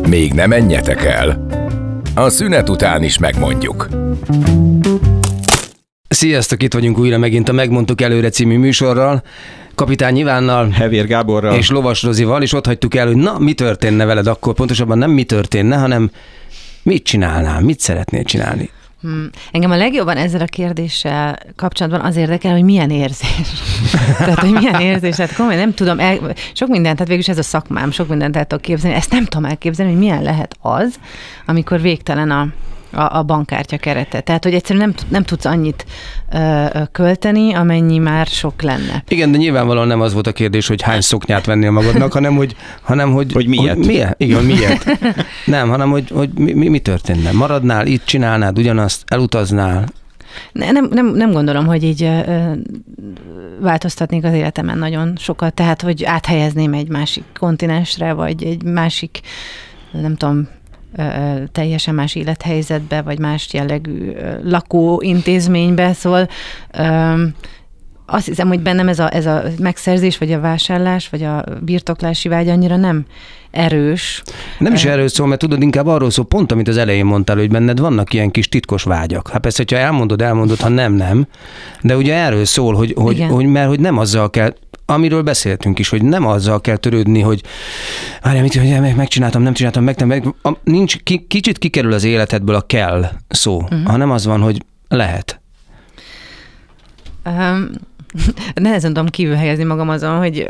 Még 0.09 0.33
ne 0.33 0.47
menjetek 0.47 1.05
el! 1.05 1.47
A 2.15 2.29
szünet 2.29 2.69
után 2.69 3.03
is 3.03 3.19
megmondjuk. 3.19 3.89
Sziasztok, 6.09 6.63
itt 6.63 6.75
vagyunk 6.75 6.99
újra 6.99 7.19
megint 7.19 7.49
a 7.49 7.53
Megmondtuk 7.53 8.01
előre 8.01 8.29
című 8.29 8.59
műsorral. 8.59 9.23
Kapitány 9.75 10.17
Ivánnal, 10.17 10.69
Hevér 10.69 11.07
Gáborral 11.07 11.57
és 11.57 11.71
Lovas 11.71 12.03
Rozival, 12.03 12.43
és 12.43 12.53
ott 12.53 12.67
hagytuk 12.67 12.95
el, 12.95 13.07
hogy 13.07 13.17
na, 13.17 13.39
mi 13.39 13.53
történne 13.53 14.05
veled 14.05 14.27
akkor, 14.27 14.55
pontosabban 14.55 14.99
nem 14.99 15.11
mi 15.11 15.25
történne, 15.25 15.77
hanem 15.77 16.11
mit 16.83 17.05
csinálnál, 17.05 17.61
mit 17.61 17.81
szeretnél 17.81 18.23
csinálni. 18.23 18.71
Hmm. 19.01 19.31
Engem 19.51 19.71
a 19.71 19.77
legjobban 19.77 20.17
ezzel 20.17 20.41
a 20.41 20.45
kérdéssel 20.45 21.39
kapcsolatban 21.57 22.01
az 22.01 22.17
érdekel, 22.17 22.53
hogy 22.53 22.63
milyen 22.65 22.91
érzés. 22.91 23.49
tehát, 24.19 24.39
hogy 24.39 24.53
milyen 24.53 24.81
érzés. 24.81 25.17
Tehát 25.17 25.35
komolyan 25.35 25.59
nem 25.59 25.75
tudom, 25.75 25.99
el, 25.99 26.19
sok 26.53 26.69
mindent, 26.69 26.95
tehát 26.95 27.09
végülis 27.09 27.29
ez 27.29 27.39
a 27.39 27.43
szakmám, 27.43 27.91
sok 27.91 28.09
mindent 28.09 28.37
el 28.37 28.45
tudok 28.45 28.65
képzelni. 28.65 28.97
Ezt 28.97 29.11
nem 29.11 29.25
tudom 29.25 29.45
elképzelni, 29.45 29.93
hogy 29.93 30.01
milyen 30.01 30.23
lehet 30.23 30.57
az, 30.61 30.95
amikor 31.47 31.81
végtelen 31.81 32.31
a, 32.31 32.49
a, 32.93 33.17
a 33.19 33.23
bankkártya 33.23 33.77
kerete. 33.77 34.21
Tehát, 34.21 34.45
hogy 34.45 34.55
egyszerűen 34.55 34.85
nem, 34.85 35.07
nem 35.09 35.23
tudsz 35.23 35.45
annyit 35.45 35.85
ö, 36.33 36.65
költeni, 36.93 37.53
amennyi 37.53 37.99
már 37.99 38.27
sok 38.27 38.63
lenne. 38.63 39.05
Igen, 39.09 39.33
de 39.33 39.39
nyilvánvalóan 39.39 39.87
nem 39.87 40.01
az 40.01 40.13
volt 40.13 40.27
a 40.27 40.33
kérdés, 40.33 40.67
hogy 40.67 40.83
hány 40.83 41.01
szoknyát 41.01 41.47
vennél 41.47 41.71
magadnak, 41.71 42.13
hanem 42.13 42.37
hogy, 42.37 42.57
hanem, 42.83 43.13
hogy, 43.13 43.33
hogy 43.33 43.47
miért. 43.47 43.77
Hogy 43.77 43.87
miért? 43.87 44.15
Igen, 44.21 44.45
miért. 44.45 44.99
nem, 45.45 45.69
hanem 45.69 45.91
hogy, 45.91 46.11
hogy 46.15 46.31
mi, 46.35 46.53
mi, 46.53 46.69
mi 46.69 46.79
történne. 46.79 47.33
Maradnál, 47.33 47.87
itt 47.87 48.05
csinálnád 48.05 48.59
ugyanazt, 48.59 49.03
elutaznál, 49.07 49.89
nem, 50.53 50.89
nem, 50.91 51.07
nem 51.07 51.31
gondolom, 51.31 51.67
hogy 51.67 51.83
így 51.83 52.03
ö, 52.03 52.53
változtatnék 53.61 54.25
az 54.25 54.33
életemen 54.33 54.79
nagyon 54.79 55.13
sokat, 55.17 55.55
tehát 55.55 55.83
hogy 55.83 56.05
áthelyezném 56.05 56.73
egy 56.73 56.89
másik 56.89 57.25
kontinensre, 57.39 58.13
vagy 58.13 58.45
egy 58.45 58.63
másik, 58.63 59.21
nem 59.93 60.17
tudom, 60.17 60.49
teljesen 61.53 61.95
más 61.95 62.15
élethelyzetbe, 62.15 63.03
vagy 63.03 63.19
más 63.19 63.49
jellegű 63.53 64.13
lakóintézménybe, 64.43 65.93
szóval 65.93 66.29
azt 68.07 68.27
hiszem, 68.27 68.49
hogy 68.49 68.61
bennem 68.61 68.89
ez 68.89 68.99
a, 68.99 69.15
ez 69.15 69.27
a 69.27 69.43
megszerzés, 69.59 70.19
vagy 70.19 70.33
a 70.33 70.41
vásárlás, 70.41 71.09
vagy 71.09 71.23
a 71.23 71.45
birtoklási 71.61 72.29
vágy 72.29 72.49
annyira 72.49 72.77
nem 72.77 73.05
erős. 73.51 74.23
Nem 74.59 74.73
is 74.73 74.85
erős 74.85 75.11
szó, 75.11 75.25
mert 75.25 75.41
tudod, 75.41 75.63
inkább 75.63 75.87
arról 75.87 76.11
szól, 76.11 76.25
pont 76.25 76.53
amit 76.53 76.69
az 76.69 76.77
elején 76.77 77.05
mondtál, 77.05 77.37
hogy 77.37 77.51
benned 77.51 77.79
vannak 77.79 78.13
ilyen 78.13 78.31
kis 78.31 78.49
titkos 78.49 78.83
vágyak. 78.83 79.29
Hát 79.31 79.41
persze, 79.41 79.65
hogyha 79.67 79.85
elmondod, 79.85 80.23
elmondod, 80.23 80.61
ha 80.61 80.69
nem, 80.69 80.93
nem. 80.93 81.27
De 81.81 81.97
ugye 81.97 82.15
erről 82.15 82.45
szól, 82.45 82.75
hogy, 82.75 82.95
hogy, 82.97 83.27
hogy 83.31 83.47
mert 83.47 83.69
hogy 83.69 83.81
nem 83.81 83.99
azzal 83.99 84.31
kell, 84.31 84.55
amiről 84.93 85.23
beszéltünk 85.23 85.79
is, 85.79 85.89
hogy 85.89 86.03
nem 86.03 86.27
azzal 86.27 86.61
kell 86.61 86.77
törődni, 86.77 87.21
hogy 87.21 87.43
várjál, 88.23 88.43
mit, 88.43 88.55
hogy 88.55 88.95
megcsináltam, 88.97 89.43
nem 89.43 89.53
csináltam, 89.53 89.85
meg 89.85 89.97
nem, 89.97 90.09
meg, 90.09 90.27
a, 90.43 90.53
nincs, 90.65 90.97
ki, 91.03 91.27
kicsit 91.29 91.59
kikerül 91.59 91.93
az 91.93 92.05
életedből 92.05 92.55
a 92.55 92.61
kell 92.61 93.11
szó, 93.29 93.57
uh-huh. 93.57 93.85
hanem 93.85 94.11
az 94.11 94.27
van, 94.27 94.41
hogy 94.41 94.65
lehet. 94.89 95.41
Um, 97.25 97.71
nehezen 98.55 98.93
tudom 98.93 99.09
kívül 99.09 99.35
helyezni 99.35 99.65
magam 99.65 99.89
azon, 99.89 100.19
hogy 100.19 100.49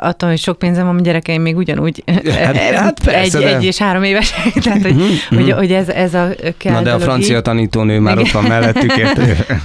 attól, 0.00 0.28
hogy 0.28 0.38
sok 0.38 0.58
pénzem 0.58 0.86
van, 0.86 0.96
a 0.96 1.00
gyerekeim 1.00 1.42
még 1.42 1.56
ugyanúgy 1.56 2.02
hát, 2.44 2.56
hát 2.56 3.04
persze, 3.04 3.38
egy, 3.38 3.44
egy 3.44 3.64
és 3.64 3.78
három 3.78 4.02
éves, 4.02 4.34
tehát 4.62 4.82
hogy, 4.82 4.94
uh-huh. 4.94 5.40
hogy, 5.40 5.50
hogy 5.50 5.72
ez, 5.72 5.88
ez 5.88 6.14
a 6.14 6.28
kell 6.58 6.72
Na 6.72 6.82
de 6.82 6.92
a 6.92 7.00
francia 7.00 7.36
így. 7.36 7.42
tanítónő 7.42 7.98
már 7.98 8.18
ott 8.18 8.30
van 8.30 8.44
mellettük, 8.44 8.96
érted? 8.96 9.46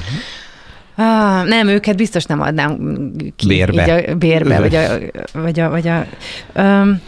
Ah, 1.01 1.47
nem, 1.47 1.67
őket 1.67 1.95
biztos 1.95 2.25
nem 2.25 2.41
adnám 2.41 2.77
ki. 3.35 3.47
Bérbe. 3.47 3.83
Így 3.83 4.09
a, 4.09 4.15
bérbe, 4.15 4.59
vagy 4.59 4.75
a... 4.75 4.97
Vagy 5.33 5.59
a, 5.59 5.69
vagy 5.69 5.87
a 5.87 6.05
um, 6.55 7.01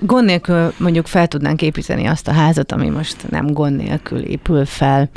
gond 0.00 0.24
nélkül 0.24 0.72
mondjuk 0.78 1.06
fel 1.06 1.26
tudnánk 1.26 1.62
építeni 1.62 2.06
azt 2.06 2.28
a 2.28 2.32
házat, 2.32 2.72
ami 2.72 2.88
most 2.88 3.30
nem 3.30 3.46
gond 3.46 3.76
nélkül 3.76 4.18
épül 4.18 4.64
fel. 4.64 5.10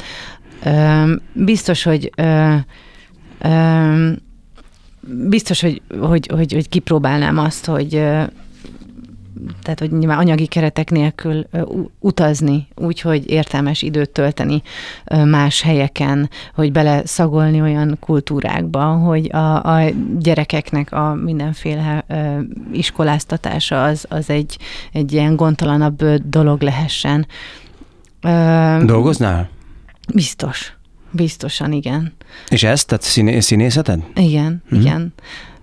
Biztos, 1.33 1.83
hogy 1.83 2.11
biztos, 5.01 5.61
hogy, 5.61 5.81
hogy, 5.99 6.27
hogy, 6.33 6.53
hogy 6.53 6.69
kipróbálnám 6.69 7.37
azt, 7.37 7.65
hogy 7.65 8.03
tehát 9.61 9.79
hogy 9.79 9.91
nyilván 9.91 10.17
anyagi 10.17 10.45
keretek 10.45 10.89
nélkül 10.91 11.47
utazni, 11.99 12.67
úgyhogy 12.75 13.29
értelmes 13.29 13.81
időt 13.81 14.09
tölteni 14.09 14.61
más 15.25 15.61
helyeken, 15.61 16.29
hogy 16.55 16.71
bele 16.71 17.05
szagolni 17.05 17.61
olyan 17.61 17.97
kultúrákba, 17.99 18.83
hogy 18.83 19.31
a, 19.31 19.63
a 19.63 19.89
gyerekeknek 20.19 20.91
a 20.91 21.13
mindenféle 21.13 22.05
iskoláztatása 22.71 23.83
az, 23.83 24.05
az 24.09 24.29
egy, 24.29 24.57
egy 24.91 25.13
ilyen 25.13 25.35
gondtalanabb 25.35 26.03
dolog 26.25 26.61
lehessen. 26.61 27.27
Dolgoznál? 28.85 29.49
Biztos. 30.13 30.73
Biztosan, 31.11 31.71
igen. 31.71 32.13
És 32.49 32.63
ezt, 32.63 32.87
tehát 32.87 33.03
színé, 33.03 33.39
színészeted? 33.39 34.03
Igen, 34.15 34.63
mm. 34.75 34.79
igen. 34.79 35.13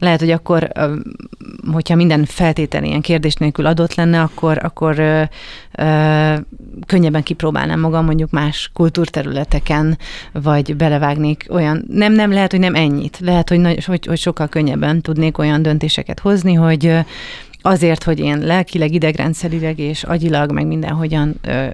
Lehet, 0.01 0.21
hogy 0.21 0.31
akkor, 0.31 0.73
hogyha 1.73 1.95
minden 1.95 2.25
feltétel 2.25 2.85
ilyen 2.85 3.01
kérdés 3.01 3.35
nélkül 3.35 3.67
adott 3.67 3.95
lenne, 3.95 4.21
akkor, 4.21 4.59
akkor 4.63 4.99
ö, 4.99 5.23
ö, 5.79 6.35
könnyebben 6.87 7.23
kipróbálnám 7.23 7.81
magam 7.81 8.05
mondjuk 8.05 8.31
más 8.31 8.71
kultúrterületeken, 8.75 9.99
vagy 10.33 10.77
belevágnék 10.77 11.47
olyan, 11.51 11.85
nem, 11.89 12.13
nem 12.13 12.33
lehet, 12.33 12.51
hogy 12.51 12.61
nem 12.61 12.75
ennyit. 12.75 13.19
Lehet, 13.21 13.49
hogy, 13.49 13.85
hogy, 13.85 14.07
hogy 14.07 14.19
sokkal 14.19 14.49
könnyebben 14.49 15.01
tudnék 15.01 15.39
olyan 15.39 15.63
döntéseket 15.63 16.21
hozni, 16.21 16.55
hogy 16.55 16.95
azért, 17.63 18.05
hogy 18.05 18.19
én 18.19 18.39
lelkileg, 18.39 18.95
idegrendszerileg 18.95 19.79
és 19.79 20.03
agyilag, 20.03 20.53
meg 20.53 20.67
mindenhogyan 20.67 21.35
ö, 21.43 21.67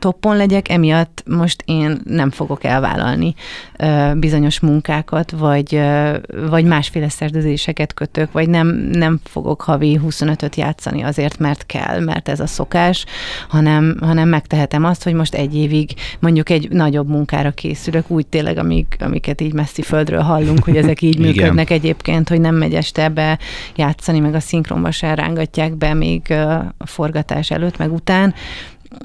toppon 0.00 0.36
legyek, 0.36 0.68
emiatt 0.68 1.22
most 1.26 1.62
én 1.64 2.00
nem 2.04 2.30
fogok 2.30 2.64
elvállalni 2.64 3.34
ö, 3.76 4.12
bizonyos 4.16 4.60
munkákat, 4.60 5.30
vagy, 5.30 5.74
ö, 5.74 6.16
vagy 6.48 6.64
másféle 6.64 7.08
szerződéseket 7.08 7.94
kötök, 7.94 8.32
vagy 8.32 8.48
nem, 8.48 8.66
nem 8.92 9.20
fogok 9.24 9.62
havi 9.62 10.00
25-öt 10.04 10.56
játszani 10.56 11.02
azért, 11.02 11.38
mert 11.38 11.66
kell, 11.66 12.00
mert 12.00 12.28
ez 12.28 12.40
a 12.40 12.46
szokás, 12.46 13.04
hanem, 13.48 13.96
hanem 14.00 14.28
megtehetem 14.28 14.84
azt, 14.84 15.02
hogy 15.02 15.12
most 15.12 15.34
egy 15.34 15.56
évig 15.56 15.90
mondjuk 16.18 16.50
egy 16.50 16.68
nagyobb 16.70 17.08
munkára 17.08 17.50
készülök, 17.50 18.10
úgy 18.10 18.26
tényleg, 18.26 18.58
amik, 18.58 18.96
amiket 19.00 19.40
így 19.40 19.52
messzi 19.52 19.82
földről 19.82 20.20
hallunk, 20.20 20.64
hogy 20.64 20.76
ezek 20.76 21.02
így 21.02 21.18
működnek 21.26 21.70
egyébként, 21.70 22.28
hogy 22.28 22.40
nem 22.40 22.54
megy 22.54 22.74
este 22.74 23.08
be 23.08 23.38
játszani, 23.76 24.20
meg 24.20 24.34
a 24.34 24.40
szinkronba 24.40 24.90
se 24.90 25.14
rángatják 25.14 25.76
be 25.76 25.94
még 25.94 26.30
a 26.78 26.86
forgatás 26.86 27.50
előtt, 27.50 27.76
meg 27.76 27.92
után, 27.92 28.34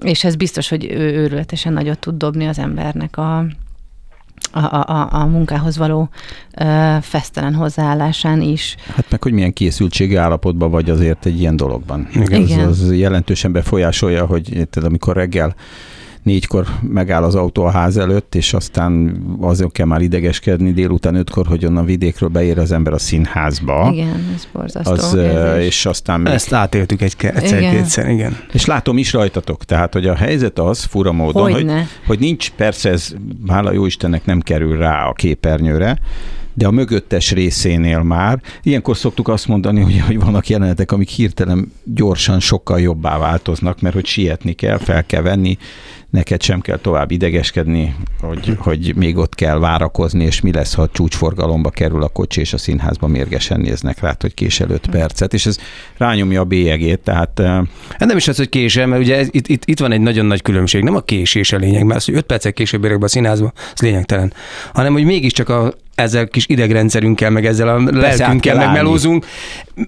és 0.01 0.23
ez 0.23 0.35
biztos, 0.35 0.69
hogy 0.69 0.85
ő 0.85 1.13
őrületesen 1.13 1.73
nagyot 1.73 1.99
tud 1.99 2.15
dobni 2.17 2.47
az 2.47 2.59
embernek 2.59 3.17
a, 3.17 3.37
a, 4.51 4.75
a, 4.75 5.07
a 5.11 5.25
munkához 5.25 5.77
való 5.77 6.09
ö, 6.57 6.95
fesztelen 7.01 7.53
hozzáállásán 7.53 8.41
is. 8.41 8.75
Hát 8.95 9.09
meg, 9.09 9.23
hogy 9.23 9.31
milyen 9.31 9.53
készültségi 9.53 10.15
állapotban 10.15 10.71
vagy 10.71 10.89
azért 10.89 11.25
egy 11.25 11.39
ilyen 11.39 11.55
dologban. 11.55 12.07
Igen. 12.13 12.67
Az, 12.67 12.81
az 12.81 12.93
jelentősen 12.93 13.51
befolyásolja, 13.51 14.25
hogy 14.25 14.53
érted, 14.53 14.83
amikor 14.83 15.15
reggel 15.15 15.55
négykor 16.25 16.65
megáll 16.81 17.23
az 17.23 17.35
autó 17.35 17.63
a 17.63 17.69
ház 17.69 17.97
előtt, 17.97 18.35
és 18.35 18.53
aztán 18.53 19.23
azon 19.39 19.71
kell 19.71 19.85
már 19.85 20.01
idegeskedni 20.01 20.71
délután 20.71 21.15
ötkor, 21.15 21.47
hogy 21.47 21.65
onnan 21.65 21.85
vidékről 21.85 22.29
beér 22.29 22.59
az 22.59 22.71
ember 22.71 22.93
a 22.93 22.97
színházba. 22.97 23.89
Igen, 23.93 24.31
ez 24.35 24.47
borzasztó. 24.53 24.91
Az, 24.91 25.13
érzés. 25.13 25.65
és 25.65 25.85
aztán 25.85 26.19
még, 26.19 26.33
Ezt 26.33 26.53
átéltük 26.53 27.01
egy 27.01 27.15
Igen. 27.19 27.35
egyszer-kétszer, 27.35 28.09
igen. 28.09 28.37
és 28.53 28.65
látom 28.65 28.97
is 28.97 29.13
rajtatok, 29.13 29.63
tehát, 29.63 29.93
hogy 29.93 30.07
a 30.07 30.15
helyzet 30.15 30.59
az 30.59 30.83
fura 30.83 31.11
módon, 31.11 31.51
hogy, 31.51 31.71
hogy 32.05 32.19
nincs, 32.19 32.51
persze 32.51 32.89
ez, 32.89 33.15
hála 33.47 33.71
jó 33.71 33.85
Istennek 33.85 34.25
nem 34.25 34.39
kerül 34.39 34.77
rá 34.77 35.05
a 35.05 35.13
képernyőre, 35.13 35.99
de 36.57 36.67
a 36.67 36.71
mögöttes 36.71 37.31
részénél 37.31 38.01
már, 38.01 38.41
ilyenkor 38.63 38.97
szoktuk 38.97 39.27
azt 39.27 39.47
mondani, 39.47 39.81
hogy, 39.81 39.99
hogy 39.99 40.19
vannak 40.19 40.49
jelenetek, 40.49 40.91
amik 40.91 41.09
hirtelen 41.09 41.71
gyorsan 41.83 42.39
sokkal 42.39 42.79
jobbá 42.79 43.17
változnak, 43.17 43.81
mert 43.81 43.95
hogy 43.95 44.05
sietni 44.05 44.53
kell, 44.53 44.77
fel 44.77 45.05
kell 45.05 45.21
venni, 45.21 45.57
neked 46.09 46.41
sem 46.41 46.61
kell 46.61 46.77
tovább 46.77 47.11
idegeskedni, 47.11 47.95
hogy, 48.21 48.55
hogy 48.57 48.93
még 48.95 49.17
ott 49.17 49.35
kell 49.35 49.59
várakozni, 49.59 50.23
és 50.23 50.41
mi 50.41 50.51
lesz, 50.51 50.73
ha 50.73 50.81
a 50.81 50.89
csúcsforgalomba 50.89 51.69
kerül 51.69 52.03
a 52.03 52.07
kocsi, 52.07 52.39
és 52.39 52.53
a 52.53 52.57
színházba 52.57 53.07
mérgesen 53.07 53.59
néznek 53.59 53.99
rá, 53.99 54.15
hogy 54.19 54.33
késel 54.33 54.69
5 54.69 54.87
percet, 54.87 55.33
és 55.33 55.45
ez 55.45 55.57
rányomja 55.97 56.41
a 56.41 56.43
bélyegét, 56.43 56.99
tehát 56.99 57.39
eh, 57.39 57.61
Hát 57.89 58.07
nem 58.07 58.17
is 58.17 58.27
az, 58.27 58.37
hogy 58.37 58.49
késel, 58.49 58.87
mert 58.87 59.01
ugye 59.01 59.17
ez, 59.17 59.27
itt, 59.31 59.47
itt, 59.47 59.65
itt 59.65 59.79
van 59.79 59.91
egy 59.91 60.01
nagyon 60.01 60.25
nagy 60.25 60.41
különbség. 60.41 60.83
Nem 60.83 60.95
a 60.95 61.01
késés 61.01 61.51
a 61.51 61.57
lényeg, 61.57 61.85
mert 61.85 61.99
az, 61.99 62.05
hogy 62.05 62.15
5 62.15 62.23
percet 62.25 62.53
később 62.53 62.83
érek 62.83 62.99
be 62.99 63.05
a 63.05 63.09
színházba, 63.09 63.53
az 63.73 63.81
lényegtelen. 63.81 64.33
Hanem, 64.73 64.93
hogy 64.93 65.03
mégiscsak 65.03 65.49
a, 65.49 65.73
ezzel 65.95 66.23
a 66.23 66.27
kis 66.27 66.45
idegrendszerünkkel, 66.47 67.29
meg 67.29 67.45
ezzel 67.45 67.67
a 67.67 67.71
át 67.71 67.91
lelkünkkel 67.91 68.55
megmelózunk. 68.55 69.25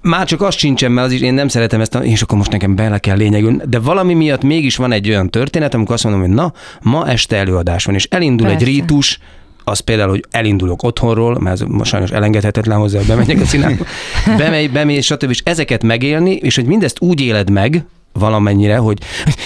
Már 0.02 0.26
csak 0.26 0.42
azt 0.42 0.58
sincsen, 0.58 0.92
mert 0.92 1.08
az 1.08 1.14
is, 1.14 1.22
én 1.22 1.34
nem 1.34 1.48
szeretem 1.48 1.82
ezt, 1.82 1.96
a, 1.96 2.04
és 2.04 2.22
akkor 2.22 2.38
most 2.38 2.52
nekem 2.52 2.76
bele 2.76 2.98
kell 2.98 3.18
lényegül. 3.18 3.62
De 3.66 3.80
valami 3.80 4.14
miatt 4.14 4.44
mégis 4.44 4.76
van 4.76 4.92
egy 4.92 5.10
olyan 5.10 5.30
történet, 5.30 5.74
amikor 5.74 5.94
azt 5.94 6.04
mondom, 6.04 6.22
hogy 6.22 6.32
na, 6.32 6.54
ma 6.82 7.08
este 7.08 7.36
előadás 7.36 7.86
van, 7.86 7.96
és 7.96 8.06
elindul 8.06 8.48
Persze. 8.48 8.66
egy 8.66 8.74
rítus, 8.74 9.20
az 9.64 9.80
például, 9.80 10.10
hogy 10.10 10.26
elindulok 10.32 10.84
otthonról, 10.84 11.40
mert 11.40 11.62
ez 11.62 11.68
most 11.68 11.90
sajnos 11.90 12.12
elengedhetetlen 12.12 12.78
hozzá, 12.78 12.98
hogy 12.98 13.08
bemegyek 13.08 13.42
a 13.42 13.46
színházba, 13.46 13.86
bemegy, 14.38 14.72
bemegy, 14.72 15.04
stb. 15.04 15.30
És 15.30 15.42
ezeket 15.44 15.84
megélni, 15.84 16.32
és 16.32 16.56
hogy 16.56 16.66
mindezt 16.66 17.02
úgy 17.02 17.22
éled 17.22 17.50
meg, 17.50 17.86
valamennyire, 18.14 18.78
hogy 18.78 18.98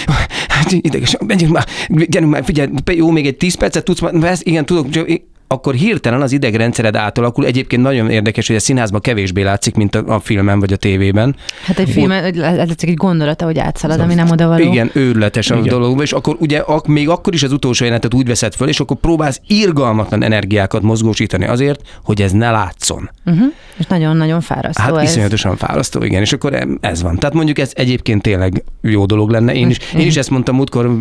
hát 0.47 0.71
ideges, 0.71 1.15
menjünk 1.28 1.54
már, 1.54 1.65
gyerünk 1.88 2.32
már, 2.32 2.43
figyelj, 2.43 2.69
jó, 2.86 3.10
még 3.10 3.26
egy 3.26 3.38
10 3.38 3.56
percet 3.56 3.84
tudsz, 3.84 4.00
már, 4.00 4.38
igen, 4.39 4.65
tudok, 4.65 4.88
akkor 5.52 5.74
hirtelen 5.74 6.22
az 6.22 6.32
idegrendszered 6.32 6.96
átalakul. 6.96 7.46
Egyébként 7.46 7.82
nagyon 7.82 8.10
érdekes, 8.10 8.48
hogy 8.48 8.56
a 8.56 8.60
színházban 8.60 9.02
kevésbé 9.02 9.42
látszik, 9.42 9.76
mint 9.76 9.96
a, 9.96 10.04
a 10.08 10.20
filmen 10.20 10.60
vagy 10.60 10.74
a 10.74 10.76
tévében. 10.76 11.36
Hát 11.66 11.80
egy 11.80 11.90
film, 11.90 12.10
látszik 12.36 12.90
egy 12.90 12.96
gondolata, 12.96 13.46
hogy 13.46 13.60
átszalad, 13.60 14.00
ami 14.00 14.14
nem 14.14 14.30
oda 14.32 14.48
való. 14.48 14.72
Igen, 14.72 14.90
őrületes 14.94 15.52
a 15.52 15.62
dolog, 15.62 16.02
és 16.02 16.12
akkor 16.12 16.36
ugye 16.40 16.60
ak- 16.60 16.88
még 16.88 17.10
akkor 17.10 17.34
is 17.34 17.44
az 17.44 17.52
utolsó 17.52 17.84
jelenetet 17.84 18.14
úgy 18.14 18.28
veszed 18.28 18.54
föl, 18.54 18.68
és 18.68 18.80
akkor 18.80 18.98
próbálsz 18.98 19.42
irgalmatlan 19.48 20.24
energiákat 20.24 20.82
mozgósítani 20.82 21.46
azért, 21.46 21.82
hogy 22.04 22.22
ez 22.22 22.32
ne 22.32 22.52
látszon. 22.52 23.10
Uh-huh. 23.26 23.46
És 23.78 23.86
nagyon-nagyon 23.86 24.42
fárasztó 24.42 24.84
Hát 24.84 24.98
ez. 24.98 25.04
iszonyatosan 25.10 25.56
fárasztó, 25.58 26.04
igen, 26.04 26.22
és 26.22 26.34
akkor 26.34 26.68
ez 26.82 27.02
van. 27.02 27.18
Tehát 27.18 27.36
mondjuk 27.36 27.60
ez 27.60 27.72
egyébként 27.76 28.22
tényleg 28.22 28.64
jó 28.82 29.06
dolog 29.06 29.30
lenne. 29.30 29.54
Én 29.54 29.70
is, 29.70 29.78
én 29.98 30.06
is 30.08 30.18
ezt 30.18 30.30
mondtam 30.30 30.56
múltkor, 30.56 30.98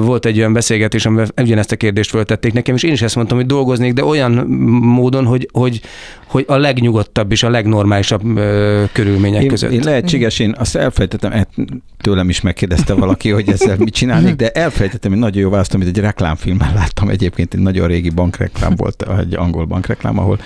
volt 0.00 0.26
egy 0.26 0.38
olyan 0.38 0.52
beszélgetés, 0.52 1.06
amiben 1.06 1.30
ugyanezt 1.36 1.72
a 1.72 1.76
kérdést 1.76 2.10
föltették 2.10 2.52
nekem, 2.52 2.74
és 2.74 2.82
én 2.82 2.92
is 2.92 3.02
ezt 3.02 3.16
mondtam, 3.16 3.38
hogy 3.42 3.50
dolgoznék, 3.50 3.92
de 3.92 4.04
olyan 4.04 4.32
módon, 4.82 5.24
hogy, 5.24 5.48
hogy, 5.52 5.80
hogy 6.26 6.44
a 6.48 6.56
legnyugodtabb 6.56 7.32
és 7.32 7.42
a 7.42 7.50
legnormálisabb 7.50 8.36
ö, 8.36 8.84
körülmények 8.92 9.42
Én, 9.42 9.48
között. 9.48 9.70
én 9.70 9.80
lehetséges, 9.84 10.38
én 10.38 10.54
azt 10.58 10.76
elfejtettem, 10.76 11.30
hát 11.30 11.48
tőlem 12.00 12.28
is 12.28 12.40
megkérdezte 12.40 12.94
valaki, 12.94 13.30
hogy 13.30 13.48
ezzel 13.48 13.76
mit 13.78 13.94
csinálnék, 13.94 14.34
de 14.34 14.50
elfejtettem 14.50 15.12
egy 15.12 15.18
nagyon 15.18 15.42
jó 15.42 15.50
választ, 15.50 15.74
amit 15.74 15.86
egy 15.86 15.98
reklámfilmben 15.98 16.74
láttam 16.74 17.08
egyébként, 17.08 17.54
egy 17.54 17.60
nagyon 17.60 17.86
régi 17.86 18.10
bankreklám 18.10 18.74
volt, 18.76 19.04
egy 19.18 19.34
angol 19.34 19.64
bankreklám, 19.64 20.18
ahol 20.18 20.38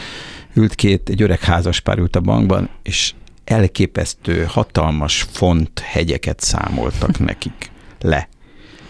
ült 0.55 0.75
két, 0.75 1.09
egy 1.09 1.23
öreg 1.23 1.41
házaspár 1.41 1.99
ült 1.99 2.17
a 2.17 2.21
bankban, 2.21 2.69
és 2.83 3.13
elképesztő, 3.45 4.45
hatalmas 4.49 5.27
font 5.31 5.79
hegyeket 5.79 6.41
számoltak 6.41 7.19
nekik 7.19 7.71
le, 8.01 8.29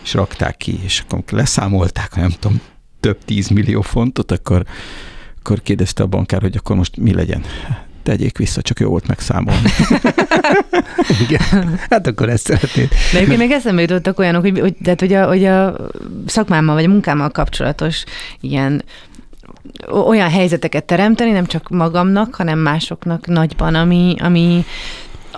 és 0.03 0.15
rakták 0.15 0.57
ki, 0.57 0.81
és 0.85 1.03
akkor 1.09 1.39
leszámolták, 1.39 2.17
nem 2.17 2.31
tudom, 2.39 2.61
több 3.01 3.19
tízmillió 3.25 3.81
fontot, 3.81 4.31
akkor, 4.31 4.65
akkor 5.39 5.63
kérdezte 5.63 6.03
a 6.03 6.07
bankár, 6.07 6.41
hogy 6.41 6.57
akkor 6.57 6.77
most 6.77 6.97
mi 6.97 7.15
legyen. 7.15 7.43
Tegyék 8.03 8.39
vissza, 8.39 8.63
csak 8.63 8.81
jó 8.81 8.89
volt 8.89 9.07
megszámolni. 9.07 9.71
Igen. 11.29 11.79
Hát 11.91 12.07
akkor 12.07 12.29
ezt 12.29 12.47
szeretnéd. 12.47 12.89
De 12.89 13.17
egyébként 13.17 13.39
még 13.39 13.51
eszembe 13.51 13.81
jutottak 13.81 14.19
olyanok, 14.19 14.43
hogy, 14.43 14.61
hogy, 14.61 14.75
tehát, 14.83 15.01
hogy, 15.01 15.13
a, 15.13 15.27
hogy 15.27 15.45
a 15.45 15.77
szakmámmal 16.27 16.75
vagy 16.75 16.85
a 16.85 16.89
munkámmal 16.89 17.31
kapcsolatos 17.31 18.05
ilyen 18.41 18.83
olyan 19.91 20.31
helyzeteket 20.31 20.85
teremteni, 20.85 21.31
nem 21.31 21.47
csak 21.47 21.69
magamnak, 21.69 22.35
hanem 22.35 22.59
másoknak 22.59 23.27
nagyban, 23.27 23.75
ami, 23.75 24.15
ami 24.19 24.65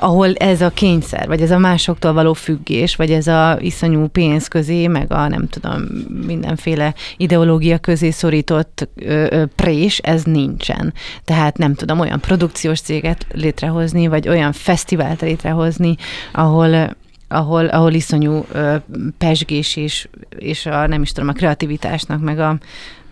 ahol 0.01 0.35
ez 0.35 0.61
a 0.61 0.71
kényszer, 0.71 1.27
vagy 1.27 1.41
ez 1.41 1.51
a 1.51 1.59
másoktól 1.59 2.13
való 2.13 2.33
függés, 2.33 2.97
vagy 2.97 3.11
ez 3.11 3.27
a 3.27 3.59
iszonyú 3.61 4.07
pénz 4.07 4.49
közé, 4.49 4.87
meg 4.87 5.13
a 5.13 5.29
nem 5.29 5.49
tudom, 5.49 5.83
mindenféle 6.27 6.95
ideológia 7.17 7.79
közé 7.79 8.11
szorított 8.11 8.89
ö, 8.95 9.27
ö, 9.31 9.45
prés, 9.57 9.99
ez 9.99 10.23
nincsen. 10.23 10.95
Tehát 11.25 11.59
nem 11.59 11.75
tudom, 11.75 12.01
olyan 12.01 12.21
produkciós 12.21 12.81
céget 12.81 13.27
létrehozni, 13.33 14.07
vagy 14.07 14.29
olyan 14.29 14.53
fesztivált 14.53 15.21
létrehozni, 15.21 15.97
ahol 16.33 16.97
ahol, 17.31 17.67
ahol 17.67 17.93
iszonyú 17.93 18.45
ö, 18.53 18.77
pesgés 19.19 19.77
és, 19.77 20.09
és 20.39 20.67
a, 20.67 20.87
nem 20.87 21.03
is 21.03 21.13
tudom, 21.13 21.29
a 21.29 21.33
kreativitásnak, 21.33 22.21
meg, 22.21 22.39
a, 22.39 22.59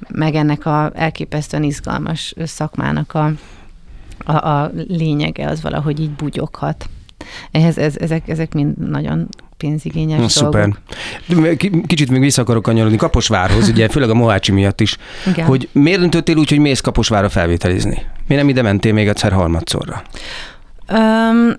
meg 0.08 0.34
ennek 0.34 0.66
a 0.66 0.90
elképesztően 0.94 1.62
izgalmas 1.62 2.34
szakmának 2.44 3.14
a, 3.14 3.32
a, 4.24 4.48
a 4.48 4.70
lényege 4.88 5.48
az 5.48 5.62
valahogy 5.62 6.00
így 6.00 6.10
bugyoghat. 6.10 6.88
Ehhez, 7.50 7.78
ez, 7.78 7.96
ezek, 7.96 8.28
ezek 8.28 8.54
mind 8.54 8.78
nagyon 8.78 9.28
pénzigényes 9.56 10.20
Na, 10.20 10.28
Szuper. 10.28 10.68
dolgok. 11.26 11.56
Kicsit 11.86 12.10
még 12.10 12.20
vissza 12.20 12.42
akarok 12.42 12.62
kanyarodni 12.62 12.96
Kaposvárhoz, 12.96 13.68
ugye 13.68 13.88
főleg 13.88 14.10
a 14.10 14.14
Mohácsi 14.14 14.52
miatt 14.52 14.80
is, 14.80 14.96
Igen. 15.26 15.46
hogy 15.46 15.68
miért 15.72 16.00
döntöttél 16.00 16.36
úgy, 16.36 16.48
hogy 16.48 16.58
mész 16.58 16.80
Kaposvárra 16.80 17.28
felvételizni? 17.28 18.02
Miért 18.26 18.42
nem 18.42 18.48
ide 18.48 18.62
mentél 18.62 18.92
még 18.92 19.08
egyszer 19.08 19.32
harmadszorra? 19.32 20.02
Um, 20.92 21.52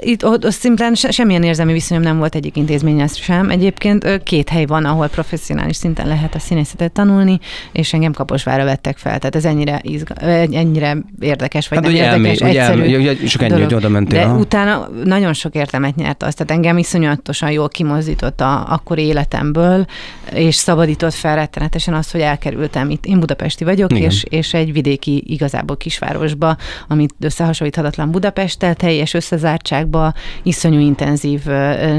itt 0.00 0.24
ott, 0.24 0.44
ott 0.44 0.52
szimplán 0.52 0.94
se, 0.94 1.10
semmilyen 1.10 1.42
érzelmi 1.42 1.72
viszonyom 1.72 2.02
nem 2.02 2.18
volt 2.18 2.34
egyik 2.34 2.56
intézményhez 2.56 3.16
sem. 3.16 3.50
Egyébként 3.50 4.22
két 4.22 4.48
hely 4.48 4.64
van, 4.64 4.84
ahol 4.84 5.08
professzionális 5.08 5.76
szinten 5.76 6.06
lehet 6.06 6.34
a 6.34 6.38
színészetet 6.38 6.92
tanulni, 6.92 7.40
és 7.72 7.92
engem 7.92 8.12
Kaposvára 8.12 8.64
vettek 8.64 8.98
fel. 8.98 9.18
Tehát 9.18 9.36
ez 9.36 9.44
ennyire, 9.44 9.80
izga, 9.82 10.14
ennyire 10.14 10.96
érdekes, 11.20 11.68
vagy 11.68 11.78
hát, 11.78 11.92
nem 11.92 12.02
elmé, 12.02 12.28
érdekes, 12.28 12.40
hogy 12.40 12.56
egyszerű. 12.56 12.80
elmé, 12.80 13.06
hogy 13.06 13.26
csak 13.26 13.42
ennyi, 13.42 13.62
hogy 13.62 13.74
oda 13.74 13.88
mentél. 13.88 14.18
De 14.18 14.24
aha. 14.24 14.38
utána 14.38 14.88
nagyon 15.04 15.32
sok 15.32 15.54
értelmet 15.54 15.96
nyert 15.96 16.22
az, 16.22 16.34
tehát 16.34 16.52
engem 16.52 16.78
iszonyatosan 16.78 17.50
jól 17.50 17.68
kimozdított 17.68 18.40
a 18.40 18.72
akkori 18.72 19.02
életemből, 19.02 19.86
és 20.32 20.54
szabadított 20.54 21.14
fel 21.14 21.36
rettenetesen 21.36 21.94
azt, 21.94 22.12
hogy 22.12 22.20
elkerültem 22.20 22.90
itt. 22.90 23.06
Én 23.06 23.20
budapesti 23.20 23.64
vagyok, 23.64 23.90
Igen. 23.90 24.02
és, 24.02 24.24
és 24.28 24.54
egy 24.54 24.72
vidéki, 24.72 25.22
igazából 25.26 25.76
kisvárosba, 25.76 26.56
amit 26.88 27.14
összehasonlíthatatlan 27.20 28.10
Budapesttel, 28.10 28.74
teljes 28.76 29.14
összezártságba, 29.14 30.14
iszonyú 30.42 30.78
intenzív 30.78 31.44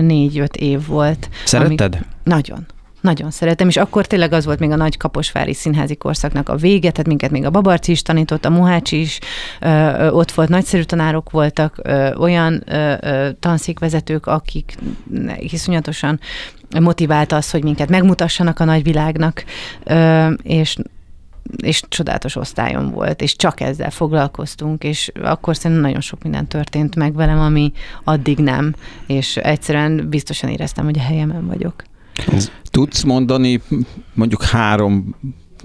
négy-öt 0.02 0.56
év 0.56 0.86
volt. 0.88 1.30
Szeretted? 1.46 1.94
Ami, 1.94 2.06
nagyon. 2.24 2.66
Nagyon 3.02 3.32
szeretem, 3.32 3.68
és 3.68 3.78
akkor 3.78 4.06
tényleg 4.06 4.34
az 4.34 4.46
volt 4.46 4.60
még 4.60 4.72
a 4.72 4.76
nagy 4.76 4.98
kaposvári 4.98 5.54
színházi 5.54 5.96
korszaknak 5.96 6.50
a 6.50 6.56
vége, 6.56 6.92
tehát 6.92 7.08
minket 7.08 7.32
még 7.32 7.46
a 7.46 7.50
Babarci 7.50 7.92
is 7.92 8.02
tanított, 8.02 8.46
a 8.46 8.50
Muhácsi 8.50 9.00
is 9.00 9.20
ö, 9.62 10.10
ott 10.10 10.32
volt, 10.32 10.50
nagyszerű 10.50 10.84
tanárok 10.84 11.30
voltak, 11.30 11.80
ö, 11.84 12.14
olyan 12.14 12.64
ö, 12.66 12.94
ö, 13.02 13.30
tanszékvezetők, 13.40 14.26
akik 14.26 14.76
iszonyatosan 15.38 16.20
motiválta 16.80 17.36
az, 17.36 17.52
hogy 17.52 17.64
minket 17.64 17.90
megmutassanak 17.90 18.60
a 18.60 18.64
nagyvilágnak, 18.64 19.44
ö, 19.84 20.30
és 20.44 20.76
és 21.64 21.82
csodálatos 21.88 22.36
osztályom 22.36 22.92
volt, 22.92 23.22
és 23.22 23.36
csak 23.36 23.60
ezzel 23.60 23.90
foglalkoztunk, 23.90 24.84
és 24.84 25.12
akkor 25.22 25.56
szerintem 25.56 25.86
nagyon 25.86 26.02
sok 26.02 26.24
minden 26.24 26.48
történt 26.48 26.96
meg 26.96 27.16
velem, 27.16 27.40
ami 27.40 27.72
addig 28.04 28.38
nem, 28.38 28.74
és 29.08 29.38
egyszerűen 29.38 30.10
biztosan 30.10 30.50
éreztem, 30.50 30.86
hogy 30.86 30.98
a 30.98 31.02
helyemen 31.02 31.48
vagyok. 31.48 31.84
Tudsz 32.64 33.04
mondani 33.04 33.62
mondjuk 34.14 34.44
három 34.44 35.16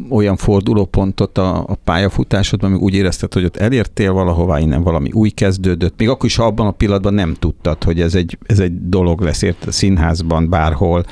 olyan 0.08 0.36
fordulópontot 0.36 1.38
a, 1.38 1.58
a 1.58 1.74
pályafutásodban, 1.84 2.70
amíg 2.70 2.82
úgy 2.82 2.94
érezted, 2.94 3.32
hogy 3.32 3.44
ott 3.44 3.56
elértél 3.56 4.12
valahová, 4.12 4.58
innen 4.58 4.82
valami 4.82 5.10
új 5.12 5.28
kezdődött, 5.28 5.98
még 5.98 6.08
akkor 6.08 6.24
is, 6.24 6.38
abban 6.38 6.66
a 6.66 6.70
pillanatban 6.70 7.14
nem 7.14 7.34
tudtad, 7.38 7.84
hogy 7.84 8.00
ez 8.00 8.14
egy, 8.14 8.38
ez 8.46 8.58
egy 8.58 8.88
dolog 8.88 9.20
lesz, 9.20 9.42
ért 9.42 9.64
a 9.64 9.72
színházban, 9.72 10.48
bárhol. 10.48 11.04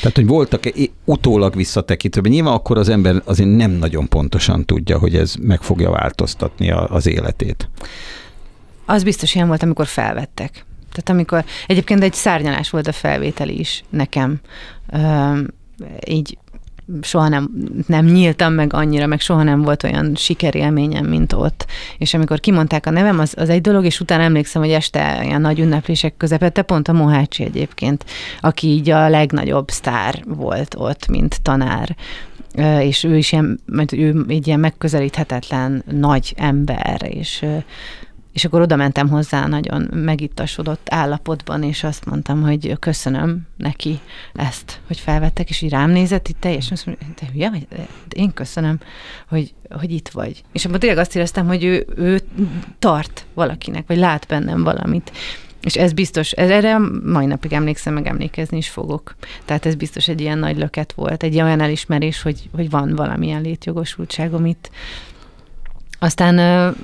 Tehát, 0.00 0.16
hogy 0.16 0.26
voltak 0.26 0.62
utólag 1.04 1.54
visszatekintve, 1.54 2.28
nyilván 2.28 2.54
akkor 2.54 2.78
az 2.78 2.88
ember 2.88 3.22
azért 3.24 3.56
nem 3.56 3.70
nagyon 3.70 4.08
pontosan 4.08 4.64
tudja, 4.64 4.98
hogy 4.98 5.16
ez 5.16 5.34
meg 5.40 5.62
fogja 5.62 5.90
változtatni 5.90 6.70
a, 6.70 6.88
az 6.90 7.06
életét. 7.06 7.68
Az 8.84 9.02
biztos 9.02 9.34
ilyen 9.34 9.46
volt, 9.46 9.62
amikor 9.62 9.86
felvettek. 9.86 10.64
Tehát 10.92 11.08
amikor, 11.08 11.44
egyébként 11.66 12.02
egy 12.02 12.14
szárnyalás 12.14 12.70
volt 12.70 12.86
a 12.86 12.92
felvételi 12.92 13.58
is 13.58 13.84
nekem. 13.90 14.40
Üm, 14.94 15.46
így 16.06 16.38
soha 17.02 17.28
nem, 17.28 17.50
nem 17.86 18.04
nyíltam 18.04 18.52
meg 18.52 18.72
annyira, 18.72 19.06
meg 19.06 19.20
soha 19.20 19.42
nem 19.42 19.62
volt 19.62 19.82
olyan 19.82 20.14
sikerélményem, 20.14 21.06
mint 21.06 21.32
ott. 21.32 21.66
És 21.98 22.14
amikor 22.14 22.40
kimondták 22.40 22.86
a 22.86 22.90
nevem, 22.90 23.18
az, 23.18 23.34
az 23.36 23.48
egy 23.48 23.60
dolog, 23.60 23.84
és 23.84 24.00
utána 24.00 24.22
emlékszem, 24.22 24.62
hogy 24.62 24.70
este 24.70 25.20
ilyen 25.24 25.40
nagy 25.40 25.60
ünneplések 25.60 26.16
közepette 26.16 26.62
pont 26.62 26.88
a 26.88 26.92
Mohácsi 26.92 27.44
egyébként, 27.44 28.04
aki 28.40 28.66
így 28.66 28.90
a 28.90 29.08
legnagyobb 29.08 29.68
sztár 29.70 30.22
volt 30.26 30.74
ott, 30.78 31.08
mint 31.08 31.42
tanár 31.42 31.96
és 32.80 33.04
ő 33.04 33.16
is 33.16 33.32
ilyen, 33.32 33.60
mert 33.66 33.92
ő 33.92 34.24
egy 34.28 34.46
ilyen 34.46 34.60
megközelíthetetlen 34.60 35.84
nagy 35.90 36.34
ember, 36.36 37.06
és 37.08 37.44
és 38.36 38.44
akkor 38.44 38.60
oda 38.60 38.76
mentem 38.76 39.08
hozzá 39.08 39.46
nagyon 39.46 39.88
megittasodott 39.92 40.86
állapotban, 40.90 41.62
és 41.62 41.84
azt 41.84 42.04
mondtam, 42.04 42.42
hogy 42.42 42.76
köszönöm 42.78 43.46
neki 43.56 44.00
ezt, 44.34 44.80
hogy 44.86 44.98
felvettek, 44.98 45.48
és 45.48 45.60
így 45.60 45.70
rám 45.70 45.90
nézett 45.90 46.28
itt 46.28 46.40
teljesen, 46.40 46.72
azt 46.72 46.86
mondja, 46.86 47.06
te 47.14 47.26
hülye 47.32 47.50
vagy? 47.50 47.66
Én 48.08 48.32
köszönöm, 48.32 48.78
hogy, 49.28 49.54
hogy 49.70 49.90
itt 49.90 50.08
vagy. 50.08 50.42
És 50.52 50.64
abban 50.64 50.78
tényleg 50.78 50.98
azt 50.98 51.16
éreztem, 51.16 51.46
hogy 51.46 51.64
ő, 51.64 51.86
ő 51.96 52.20
tart 52.78 53.26
valakinek, 53.34 53.86
vagy 53.86 53.96
lát 53.98 54.26
bennem 54.26 54.62
valamit. 54.62 55.12
És 55.62 55.76
ez 55.76 55.92
biztos, 55.92 56.32
erre 56.32 56.78
mai 57.04 57.26
napig 57.26 57.52
emlékszem, 57.52 57.94
meg 57.94 58.06
emlékezni 58.06 58.56
is 58.56 58.68
fogok. 58.68 59.14
Tehát 59.44 59.66
ez 59.66 59.74
biztos 59.74 60.08
egy 60.08 60.20
ilyen 60.20 60.38
nagy 60.38 60.56
löket 60.56 60.92
volt, 60.92 61.22
egy 61.22 61.40
olyan 61.40 61.60
elismerés, 61.60 62.22
hogy, 62.22 62.48
hogy 62.54 62.70
van 62.70 62.94
valamilyen 62.94 63.42
létjogosultságom 63.42 64.46
itt. 64.46 64.70
Aztán 65.98 66.74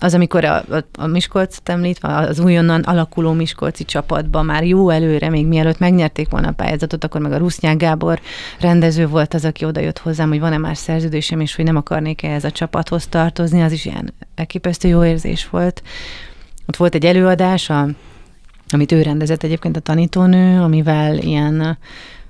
az, 0.00 0.14
amikor 0.14 0.44
a, 0.44 0.56
a, 0.56 0.84
a 0.98 1.06
Miskolcot 1.06 1.68
említve, 1.68 2.16
az 2.16 2.38
újonnan 2.38 2.80
alakuló 2.80 3.32
Miskolci 3.32 3.84
csapatban 3.84 4.44
már 4.44 4.64
jó 4.64 4.90
előre, 4.90 5.30
még 5.30 5.46
mielőtt 5.46 5.78
megnyerték 5.78 6.28
volna 6.28 6.48
a 6.48 6.52
pályázatot, 6.52 7.04
akkor 7.04 7.20
meg 7.20 7.32
a 7.32 7.36
Rusznyák 7.36 7.76
Gábor 7.76 8.20
rendező 8.60 9.06
volt 9.06 9.34
az, 9.34 9.44
aki 9.44 9.64
oda 9.64 9.80
jött 9.80 9.98
hozzám, 9.98 10.28
hogy 10.28 10.40
van-e 10.40 10.58
már 10.58 10.76
szerződésem, 10.76 11.40
és 11.40 11.54
hogy 11.54 11.64
nem 11.64 11.76
akarnék 11.76 12.22
ehhez 12.22 12.44
a 12.44 12.50
csapathoz 12.50 13.06
tartozni, 13.06 13.62
az 13.62 13.72
is 13.72 13.84
ilyen 13.84 14.14
elképesztő 14.34 14.88
jó 14.88 15.04
érzés 15.04 15.48
volt. 15.48 15.82
Ott 16.66 16.76
volt 16.76 16.94
egy 16.94 17.06
előadás, 17.06 17.70
a, 17.70 17.88
amit 18.68 18.92
ő 18.92 19.02
rendezett 19.02 19.42
egyébként 19.42 19.76
a 19.76 19.80
tanítónő, 19.80 20.60
amivel 20.60 21.18
ilyen 21.18 21.78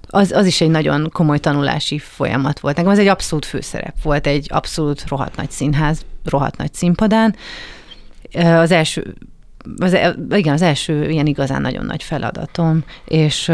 az, 0.07 0.33
az 0.33 0.47
is 0.47 0.61
egy 0.61 0.71
nagyon 0.71 1.11
komoly 1.13 1.39
tanulási 1.39 1.99
folyamat 1.99 2.61
volt. 2.61 2.77
Nekem 2.77 2.91
az 2.91 2.99
egy 2.99 3.07
abszolút 3.07 3.45
főszerep 3.45 4.03
volt, 4.03 4.27
egy 4.27 4.47
abszolút 4.51 5.05
rohadt 5.09 5.37
nagy 5.37 5.51
színház, 5.51 6.05
rohadt 6.25 6.57
nagy 6.57 6.75
színpadán. 6.75 7.35
Az 8.33 8.71
első, 8.71 9.15
az, 9.79 9.95
e, 9.95 10.15
igen, 10.31 10.53
az 10.53 10.63
első 10.63 11.11
ilyen 11.11 11.27
igazán 11.27 11.61
nagyon 11.61 11.85
nagy 11.85 12.03
feladatom, 12.03 12.85
és 13.05 13.53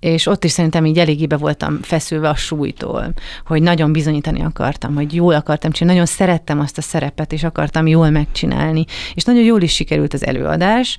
és 0.00 0.26
ott 0.26 0.44
is 0.44 0.50
szerintem 0.50 0.86
így 0.86 0.98
eléggé 0.98 1.26
be 1.26 1.36
voltam 1.36 1.82
feszülve 1.82 2.28
a 2.28 2.34
súlytól, 2.34 3.12
hogy 3.46 3.62
nagyon 3.62 3.92
bizonyítani 3.92 4.42
akartam, 4.42 4.94
hogy 4.94 5.14
jól 5.14 5.34
akartam 5.34 5.70
csinálni, 5.70 5.98
nagyon 5.98 6.14
szerettem 6.14 6.60
azt 6.60 6.78
a 6.78 6.82
szerepet, 6.82 7.32
és 7.32 7.44
akartam 7.44 7.86
jól 7.86 8.10
megcsinálni, 8.10 8.84
és 9.14 9.24
nagyon 9.24 9.42
jól 9.42 9.62
is 9.62 9.74
sikerült 9.74 10.14
az 10.14 10.26
előadás, 10.26 10.98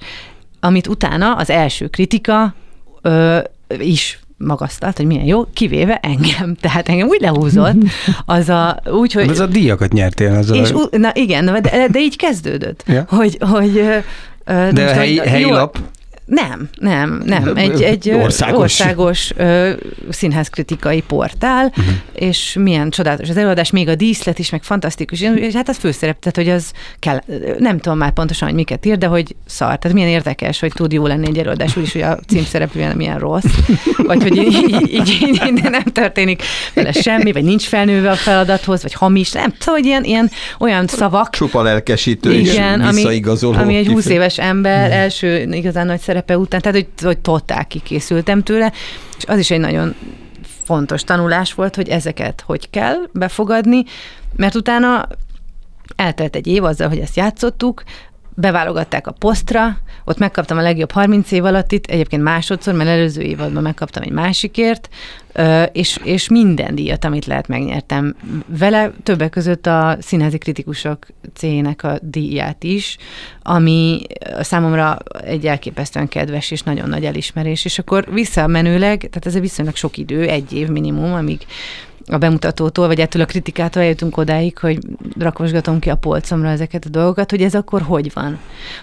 amit 0.59 0.87
utána 0.87 1.35
az 1.35 1.49
első 1.49 1.87
kritika 1.87 2.55
ö, 3.01 3.39
is 3.79 4.19
magasztalt, 4.37 4.97
hogy 4.97 5.05
milyen 5.05 5.25
jó, 5.25 5.45
kivéve 5.53 5.95
engem. 5.95 6.55
Tehát 6.61 6.89
engem 6.89 7.07
úgy 7.07 7.21
lehúzott, 7.21 7.75
az 8.25 8.49
a, 8.49 8.81
úgy, 8.85 9.13
hogy... 9.13 9.29
Ez 9.29 9.39
a 9.39 9.45
díjakat 9.45 9.93
nyertél. 9.93 10.35
Az 10.35 10.51
és, 10.51 10.71
a... 10.71 10.97
Na 10.97 11.11
igen, 11.13 11.45
de, 11.45 11.87
de 11.91 11.99
így 11.99 12.15
kezdődött, 12.15 12.83
ja. 12.87 13.05
hogy, 13.07 13.37
hogy 13.39 13.73
de 14.45 14.89
a 14.89 14.93
helyi, 14.93 15.17
helyi 15.17 15.49
lap? 15.49 15.77
Nem, 16.25 16.69
nem, 16.79 17.21
nem. 17.25 17.55
Egy, 17.55 17.81
egy 17.83 18.09
országos, 18.09 18.59
országos 18.59 19.31
ö, 19.35 19.71
színházkritikai 20.09 21.01
portál, 21.01 21.65
uh-huh. 21.65 21.85
és 22.13 22.55
milyen 22.59 22.89
csodálatos 22.89 23.29
az 23.29 23.37
előadás, 23.37 23.71
még 23.71 23.87
a 23.87 23.95
díszlet 23.95 24.39
is, 24.39 24.49
meg 24.49 24.63
fantasztikus, 24.63 25.21
és 25.21 25.53
hát 25.53 25.69
az 25.69 25.77
főszerep, 25.77 26.19
tehát 26.19 26.35
hogy 26.35 26.49
az 26.49 26.71
kell, 26.99 27.19
nem 27.57 27.79
tudom 27.79 27.97
már 27.97 28.11
pontosan, 28.11 28.47
hogy 28.47 28.57
miket 28.57 28.85
ír, 28.85 28.97
de 28.97 29.07
hogy 29.07 29.35
szar, 29.45 29.77
tehát 29.77 29.93
milyen 29.93 30.09
érdekes, 30.09 30.59
hogy 30.59 30.71
tud 30.75 30.91
jó 30.91 31.07
lenni 31.07 31.27
egy 31.27 31.37
előadás, 31.37 31.77
úgyis, 31.77 31.91
hogy 31.91 32.01
a 32.01 32.19
címszereplője 32.27 32.93
milyen 32.93 33.19
rossz, 33.19 33.45
vagy 34.07 34.21
hogy 34.21 34.37
így, 34.37 34.69
így, 34.89 35.09
így, 35.09 35.41
így 35.45 35.61
nem 35.69 35.83
történik 35.83 36.43
vele 36.73 36.91
semmi, 36.91 37.31
vagy 37.31 37.43
nincs 37.43 37.63
felnőve 37.63 38.09
a 38.09 38.15
feladathoz, 38.15 38.81
vagy 38.81 38.93
hamis, 38.93 39.31
nem 39.31 39.53
tudom, 39.57 39.75
hogy 39.75 39.85
ilyen, 39.85 40.03
ilyen 40.03 40.31
olyan 40.59 40.87
szavak. 40.87 41.29
Csupa 41.29 41.61
lelkesítő 41.61 42.33
igen, 42.33 42.81
és. 42.81 42.87
Ami, 42.87 43.21
ami 43.53 43.75
egy 43.75 43.87
20 43.87 44.05
éves 44.05 44.37
ember 44.37 44.91
első 44.91 45.49
igazán 45.51 45.85
nagy 45.85 45.99
szerep 45.99 46.20
szerepe 46.21 46.37
után, 46.37 46.61
tehát 46.61 46.77
hogy, 46.77 47.05
hogy 47.05 47.19
totál 47.19 47.65
kikészültem 47.65 48.43
tőle, 48.43 48.71
és 49.17 49.25
az 49.25 49.39
is 49.39 49.51
egy 49.51 49.59
nagyon 49.59 49.95
fontos 50.63 51.03
tanulás 51.03 51.53
volt, 51.53 51.75
hogy 51.75 51.89
ezeket 51.89 52.41
hogy 52.45 52.69
kell 52.69 52.95
befogadni, 53.13 53.83
mert 54.35 54.55
utána 54.55 55.07
eltelt 55.95 56.35
egy 56.35 56.47
év 56.47 56.63
azzal, 56.63 56.87
hogy 56.89 56.99
ezt 56.99 57.15
játszottuk, 57.15 57.83
beválogatták 58.33 59.07
a 59.07 59.11
posztra, 59.11 59.77
ott 60.05 60.17
megkaptam 60.17 60.57
a 60.57 60.61
legjobb 60.61 60.91
30 60.91 61.31
év 61.31 61.45
alatt 61.45 61.71
itt, 61.71 61.85
egyébként 61.85 62.23
másodszor, 62.23 62.73
mert 62.73 62.89
előző 62.89 63.21
évadban 63.21 63.63
megkaptam 63.63 64.03
egy 64.03 64.11
másikért, 64.11 64.89
és, 65.71 65.99
és 66.03 66.29
minden 66.29 66.75
díjat, 66.75 67.05
amit 67.05 67.25
lehet, 67.25 67.47
megnyertem. 67.47 68.15
Vele 68.45 68.91
többek 69.03 69.29
között 69.29 69.67
a 69.67 69.97
színházi 69.99 70.37
kritikusok 70.37 71.07
cének 71.33 71.83
a 71.83 71.99
díját 72.01 72.63
is, 72.63 72.97
ami 73.41 74.01
számomra 74.39 74.97
egy 75.23 75.47
elképesztően 75.47 76.07
kedves 76.07 76.51
és 76.51 76.61
nagyon 76.61 76.89
nagy 76.89 77.05
elismerés, 77.05 77.65
és 77.65 77.79
akkor 77.79 78.13
visszamenőleg, 78.13 78.97
tehát 78.97 79.25
ez 79.25 79.35
egy 79.35 79.41
viszonylag 79.41 79.75
sok 79.75 79.97
idő, 79.97 80.27
egy 80.27 80.53
év 80.53 80.67
minimum, 80.67 81.13
amíg 81.13 81.45
a 82.07 82.17
bemutatótól, 82.17 82.87
vagy 82.87 82.99
ettől 82.99 83.21
a 83.21 83.25
kritikától 83.25 83.81
eljutunk 83.81 84.17
odáig, 84.17 84.57
hogy 84.57 84.79
rakosgatom 85.19 85.79
ki 85.79 85.89
a 85.89 85.95
polcomra 85.95 86.49
ezeket 86.49 86.85
a 86.85 86.89
dolgokat, 86.89 87.29
hogy 87.29 87.41
ez 87.41 87.55
akkor 87.55 87.81
hogy 87.81 88.13
van? 88.13 88.39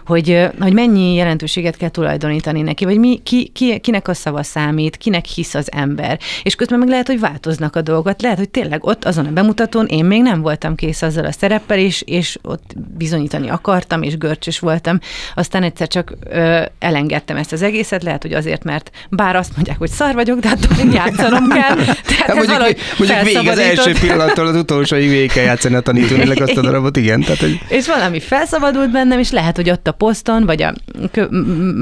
Hogy, 0.07 0.49
hogy 0.61 0.73
mennyi 0.73 1.15
jelentőséget 1.15 1.77
kell 1.77 1.89
tulajdonítani 1.89 2.63
neki, 2.63 2.85
vagy 2.85 2.99
mi, 2.99 3.21
ki, 3.23 3.49
ki, 3.49 3.79
kinek 3.79 4.09
a 4.09 4.15
szava 4.15 4.43
számít, 4.43 4.97
kinek 4.97 5.25
hisz 5.25 5.55
az 5.55 5.73
ember. 5.73 6.19
És 6.43 6.55
közben 6.55 6.79
meg 6.79 6.89
lehet, 6.89 7.07
hogy 7.07 7.21
változnak 7.21 7.77
a 7.77 7.83
dolgok. 7.83 8.21
Lehet, 8.21 8.39
hogy 8.39 8.51
tényleg 8.51 8.85
ott 8.85 9.05
azon 9.05 9.27
a 9.27 9.33
bemutatón 9.33 9.87
én 9.87 10.05
még 10.05 10.23
nem 10.23 10.41
voltam 10.41 10.75
kész 10.75 11.03
azzal 11.03 11.25
a 11.25 11.33
szereppel, 11.33 11.79
és, 11.79 12.03
és 12.07 12.39
ott 12.43 12.75
bizonyítani 12.97 13.49
akartam, 13.49 14.03
és 14.03 14.19
görcsös 14.19 14.59
voltam. 14.59 14.99
Aztán 15.35 15.63
egyszer 15.63 15.89
csak 15.89 16.13
ö, 16.31 16.63
elengedtem 16.79 17.37
ezt 17.37 17.53
az 17.53 17.63
egészet, 17.63 18.03
lehet, 18.03 18.23
hogy 18.23 18.33
azért, 18.33 18.65
mert 18.65 18.91
bár 19.11 19.37
azt 19.37 19.55
mondják, 19.55 19.79
hogy 19.79 19.91
szar 19.91 20.15
vagyok, 20.15 20.39
de 20.39 20.49
hát 20.49 20.59
játszanom 20.93 21.49
kell. 21.49 21.77
Tehát 21.77 22.07
hát 22.07 22.35
mondjuk, 22.35 22.47
valahogy 22.47 22.77
mondjuk 22.99 23.08
végig 23.25 23.49
az 23.49 23.59
első 23.59 23.93
pillanattól 24.01 24.47
az 24.47 24.57
utolsóig 24.57 25.09
végig 25.09 25.33
kell 25.33 25.45
játszani 25.45 25.75
a 25.75 25.81
tanítónél 25.81 26.31
azt 26.31 26.57
a 26.57 26.61
darabot, 26.61 26.97
igen. 26.97 27.21
Tehát, 27.21 27.39
hogy... 27.39 27.61
És 27.69 27.87
valami 27.87 28.21
felszabadult 28.21 28.91
bennem, 28.91 29.19
és 29.19 29.31
lehet, 29.31 29.57
hogy 29.57 29.71
ott 29.71 29.87
a 29.87 29.93
poszton, 29.93 30.47
vagy 30.47 30.63
a 30.63 30.75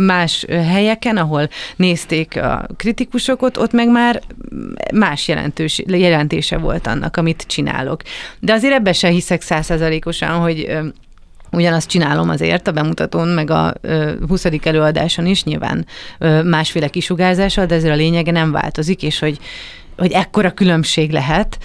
más 0.07 0.47
helyeken, 0.49 1.17
ahol 1.17 1.49
nézték 1.77 2.37
a 2.37 2.67
kritikusokat, 2.77 3.57
ott 3.57 3.73
meg 3.73 3.91
már 3.91 4.21
más 4.95 5.29
jelentős, 5.29 5.83
jelentése 5.87 6.57
volt 6.57 6.87
annak, 6.87 7.17
amit 7.17 7.45
csinálok. 7.47 8.03
De 8.41 8.53
azért 8.53 8.75
ebbe 8.75 8.93
se 8.93 9.09
hiszek 9.09 9.43
százszerzalékosan, 9.43 10.31
hogy 10.31 10.79
Ugyanazt 11.53 11.89
csinálom 11.89 12.29
azért 12.29 12.69
a 12.69 12.73
bemutatón, 12.73 13.29
meg 13.29 13.51
a 13.51 13.75
ö, 13.81 14.13
20. 14.29 14.47
előadáson 14.63 15.27
is, 15.27 15.45
nyilván 15.45 15.87
másféle 16.45 16.89
kisugárzással, 16.89 17.67
de 17.67 17.75
ezért 17.75 17.93
a 17.93 17.97
lényege 17.97 18.31
nem 18.31 18.53
változik, 18.53 19.03
és 19.03 19.19
hogy, 19.19 19.39
hogy 19.97 20.13
ekkora 20.13 20.51
különbség 20.51 21.11
lehet. 21.11 21.59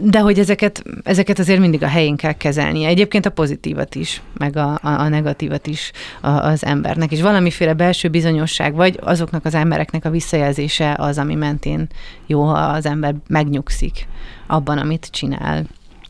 De 0.00 0.18
hogy 0.18 0.38
ezeket, 0.38 0.82
ezeket 1.02 1.38
azért 1.38 1.60
mindig 1.60 1.82
a 1.82 1.86
helyén 1.86 2.16
kell 2.16 2.32
kezelni. 2.32 2.84
Egyébként 2.84 3.26
a 3.26 3.30
pozitívat 3.30 3.94
is, 3.94 4.22
meg 4.38 4.56
a, 4.56 4.78
a, 4.82 5.08
negatívat 5.08 5.66
is 5.66 5.90
az 6.20 6.64
embernek. 6.64 7.12
És 7.12 7.20
valamiféle 7.20 7.74
belső 7.74 8.08
bizonyosság, 8.08 8.74
vagy 8.74 8.98
azoknak 9.02 9.44
az 9.44 9.54
embereknek 9.54 10.04
a 10.04 10.10
visszajelzése 10.10 10.94
az, 10.98 11.18
ami 11.18 11.34
mentén 11.34 11.86
jó, 12.26 12.42
ha 12.42 12.58
az 12.58 12.86
ember 12.86 13.14
megnyugszik 13.28 14.06
abban, 14.46 14.78
amit 14.78 15.08
csinál. 15.10 15.66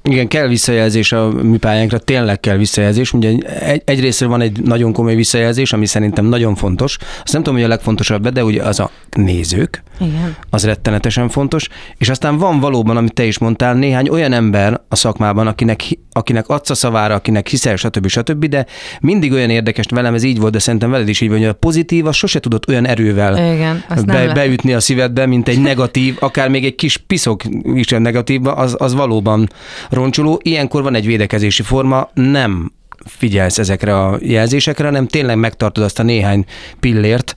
Igen, 0.09 0.29
kell 0.29 0.47
visszajelzés 0.47 1.13
a 1.13 1.29
mi 1.29 1.57
pályánkra, 1.57 1.99
tényleg 1.99 2.41
kell 2.41 2.57
visszajelzés. 2.57 3.13
Ugye 3.13 3.35
egy, 3.61 3.83
egyrészt 3.85 4.21
van 4.25 4.41
egy 4.41 4.63
nagyon 4.63 4.93
komoly 4.93 5.15
visszajelzés, 5.15 5.73
ami 5.73 5.87
szerintem 5.87 6.25
nagyon 6.25 6.55
fontos. 6.55 6.99
Azt 7.23 7.33
nem 7.33 7.43
tudom, 7.43 7.59
hogy 7.59 7.65
a 7.65 7.69
legfontosabb, 7.69 8.29
de 8.29 8.45
ugye 8.45 8.63
az 8.63 8.81
a 8.81 8.91
nézők, 9.11 9.83
Igen. 10.01 10.37
az 10.51 10.65
rettenetesen 10.65 11.29
fontos. 11.29 11.69
És 11.97 12.09
aztán 12.09 12.39
van 12.39 12.61
valóban, 12.61 12.97
amit 12.97 13.13
te 13.13 13.25
is 13.25 13.39
mondtál, 13.39 13.75
néhány 13.75 14.09
olyan 14.09 14.33
ember 14.33 14.81
a 14.89 14.97
szakmában, 14.97 15.47
akinek, 15.47 15.83
akinek 16.13 16.49
adsz 16.49 16.71
a 16.71 16.75
szavára, 16.75 17.15
akinek 17.15 17.49
hiszel, 17.49 17.77
stb. 17.77 18.07
stb. 18.07 18.45
De 18.45 18.67
mindig 19.01 19.33
olyan 19.33 19.51
érdekes, 19.51 19.85
velem 19.91 20.15
ez 20.15 20.23
így 20.23 20.41
volt, 20.41 20.53
de 20.53 20.59
szerintem 20.59 20.91
veled 20.91 21.09
is 21.09 21.21
így 21.21 21.29
van, 21.29 21.39
hogy 21.39 21.47
a 21.47 21.53
pozitív, 21.53 22.07
az 22.07 22.17
sose 22.17 22.41
tudott 22.41 22.69
olyan 22.69 22.87
erővel 22.87 23.55
Igen, 23.55 23.85
be, 24.05 24.33
beütni 24.33 24.73
a 24.73 24.81
szívedbe, 24.81 25.27
mint 25.27 25.49
egy 25.49 25.61
negatív, 25.61 26.17
akár 26.21 26.49
még 26.49 26.65
egy 26.65 26.75
kis 26.75 26.97
piszok 26.97 27.43
is 27.75 27.87
negatív, 27.89 28.47
az, 28.47 28.75
az 28.79 28.95
valóban 28.95 29.49
roncsoló. 29.91 30.41
Ilyenkor 30.43 30.83
van 30.83 30.95
egy 30.95 31.07
védekezési 31.07 31.63
forma, 31.63 32.11
nem 32.15 32.73
figyelsz 33.05 33.59
ezekre 33.59 33.99
a 33.99 34.19
jelzésekre, 34.21 34.85
hanem 34.85 35.07
tényleg 35.07 35.39
megtartod 35.39 35.85
azt 35.85 35.99
a 35.99 36.03
néhány 36.03 36.45
pillért, 36.81 37.35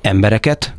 embereket, 0.00 0.74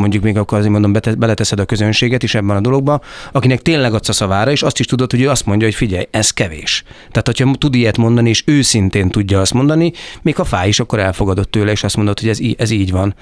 mondjuk 0.00 0.22
még 0.22 0.36
akkor 0.36 0.58
azért 0.58 0.72
mondom, 0.72 0.92
beleteszed 1.18 1.60
a 1.60 1.64
közönséget 1.64 2.22
is 2.22 2.34
ebben 2.34 2.56
a 2.56 2.60
dologba, 2.60 3.00
akinek 3.32 3.62
tényleg 3.62 3.94
adsz 3.94 4.08
a 4.08 4.12
szavára, 4.12 4.50
és 4.50 4.62
azt 4.62 4.78
is 4.78 4.86
tudod, 4.86 5.10
hogy 5.10 5.20
ő 5.20 5.28
azt 5.28 5.46
mondja, 5.46 5.66
hogy 5.66 5.76
figyelj, 5.76 6.04
ez 6.10 6.30
kevés. 6.30 6.82
Tehát, 7.10 7.26
hogyha 7.26 7.50
tud 7.58 7.74
ilyet 7.74 7.96
mondani, 7.96 8.28
és 8.28 8.42
őszintén 8.46 9.08
tudja 9.08 9.40
azt 9.40 9.54
mondani, 9.54 9.92
még 10.22 10.36
ha 10.36 10.44
fáj 10.44 10.68
is, 10.68 10.80
akkor 10.80 10.98
elfogadod 10.98 11.48
tőle, 11.48 11.70
és 11.70 11.84
azt 11.84 11.96
mondod, 11.96 12.20
hogy 12.20 12.28
ez, 12.28 12.38
ez 12.56 12.70
így 12.70 12.90
van 12.90 13.14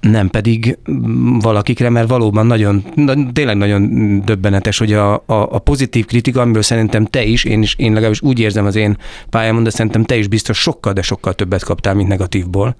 nem 0.00 0.28
pedig 0.28 0.78
valakikre, 1.40 1.90
mert 1.90 2.08
valóban 2.08 2.46
nagyon, 2.46 2.84
tényleg 3.32 3.56
nagyon 3.56 4.20
döbbenetes, 4.24 4.78
hogy 4.78 4.92
a, 4.92 5.12
a, 5.14 5.22
a 5.26 5.58
pozitív 5.58 6.04
kritika, 6.04 6.40
amiből 6.40 6.62
szerintem 6.62 7.04
te 7.04 7.24
is, 7.24 7.44
én 7.44 7.62
is, 7.62 7.74
én 7.78 7.92
legalábbis 7.92 8.22
úgy 8.22 8.38
érzem 8.38 8.66
az 8.66 8.76
én 8.76 8.96
pályámon, 9.30 9.62
de 9.62 9.70
szerintem 9.70 10.04
te 10.04 10.16
is 10.16 10.28
biztos 10.28 10.58
sokkal, 10.58 10.92
de 10.92 11.02
sokkal 11.02 11.34
többet 11.34 11.64
kaptál, 11.64 11.94
mint 11.94 12.08
negatívból. 12.08 12.76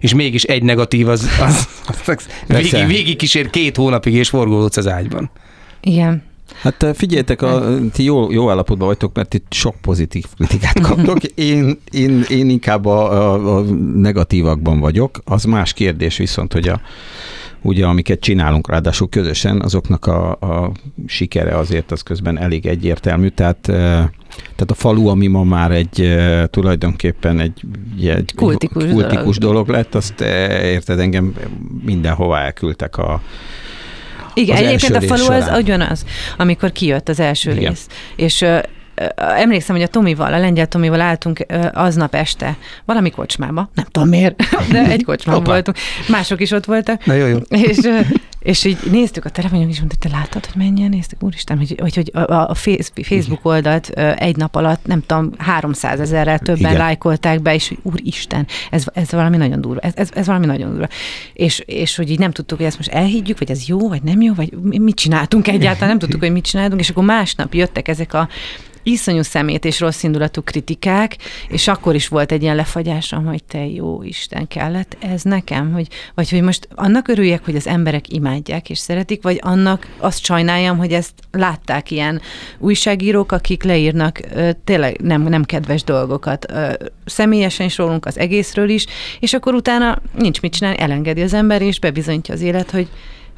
És 0.00 0.14
mégis 0.14 0.42
egy 0.42 0.62
negatív 0.62 1.08
az, 1.08 1.28
az, 1.40 1.68
az, 1.86 2.08
az 2.08 2.26
végig, 2.46 2.86
végig 2.86 3.16
kísér 3.16 3.50
két 3.50 3.76
hónapig, 3.76 4.14
és 4.14 4.28
forgolódsz 4.28 4.76
az 4.76 4.88
ágyban. 4.88 5.30
Igen. 5.80 6.22
Hát 6.54 6.86
figyeljetek, 6.94 7.42
a, 7.42 7.78
ti 7.92 8.04
jó, 8.04 8.32
jó 8.32 8.50
állapotban 8.50 8.86
vagytok, 8.86 9.14
mert 9.14 9.34
itt 9.34 9.52
sok 9.52 9.74
pozitív 9.80 10.24
kritikát 10.36 10.80
kaptok. 10.80 11.24
Én, 11.24 11.78
én, 11.90 12.24
én 12.28 12.50
inkább 12.50 12.86
a, 12.86 13.12
a, 13.12 13.56
a 13.56 13.62
negatívakban 13.94 14.80
vagyok. 14.80 15.20
Az 15.24 15.44
más 15.44 15.72
kérdés 15.72 16.16
viszont, 16.16 16.52
hogy 16.52 16.68
a, 16.68 16.80
ugye 17.62 17.86
amiket 17.86 18.20
csinálunk 18.20 18.68
ráadásul 18.68 19.08
közösen, 19.08 19.60
azoknak 19.60 20.06
a, 20.06 20.30
a 20.30 20.72
sikere 21.06 21.56
azért 21.56 21.92
az 21.92 22.02
közben 22.02 22.38
elég 22.38 22.66
egyértelmű. 22.66 23.28
Tehát, 23.28 23.68
eh, 23.68 23.76
tehát 24.28 24.70
a 24.70 24.74
falu, 24.74 25.06
ami 25.06 25.26
ma 25.26 25.44
már 25.44 25.70
egy 25.70 26.16
tulajdonképpen 26.50 27.40
egy, 27.40 27.62
egy 28.06 28.32
kultikus, 28.36 28.84
kultikus 28.84 29.38
dolog. 29.38 29.54
dolog 29.54 29.68
lett, 29.68 29.94
azt 29.94 30.20
érted, 30.62 30.98
engem 30.98 31.34
mindenhova 31.84 32.38
elküldtek 32.38 32.96
a 32.96 33.22
igen, 34.38 34.56
az 34.56 34.62
egyébként 34.62 34.96
a 34.96 35.00
falu 35.00 35.32
az 35.32 35.50
ugyanaz, 35.56 36.04
amikor 36.36 36.72
kijött 36.72 37.08
az 37.08 37.20
első 37.20 37.50
Igen. 37.50 37.68
rész. 37.68 37.86
És 38.16 38.44
emlékszem, 39.16 39.74
hogy 39.74 39.84
a 39.84 39.88
Tomival, 39.88 40.32
a 40.32 40.38
lengyel 40.38 40.66
Tomival 40.66 41.00
álltunk 41.00 41.46
aznap 41.72 42.14
este 42.14 42.56
valami 42.84 43.10
kocsmába, 43.10 43.70
nem 43.74 43.84
tudom 43.90 44.08
miért, 44.08 44.42
de 44.72 44.78
egy 44.78 45.04
kocsmában 45.04 45.44
voltunk. 45.44 45.76
Mások 46.08 46.40
is 46.40 46.50
ott 46.50 46.64
voltak. 46.64 47.04
Na 47.04 47.12
jó, 47.12 47.26
jó. 47.26 47.38
És, 47.48 47.78
és 48.48 48.64
így 48.64 48.78
néztük 48.90 49.24
a 49.24 49.28
telefonjuk, 49.30 49.70
és 49.70 49.78
mondta, 49.78 49.96
te 49.96 50.08
láttad, 50.08 50.46
hogy 50.46 50.56
mennyien 50.56 50.88
néztek? 50.88 51.22
Úristen, 51.22 51.56
hogy, 51.56 51.74
hogy, 51.80 51.94
hogy 51.94 52.10
a, 52.12 52.32
a 52.32 52.54
Facebook 53.02 53.38
oldalt 53.42 53.88
egy 54.16 54.36
nap 54.36 54.54
alatt, 54.54 54.86
nem 54.86 55.02
tudom, 55.06 55.30
300 55.38 56.00
ezerrel 56.00 56.38
többen 56.38 56.70
Igen. 56.70 56.76
lájkolták 56.76 57.42
be, 57.42 57.54
és 57.54 57.68
hogy 57.68 57.78
úristen, 57.82 58.46
ez, 58.70 58.84
ez 58.92 59.10
valami 59.10 59.36
nagyon 59.36 59.60
durva, 59.60 59.80
ez, 59.80 59.92
ez, 59.96 60.10
ez 60.14 60.26
valami 60.26 60.46
nagyon 60.46 60.70
durva. 60.70 60.88
És, 61.32 61.62
és 61.66 61.96
hogy 61.96 62.10
így 62.10 62.18
nem 62.18 62.30
tudtuk, 62.30 62.58
hogy 62.58 62.66
ezt 62.66 62.76
most 62.76 62.90
elhiggyük, 62.90 63.38
vagy 63.38 63.50
ez 63.50 63.66
jó, 63.66 63.88
vagy 63.88 64.02
nem 64.02 64.20
jó, 64.20 64.34
vagy 64.34 64.52
mit 64.60 64.96
csináltunk 64.96 65.48
egyáltalán, 65.48 65.88
nem 65.88 65.98
tudtuk, 65.98 66.20
hogy 66.20 66.32
mit 66.32 66.44
csináltunk, 66.44 66.80
és 66.80 66.90
akkor 66.90 67.04
másnap 67.04 67.54
jöttek 67.54 67.88
ezek 67.88 68.14
a 68.14 68.28
iszonyú 68.88 69.22
szemét 69.22 69.64
és 69.64 69.80
rossz 69.80 70.02
indulatú 70.02 70.42
kritikák, 70.42 71.16
és 71.48 71.68
akkor 71.68 71.94
is 71.94 72.08
volt 72.08 72.32
egy 72.32 72.42
ilyen 72.42 72.56
lefagyásom, 72.56 73.26
hogy 73.26 73.44
te 73.44 73.66
jó 73.66 74.02
Isten 74.02 74.48
kellett 74.48 74.96
ez 75.00 75.22
nekem, 75.22 75.72
hogy, 75.72 75.86
vagy 76.14 76.30
hogy 76.30 76.42
most 76.42 76.68
annak 76.74 77.08
örüljek, 77.08 77.44
hogy 77.44 77.56
az 77.56 77.66
emberek 77.66 78.12
imádják 78.12 78.70
és 78.70 78.78
szeretik, 78.78 79.22
vagy 79.22 79.38
annak 79.42 79.86
azt 79.98 80.24
sajnáljam, 80.24 80.78
hogy 80.78 80.92
ezt 80.92 81.12
látták 81.30 81.90
ilyen 81.90 82.20
újságírók, 82.58 83.32
akik 83.32 83.62
leírnak 83.62 84.20
ö, 84.34 84.50
tényleg 84.64 85.00
nem, 85.00 85.22
nem 85.22 85.44
kedves 85.44 85.84
dolgokat, 85.84 86.50
ö, 86.50 86.72
személyesen 87.04 87.66
is 87.66 87.78
rólunk, 87.78 88.06
az 88.06 88.18
egészről 88.18 88.68
is, 88.68 88.86
és 89.20 89.32
akkor 89.32 89.54
utána 89.54 89.98
nincs 90.18 90.40
mit 90.40 90.52
csinálni, 90.52 90.78
elengedi 90.78 91.22
az 91.22 91.34
ember, 91.34 91.62
és 91.62 91.78
bebizonyítja 91.78 92.34
az 92.34 92.40
élet, 92.40 92.70
hogy 92.70 92.88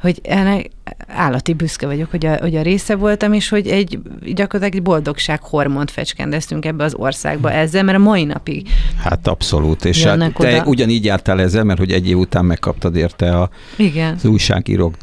hogy 0.01 0.19
ennek 0.23 0.69
állati 1.07 1.53
büszke 1.53 1.85
vagyok, 1.85 2.11
hogy 2.11 2.25
a, 2.25 2.35
hogy 2.35 2.55
a 2.55 2.61
része 2.61 2.95
voltam, 2.95 3.33
és 3.33 3.49
hogy 3.49 3.67
egy 3.67 3.99
gyakorlatilag 4.21 4.75
egy 4.75 4.81
boldogság 4.81 5.43
hormont 5.43 5.91
fecskendeztünk 5.91 6.65
ebbe 6.65 6.83
az 6.83 6.93
országba 6.93 7.51
ezzel, 7.51 7.83
mert 7.83 7.97
a 7.97 8.01
mai 8.01 8.23
napig. 8.23 8.67
Hát 9.03 9.27
abszolút, 9.27 9.85
és 9.85 10.03
hát 10.03 10.17
te 10.17 10.31
oda. 10.33 10.63
ugyanígy 10.65 11.05
jártál 11.05 11.41
ezzel, 11.41 11.63
mert 11.63 11.79
hogy 11.79 11.91
egy 11.91 12.09
év 12.09 12.17
után 12.17 12.45
megkaptad 12.45 12.95
érte 12.95 13.37
a, 13.37 13.49
Igen. 13.75 14.13
az 14.15 14.25
újságírók, 14.25 14.95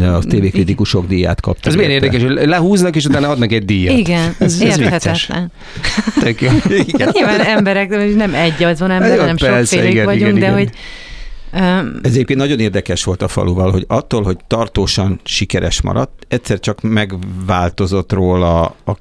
a 0.00 0.18
tévékritikusok 0.18 1.06
díját 1.06 1.40
kaptad. 1.40 1.66
Ez 1.66 1.74
miért 1.74 1.90
érdekes, 1.90 2.22
hogy 2.22 2.46
lehúznak, 2.46 2.96
és 2.96 3.04
utána 3.04 3.28
adnak 3.28 3.52
egy 3.52 3.64
díjat. 3.64 3.98
Igen, 3.98 4.34
ez, 4.38 4.60
ez 4.60 4.80
érthetetlen. 4.80 5.52
Igen. 6.24 6.62
Nyilván 7.12 7.40
emberek, 7.40 8.14
nem 8.14 8.34
egy 8.34 8.64
az 8.64 8.78
van 8.78 8.90
ember, 8.90 9.18
hanem 9.18 9.36
sokfélék 9.36 10.04
vagyunk, 10.04 10.20
igen, 10.20 10.34
de 10.34 10.38
igen. 10.40 10.52
hogy 10.52 10.70
ez 12.02 12.10
egyébként 12.12 12.38
nagyon 12.38 12.60
érdekes 12.60 13.04
volt 13.04 13.22
a 13.22 13.28
faluval, 13.28 13.70
hogy 13.70 13.84
attól, 13.88 14.22
hogy 14.22 14.36
tartósan 14.46 15.20
sikeres 15.24 15.80
maradt, 15.80 16.26
egyszer 16.28 16.60
csak 16.60 16.80
megváltozott 16.80 18.12
róla 18.12 18.62
a 18.62 18.96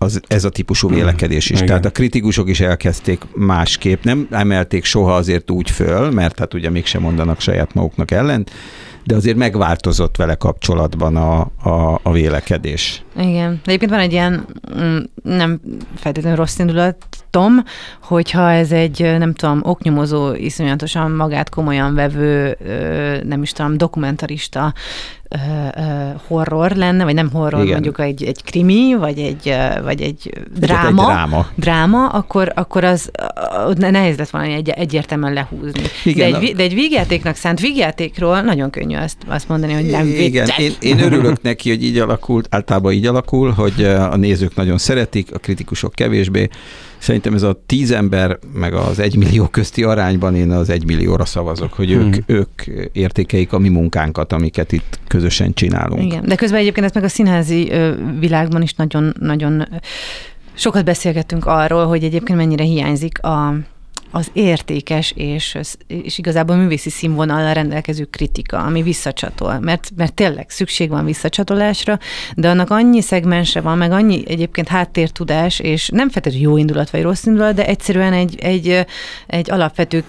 az, 0.00 0.20
ez 0.26 0.44
a 0.44 0.48
típusú 0.48 0.88
vélekedés 0.88 1.50
is. 1.50 1.56
Igen. 1.56 1.66
Tehát 1.66 1.84
a 1.84 1.90
kritikusok 1.90 2.48
is 2.48 2.60
elkezdték 2.60 3.22
másképp, 3.34 4.04
nem 4.04 4.26
emelték 4.30 4.84
soha 4.84 5.14
azért 5.14 5.50
úgy 5.50 5.70
föl, 5.70 6.10
mert 6.10 6.38
hát 6.38 6.54
ugye 6.54 6.70
mégsem 6.70 7.02
mondanak 7.02 7.40
saját 7.40 7.74
maguknak 7.74 8.10
ellent, 8.10 8.50
de 9.08 9.14
azért 9.14 9.36
megváltozott 9.36 10.16
vele 10.16 10.34
kapcsolatban 10.34 11.16
a, 11.16 11.40
a, 11.62 12.00
a 12.02 12.12
vélekedés. 12.12 13.04
Igen. 13.16 13.50
De 13.50 13.60
egyébként 13.64 13.90
van 13.90 14.00
egy 14.00 14.12
ilyen 14.12 14.46
mm, 14.80 14.98
nem 15.22 15.60
feltétlenül 15.96 16.38
rossz 16.38 16.58
indulatom, 16.58 17.62
hogyha 18.02 18.50
ez 18.50 18.72
egy, 18.72 19.00
nem 19.18 19.34
tudom, 19.34 19.60
oknyomozó, 19.62 20.32
iszonyatosan 20.32 21.10
magát 21.10 21.48
komolyan 21.48 21.94
vevő, 21.94 22.56
nem 23.22 23.42
is 23.42 23.52
tudom, 23.52 23.76
dokumentarista 23.76 24.74
horror 26.26 26.70
lenne, 26.70 27.04
vagy 27.04 27.14
nem 27.14 27.30
horror, 27.32 27.60
Igen. 27.60 27.72
mondjuk 27.72 28.00
egy, 28.00 28.24
egy 28.24 28.42
krimi, 28.42 28.94
vagy 28.94 29.18
egy, 29.18 29.54
vagy 29.82 30.00
egy 30.00 30.32
dráma, 30.54 30.88
egy 30.88 30.94
dráma. 30.94 31.46
dráma 31.54 32.06
akkor, 32.08 32.52
akkor 32.54 32.84
az 32.84 33.10
nehéz 33.76 34.16
lett 34.16 34.30
volna 34.30 34.46
egy, 34.46 34.68
egyértelműen 34.68 35.32
lehúzni. 35.32 35.82
Igen, 36.04 36.30
de, 36.30 36.38
egy, 36.38 36.54
de 36.56 36.62
egy 36.62 36.74
vígjátéknak 36.74 37.36
szánt 37.36 37.60
vígjátékról 37.60 38.40
nagyon 38.40 38.70
könnyű 38.70 38.96
azt, 38.96 39.16
azt 39.26 39.48
mondani, 39.48 39.72
hogy 39.72 39.86
nem 39.86 40.06
Igen, 40.06 40.48
én, 40.58 40.72
én 40.80 40.98
örülök 40.98 41.42
neki, 41.42 41.68
hogy 41.68 41.84
így 41.84 41.98
alakult, 41.98 42.46
általában 42.50 42.92
így 42.92 43.06
alakul, 43.06 43.50
hogy 43.50 43.84
a 43.84 44.16
nézők 44.16 44.54
nagyon 44.54 44.78
szeretik, 44.78 45.34
a 45.34 45.38
kritikusok 45.38 45.94
kevésbé. 45.94 46.48
Szerintem 46.98 47.34
ez 47.34 47.42
a 47.42 47.62
tíz 47.66 47.90
ember 47.90 48.38
meg 48.52 48.74
az 48.74 48.98
egymillió 48.98 49.46
közti 49.46 49.82
arányban 49.82 50.34
én 50.34 50.50
az 50.50 50.70
egymillióra 50.70 51.24
szavazok, 51.24 51.72
hogy 51.72 51.90
ők, 51.90 52.14
hmm. 52.14 52.24
ők 52.26 52.66
értékeik 52.92 53.52
a 53.52 53.58
mi 53.58 53.68
munkánkat, 53.68 54.32
amiket 54.32 54.72
itt 54.72 54.98
közösen 55.08 55.52
csinálunk. 55.52 56.02
Igen, 56.02 56.24
de 56.26 56.34
közben 56.34 56.60
egyébként 56.60 56.86
ezt 56.86 56.94
meg 56.94 57.04
a 57.04 57.08
színházi 57.08 57.72
világban 58.18 58.62
is 58.62 58.74
nagyon, 58.74 59.14
nagyon 59.20 59.68
sokat 60.54 60.84
beszélgettünk 60.84 61.46
arról, 61.46 61.86
hogy 61.86 62.04
egyébként 62.04 62.38
mennyire 62.38 62.64
hiányzik 62.64 63.22
a 63.22 63.54
az 64.10 64.30
értékes 64.32 65.12
és, 65.16 65.58
és 65.86 66.18
igazából 66.18 66.56
művészi 66.56 66.90
színvonalra 66.90 67.52
rendelkező 67.52 68.04
kritika, 68.04 68.58
ami 68.58 68.82
visszacsatol. 68.82 69.58
Mert, 69.58 69.90
mert 69.96 70.14
tényleg 70.14 70.50
szükség 70.50 70.88
van 70.88 71.04
visszacsatolásra, 71.04 71.98
de 72.36 72.48
annak 72.48 72.70
annyi 72.70 73.00
szegmense 73.00 73.60
van, 73.60 73.78
meg 73.78 73.92
annyi 73.92 74.22
egyébként 74.26 74.68
háttértudás, 74.68 75.58
és 75.58 75.88
nem 75.88 76.08
feltétlenül 76.08 76.48
jó 76.48 76.56
indulat 76.56 76.90
vagy 76.90 77.02
rossz 77.02 77.24
indulat, 77.24 77.54
de 77.54 77.66
egyszerűen 77.66 78.12
egy, 78.12 78.38
egy, 78.40 78.86
egy 79.26 79.50
alapvető 79.50 80.04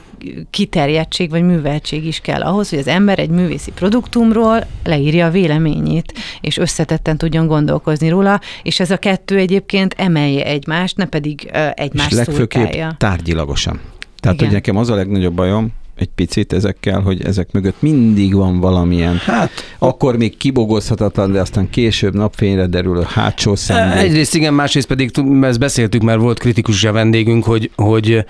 kiterjedtség 0.49 1.29
vagy 1.29 1.43
műveltség 1.43 2.05
is 2.05 2.19
kell 2.19 2.41
ahhoz, 2.41 2.69
hogy 2.69 2.79
az 2.79 2.87
ember 2.87 3.19
egy 3.19 3.29
művészi 3.29 3.71
produktumról 3.71 4.65
leírja 4.83 5.25
a 5.25 5.29
véleményét, 5.31 6.13
és 6.41 6.57
összetetten 6.57 7.17
tudjon 7.17 7.47
gondolkozni 7.47 8.09
róla, 8.09 8.39
és 8.63 8.79
ez 8.79 8.91
a 8.91 8.97
kettő 8.97 9.37
egyébként 9.37 9.93
emelje 9.97 10.45
egymást, 10.45 10.97
ne 10.97 11.05
pedig 11.05 11.51
egymást 11.73 12.11
És 12.11 12.17
legfőképp 12.17 12.61
szurkálja. 12.61 12.95
tárgyilagosan. 12.97 13.79
Tehát, 14.19 14.37
Igen. 14.37 14.47
hogy 14.47 14.55
nekem 14.55 14.75
az 14.77 14.89
a 14.89 14.95
legnagyobb 14.95 15.33
bajom, 15.33 15.69
egy 15.99 16.09
picit 16.15 16.53
ezekkel, 16.53 16.99
hogy 17.01 17.23
ezek 17.23 17.51
mögött 17.51 17.81
mindig 17.81 18.33
van 18.33 18.59
valamilyen, 18.59 19.17
hát 19.17 19.49
akkor 19.79 20.17
még 20.17 20.37
kibogozhatatlan, 20.37 21.31
de 21.31 21.39
aztán 21.39 21.69
később 21.69 22.13
napfényre 22.13 22.65
derül 22.67 22.97
a 22.97 23.05
hátsó 23.05 23.55
szándék. 23.55 24.01
Egyrészt 24.01 24.35
igen, 24.35 24.53
másrészt 24.53 24.87
pedig 24.87 25.11
ezt 25.41 25.59
beszéltük, 25.59 26.01
mert 26.01 26.19
volt 26.19 26.39
kritikus 26.39 26.83
a 26.83 26.91
vendégünk, 26.91 27.43
hogy, 27.43 27.71
hogy 27.75 28.25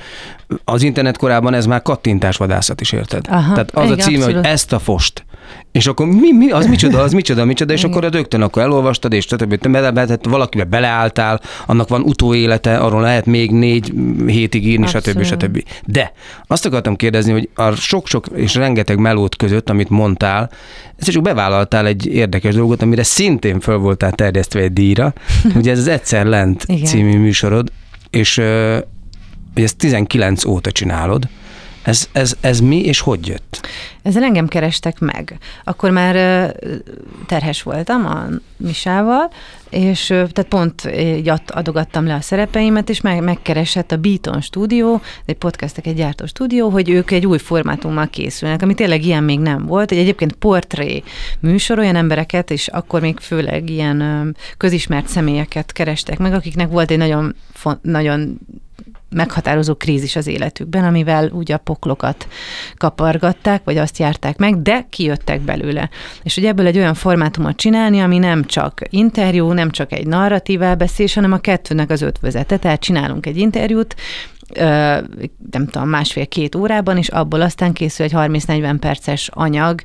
az 0.63 0.83
internet 0.83 1.17
korában 1.17 1.53
ez 1.53 1.65
már 1.65 1.81
kattintásvadászat 1.81 2.81
is 2.81 2.91
érted. 2.91 3.25
Aha, 3.29 3.53
Tehát 3.53 3.71
az 3.71 3.85
igen, 3.85 3.99
a 3.99 4.01
címe, 4.01 4.17
abszolút. 4.17 4.35
hogy 4.35 4.45
ezt 4.45 4.73
a 4.73 4.79
fost. 4.79 5.23
És 5.71 5.87
akkor 5.87 6.07
mi, 6.07 6.31
mi, 6.31 6.51
az 6.51 6.65
micsoda, 6.65 7.01
az 7.01 7.13
micsoda, 7.19 7.45
micsoda, 7.45 7.73
és 7.73 7.83
akkor 7.83 8.03
rögtön 8.11 8.41
akkor 8.41 8.61
elolvastad, 8.61 9.13
és 9.13 9.23
stb. 9.23 9.55
Tehát 9.55 10.25
valakibe 10.25 10.63
beleálltál, 10.63 11.41
annak 11.65 11.89
van 11.89 12.01
utóélete, 12.01 12.77
arról 12.77 13.01
lehet 13.01 13.25
még 13.25 13.51
négy 13.51 13.93
hétig 14.27 14.67
írni, 14.67 14.87
stb. 14.87 14.95
Abszolút. 14.97 15.25
stb. 15.25 15.63
De 15.85 16.11
azt 16.47 16.65
akartam 16.65 16.95
kérdezni, 16.95 17.31
hogy 17.31 17.49
a 17.55 17.71
sok-sok 17.71 18.25
és 18.35 18.55
rengeteg 18.55 18.97
melót 18.97 19.35
között, 19.35 19.69
amit 19.69 19.89
mondtál, 19.89 20.51
ezt 20.95 21.11
csak 21.11 21.23
bevállaltál 21.23 21.85
egy 21.85 22.05
érdekes 22.05 22.55
dolgot, 22.55 22.81
amire 22.81 23.03
szintén 23.03 23.59
föl 23.59 23.77
voltál 23.77 24.11
terjesztve 24.11 24.59
egy 24.59 24.73
díjra. 24.73 25.13
Ugye 25.55 25.71
ez 25.71 25.79
az 25.79 25.87
Egyszer 25.87 26.25
Lent 26.25 26.63
Igen. 26.67 26.85
című 26.85 27.17
műsorod, 27.17 27.71
és 28.09 28.41
hogy 29.53 29.63
ezt 29.63 29.77
19 29.77 30.45
óta 30.45 30.71
csinálod. 30.71 31.27
Ez, 31.83 32.09
ez, 32.11 32.35
ez 32.41 32.59
mi 32.59 32.83
és 32.83 32.99
hogy 32.99 33.27
jött? 33.27 33.67
Ezzel 34.01 34.23
engem 34.23 34.47
kerestek 34.47 34.99
meg. 34.99 35.37
Akkor 35.63 35.91
már 35.91 36.15
terhes 37.25 37.63
voltam 37.63 38.05
a 38.05 38.25
Misával, 38.57 39.31
és 39.69 40.05
tehát 40.05 40.45
pont 40.49 40.89
így 40.97 41.29
ad- 41.29 41.51
adogattam 41.51 42.05
le 42.05 42.13
a 42.13 42.21
szerepeimet, 42.21 42.89
és 42.89 43.01
meg, 43.01 43.23
megkeresett 43.23 43.91
a 43.91 43.97
Beaton 43.97 44.41
stúdió, 44.41 45.01
egy 45.25 45.35
podcastek 45.35 45.87
egy 45.87 45.95
gyártó 45.95 46.25
stúdió, 46.25 46.69
hogy 46.69 46.89
ők 46.89 47.11
egy 47.11 47.25
új 47.25 47.37
formátummal 47.37 48.07
készülnek, 48.07 48.61
ami 48.61 48.73
tényleg 48.73 49.05
ilyen 49.05 49.23
még 49.23 49.39
nem 49.39 49.65
volt. 49.65 49.91
Egy 49.91 49.97
egyébként 49.97 50.33
portré 50.33 51.03
műsor, 51.39 51.79
olyan 51.79 51.95
embereket, 51.95 52.51
és 52.51 52.67
akkor 52.67 53.01
még 53.01 53.17
főleg 53.19 53.69
ilyen 53.69 54.35
közismert 54.57 55.07
személyeket 55.07 55.71
kerestek 55.71 56.17
meg, 56.17 56.33
akiknek 56.33 56.69
volt 56.69 56.91
egy 56.91 56.97
nagyon, 56.97 57.35
nagyon 57.81 58.39
meghatározó 59.09 59.75
krízis 59.75 60.15
az 60.15 60.27
életükben, 60.27 60.83
amivel 60.83 61.29
úgy 61.29 61.51
a 61.51 61.57
poklokat 61.57 62.27
kapargatták, 62.77 63.63
vagy 63.63 63.77
azt 63.77 63.97
járták 63.97 64.37
meg, 64.37 64.61
de 64.61 64.85
kijöttek 64.89 65.41
belőle. 65.41 65.89
És 66.23 66.35
hogy 66.35 66.45
ebből 66.45 66.67
egy 66.67 66.77
olyan 66.77 66.93
formátumot 66.93 67.55
csinálni, 67.55 67.99
ami 67.99 68.17
nem 68.17 68.45
csak 68.45 68.81
interjú, 68.89 69.51
nem 69.51 69.71
csak 69.71 69.91
egy 69.91 70.07
narratív 70.07 70.61
elbeszélés, 70.61 71.13
hanem 71.13 71.31
a 71.31 71.37
kettőnek 71.37 71.89
az 71.89 72.01
ötvözete. 72.01 72.57
Tehát 72.57 72.79
csinálunk 72.79 73.25
egy 73.25 73.37
interjút, 73.37 73.95
nem 75.51 75.67
tudom, 75.71 75.89
másfél-két 75.89 76.55
órában, 76.55 76.97
és 76.97 77.07
abból 77.07 77.41
aztán 77.41 77.73
készül 77.73 78.05
egy 78.05 78.11
30-40 78.15 78.75
perces 78.79 79.29
anyag, 79.33 79.81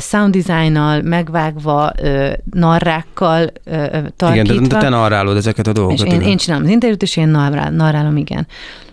sound 0.00 0.36
designnal, 0.36 1.02
megvágva, 1.02 1.90
narrákkal 2.50 3.46
ö, 3.64 3.84
Igen, 3.84 4.12
tarkítva. 4.16 4.66
de 4.66 4.78
te 4.78 4.88
narrálod 4.88 5.36
ezeket 5.36 5.66
a 5.66 5.70
És 5.70 5.76
dolgokat. 5.76 6.06
én, 6.06 6.12
igen. 6.14 6.28
én 6.28 6.36
csinálom 6.36 6.64
az 6.64 6.70
interjút, 6.70 7.02
és 7.02 7.16
én 7.16 7.28
narrál, 7.28 7.70
narrálom, 7.70 8.16
igen. 8.16 8.46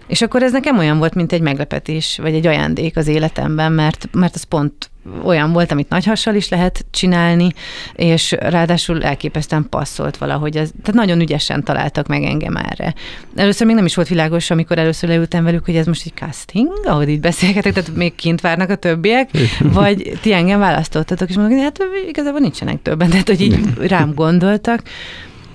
És 0.07 0.21
akkor 0.21 0.43
ez 0.43 0.51
nekem 0.51 0.77
olyan 0.77 0.97
volt, 0.97 1.13
mint 1.13 1.31
egy 1.31 1.41
meglepetés, 1.41 2.17
vagy 2.21 2.33
egy 2.33 2.47
ajándék 2.47 2.97
az 2.97 3.07
életemben, 3.07 3.71
mert, 3.71 4.07
mert 4.11 4.35
az 4.35 4.43
pont 4.43 4.89
olyan 5.23 5.51
volt, 5.51 5.71
amit 5.71 5.89
nagy 5.89 6.05
hassal 6.05 6.35
is 6.35 6.49
lehet 6.49 6.85
csinálni, 6.91 7.49
és 7.93 8.31
ráadásul 8.39 9.03
elképesztően 9.03 9.67
passzolt 9.69 10.17
valahogy. 10.17 10.57
Ez, 10.57 10.69
tehát 10.81 10.99
nagyon 10.99 11.21
ügyesen 11.21 11.63
találtak 11.63 12.07
meg 12.07 12.23
engem 12.23 12.55
erre. 12.55 12.93
Először 13.35 13.67
még 13.67 13.75
nem 13.75 13.85
is 13.85 13.95
volt 13.95 14.07
világos, 14.07 14.49
amikor 14.49 14.77
először 14.77 15.09
leültem 15.09 15.43
velük, 15.43 15.65
hogy 15.65 15.75
ez 15.75 15.85
most 15.85 16.05
egy 16.05 16.13
casting, 16.13 16.71
ahogy 16.83 17.09
így 17.09 17.19
beszélgetek, 17.19 17.73
tehát 17.73 17.95
még 17.95 18.15
kint 18.15 18.41
várnak 18.41 18.69
a 18.69 18.75
többiek, 18.75 19.29
vagy 19.59 20.17
ti 20.21 20.33
engem 20.33 20.59
választottatok, 20.59 21.29
és 21.29 21.35
mondok, 21.35 21.53
hogy 21.53 21.63
hát 21.63 21.79
igazából 22.07 22.39
nincsenek 22.39 22.81
többen, 22.81 23.09
tehát 23.09 23.27
hogy 23.27 23.41
így 23.41 23.59
rám 23.79 24.13
gondoltak. 24.13 24.81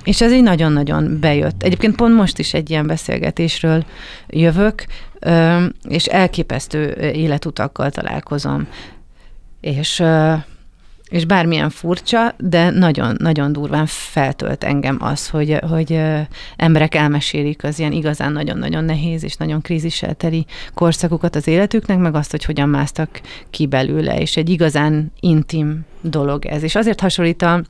És 0.05 0.21
ez 0.21 0.33
így 0.33 0.43
nagyon-nagyon 0.43 1.19
bejött. 1.21 1.63
Egyébként 1.63 1.97
pont 1.97 2.15
most 2.15 2.39
is 2.39 2.55
egy 2.55 2.71
ilyen 2.71 2.87
beszélgetésről 2.87 3.85
jövök, 4.29 4.85
és 5.89 6.07
elképesztő 6.07 6.91
életutakkal 7.15 7.91
találkozom. 7.91 8.67
És, 9.61 10.03
és 11.09 11.25
bármilyen 11.25 11.71
furcsa, 11.71 12.35
de 12.39 12.71
nagyon-nagyon 12.71 13.53
durván 13.53 13.87
feltölt 13.87 14.65
engem 14.65 14.97
az, 15.01 15.29
hogy, 15.29 15.59
hogy 15.69 16.01
emberek 16.57 16.95
elmesélik 16.95 17.65
az 17.65 17.79
ilyen 17.79 17.93
igazán 17.93 18.33
nagyon-nagyon 18.33 18.85
nehéz 18.85 19.25
és 19.25 19.37
nagyon 19.37 19.61
krízissel 19.61 20.15
teli 20.15 20.47
korszakukat 20.75 21.37
az 21.37 21.47
életüknek, 21.47 21.99
meg 21.99 22.15
azt, 22.15 22.31
hogy 22.31 22.45
hogyan 22.45 22.69
másztak 22.69 23.21
ki 23.51 23.67
belőle, 23.67 24.21
és 24.21 24.37
egy 24.37 24.51
igazán 24.51 25.13
intim 25.21 25.81
dolog 26.01 26.47
ez. 26.47 26.63
És 26.63 26.75
azért 26.75 27.01
hasonlít 27.01 27.43
a 27.43 27.63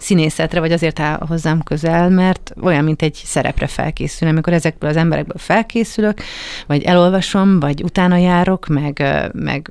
színészetre, 0.00 0.60
vagy 0.60 0.72
azért 0.72 1.00
áll 1.00 1.18
hozzám 1.26 1.62
közel, 1.62 2.08
mert 2.08 2.54
olyan, 2.62 2.84
mint 2.84 3.02
egy 3.02 3.20
szerepre 3.24 3.66
felkészül. 3.66 4.28
Amikor 4.28 4.52
ezekből 4.52 4.90
az 4.90 4.96
emberekből 4.96 5.38
felkészülök, 5.38 6.20
vagy 6.66 6.82
elolvasom, 6.82 7.60
vagy 7.60 7.82
utána 7.82 8.16
járok, 8.16 8.66
meg, 8.66 9.04
meg 9.32 9.70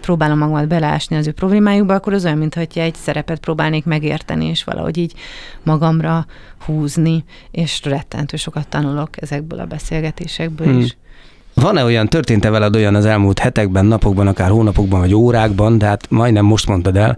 próbálom 0.00 0.38
magamat 0.38 0.68
belásni 0.68 1.16
az 1.16 1.26
ő 1.26 1.32
problémájukba, 1.32 1.94
akkor 1.94 2.12
az 2.12 2.24
olyan, 2.24 2.38
mintha 2.38 2.60
egy 2.60 2.94
szerepet 2.94 3.40
próbálnék 3.40 3.84
megérteni, 3.84 4.46
és 4.46 4.64
valahogy 4.64 4.96
így 4.96 5.12
magamra 5.62 6.26
húzni, 6.64 7.24
és 7.50 7.80
rettentő 7.84 8.36
sokat 8.36 8.68
tanulok 8.68 9.22
ezekből 9.22 9.60
a 9.60 9.66
beszélgetésekből 9.66 10.66
Hmm. 10.66 10.78
is. 10.78 10.96
Van-e 11.54 11.84
olyan, 11.84 12.08
történt-e 12.08 12.50
veled 12.50 12.76
olyan 12.76 12.94
az 12.94 13.04
elmúlt 13.04 13.38
hetekben, 13.38 13.84
napokban, 13.86 14.26
akár 14.26 14.50
hónapokban, 14.50 15.00
vagy 15.00 15.14
órákban, 15.14 15.78
de 15.78 15.86
hát 15.86 16.10
majdnem 16.10 16.44
most 16.44 16.66
mondtad 16.66 16.96
el, 16.96 17.16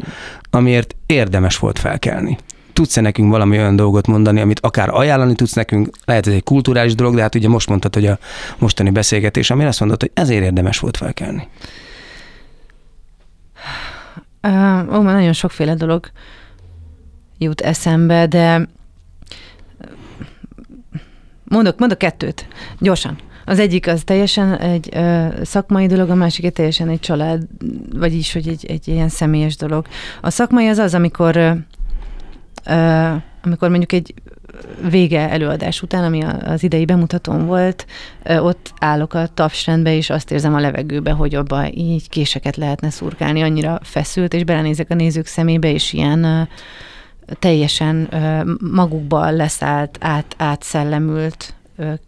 amiért 0.51 0.97
érdemes 1.07 1.59
volt 1.59 1.79
felkelni? 1.79 2.39
Tudsz-e 2.73 3.01
nekünk 3.01 3.31
valami 3.31 3.59
olyan 3.59 3.77
dolgot 3.77 4.07
mondani, 4.07 4.41
amit 4.41 4.61
akár 4.61 4.89
ajánlani 4.89 5.35
tudsz 5.35 5.53
nekünk, 5.53 5.89
lehet 6.05 6.27
ez 6.27 6.33
egy 6.33 6.45
kulturális 6.45 6.95
dolog, 6.95 7.15
de 7.15 7.23
hát 7.23 7.35
ugye 7.35 7.49
most 7.49 7.69
mondtad, 7.69 7.95
hogy 7.95 8.07
a 8.07 8.19
mostani 8.59 8.91
beszélgetés, 8.91 9.51
amire 9.51 9.69
azt 9.69 9.81
mondod, 9.81 10.01
hogy 10.01 10.11
ezért 10.15 10.45
érdemes 10.45 10.79
volt 10.79 10.97
felkelni. 10.97 11.49
Uh, 14.43 14.97
ó, 14.97 15.01
már 15.01 15.15
nagyon 15.15 15.33
sokféle 15.33 15.75
dolog 15.75 16.11
jut 17.39 17.61
eszembe, 17.61 18.27
de 18.27 18.69
mondok, 21.45 21.79
mondok 21.79 21.99
kettőt, 21.99 22.47
gyorsan. 22.79 23.19
Az 23.47 23.59
egyik 23.59 23.87
az 23.87 24.03
teljesen 24.05 24.59
egy 24.59 24.89
ö, 24.93 25.27
szakmai 25.43 25.87
dolog, 25.87 26.11
a 26.11 26.15
másik 26.15 26.45
egy 26.45 26.53
teljesen 26.53 26.89
egy 26.89 27.01
család, 27.01 27.43
vagyis, 27.95 28.33
hogy 28.33 28.49
egy, 28.49 28.67
egy 28.67 28.89
ilyen 28.89 29.09
személyes 29.09 29.57
dolog. 29.57 29.87
A 30.21 30.31
szakmai 30.31 30.69
az 30.69 30.79
az, 30.79 30.95
amikor 30.95 31.37
ö, 32.65 33.13
amikor 33.43 33.69
mondjuk 33.69 33.93
egy 33.93 34.15
vége 34.91 35.31
előadás 35.31 35.83
után, 35.83 36.05
ami 36.05 36.23
az 36.23 36.63
idei 36.63 36.85
bemutatón 36.85 37.47
volt, 37.47 37.87
ott 38.25 38.73
állok 38.79 39.15
a 39.15 39.29
tapsrendbe, 39.35 39.95
és 39.95 40.11
azt 40.11 40.31
érzem 40.31 40.55
a 40.55 40.61
levegőbe, 40.61 41.11
hogy 41.11 41.35
abba 41.35 41.73
így 41.73 42.09
késeket 42.09 42.57
lehetne 42.57 42.91
szurkálni, 42.91 43.43
annyira 43.43 43.79
feszült, 43.83 44.35
és 44.35 44.45
belenézek 44.45 44.91
a 44.91 44.95
nézők 44.95 45.27
szemébe, 45.27 45.71
és 45.71 45.93
ilyen 45.93 46.49
teljesen 47.39 48.09
magukba 48.73 49.31
leszállt, 49.31 49.99
át, 50.01 50.35
átszellemült, 50.39 51.55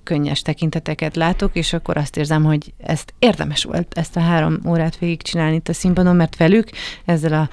könnyes 0.02 0.42
tekinteteket 0.42 1.16
látok, 1.16 1.50
és 1.52 1.72
akkor 1.72 1.96
azt 1.96 2.16
érzem, 2.16 2.44
hogy 2.44 2.72
ezt 2.78 3.14
érdemes 3.18 3.64
volt 3.64 3.92
ezt 3.98 4.16
a 4.16 4.20
három 4.20 4.58
órát 4.66 4.98
végigcsinálni 4.98 5.54
itt 5.56 5.68
a 5.68 5.72
színpadon, 5.72 6.16
mert 6.16 6.36
velük 6.36 6.68
ezzel 7.04 7.32
a 7.32 7.48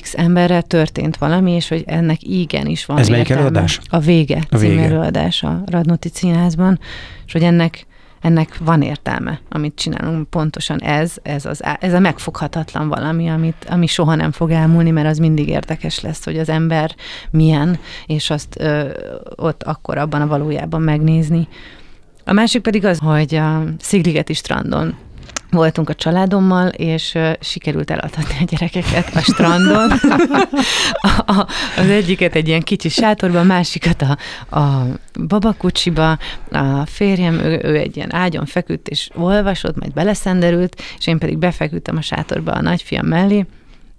X 0.00 0.14
emberrel 0.16 0.62
történt 0.62 1.16
valami, 1.16 1.52
és 1.52 1.68
hogy 1.68 1.82
ennek 1.86 2.22
igenis 2.22 2.84
van 2.84 2.98
Ez 2.98 3.08
melyik 3.08 3.28
értelme. 3.28 3.48
előadás? 3.48 3.80
A 3.88 3.98
vége, 3.98 4.42
A 4.50 4.54
a 4.54 4.58
című 4.58 4.72
Vége. 4.74 4.84
előadás 4.84 5.42
a 5.42 5.62
Radnóti 5.66 6.08
Színházban, 6.12 6.78
és 7.26 7.32
hogy 7.32 7.42
ennek 7.42 7.86
ennek 8.20 8.58
van 8.58 8.82
értelme, 8.82 9.40
amit 9.48 9.74
csinálunk. 9.74 10.30
Pontosan 10.30 10.78
ez, 10.78 11.16
ez, 11.22 11.44
az, 11.44 11.62
ez 11.80 11.92
a 11.92 11.98
megfoghatatlan 11.98 12.88
valami, 12.88 13.28
amit, 13.28 13.66
ami 13.68 13.86
soha 13.86 14.14
nem 14.14 14.32
fog 14.32 14.50
elmúlni, 14.50 14.90
mert 14.90 15.08
az 15.08 15.18
mindig 15.18 15.48
érdekes 15.48 16.00
lesz, 16.00 16.24
hogy 16.24 16.38
az 16.38 16.48
ember 16.48 16.94
milyen, 17.30 17.78
és 18.06 18.30
azt 18.30 18.56
ö, 18.60 18.88
ott 19.36 19.62
akkor 19.62 19.98
abban 19.98 20.20
a 20.20 20.26
valójában 20.26 20.82
megnézni. 20.82 21.48
A 22.24 22.32
másik 22.32 22.62
pedig 22.62 22.84
az, 22.84 22.98
hogy 22.98 23.34
a 23.34 23.62
Szigligeti 23.78 24.32
strandon 24.32 24.94
voltunk 25.50 25.88
a 25.88 25.94
családommal, 25.94 26.68
és 26.68 27.18
sikerült 27.40 27.90
eladhatni 27.90 28.34
a 28.40 28.44
gyerekeket 28.44 29.14
a 29.14 29.20
strandon. 29.20 29.90
a, 31.08 31.32
a, 31.32 31.46
az 31.76 31.88
egyiket 31.88 32.34
egy 32.34 32.48
ilyen 32.48 32.62
kicsi 32.62 32.88
sátorba, 32.88 33.38
a 33.38 33.42
másikat 33.42 34.02
a, 34.02 34.16
a 34.58 34.86
babakucsiba. 35.26 36.18
A 36.50 36.86
férjem, 36.86 37.34
ő, 37.34 37.60
ő 37.62 37.76
egy 37.76 37.96
ilyen 37.96 38.14
ágyon 38.14 38.46
feküdt 38.46 38.88
és 38.88 39.10
olvasott, 39.14 39.78
majd 39.78 39.92
beleszenderült, 39.92 40.82
és 40.98 41.06
én 41.06 41.18
pedig 41.18 41.38
befeküdtem 41.38 41.96
a 41.96 42.02
sátorba 42.02 42.52
a 42.52 42.62
nagyfiam 42.62 43.06
mellé, 43.06 43.46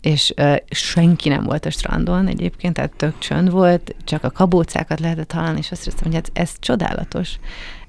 és 0.02 0.34
uh, 0.38 0.56
senki 0.70 1.30
nem 1.30 1.43
volt 1.43 1.66
a 1.66 1.70
strandon 1.70 2.28
egyébként, 2.28 2.74
tehát 2.74 2.93
tök 2.95 3.18
csönd 3.18 3.52
volt, 3.52 3.95
csak 4.04 4.24
a 4.24 4.30
kabócákat 4.30 5.00
lehetett 5.00 5.32
hallani, 5.32 5.58
és 5.58 5.72
azt 5.72 5.84
hiszem, 5.84 6.00
hogy 6.04 6.16
ez, 6.16 6.30
ez 6.34 6.52
csodálatos. 6.60 7.39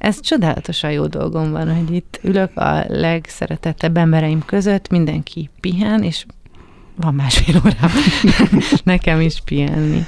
Ez 0.00 0.20
csodálatosan 0.20 0.90
jó 0.90 1.06
dolgom 1.06 1.50
van, 1.50 1.76
hogy 1.76 1.94
itt 1.94 2.20
ülök 2.22 2.56
a 2.56 2.84
legszeretettebb 2.88 3.96
embereim 3.96 4.44
között, 4.44 4.88
mindenki 4.88 5.50
pihen, 5.60 6.02
és 6.02 6.24
van 6.96 7.14
másfél 7.14 7.56
órám 7.56 7.90
nekem 8.84 9.20
is 9.20 9.40
pihenni. 9.44 10.04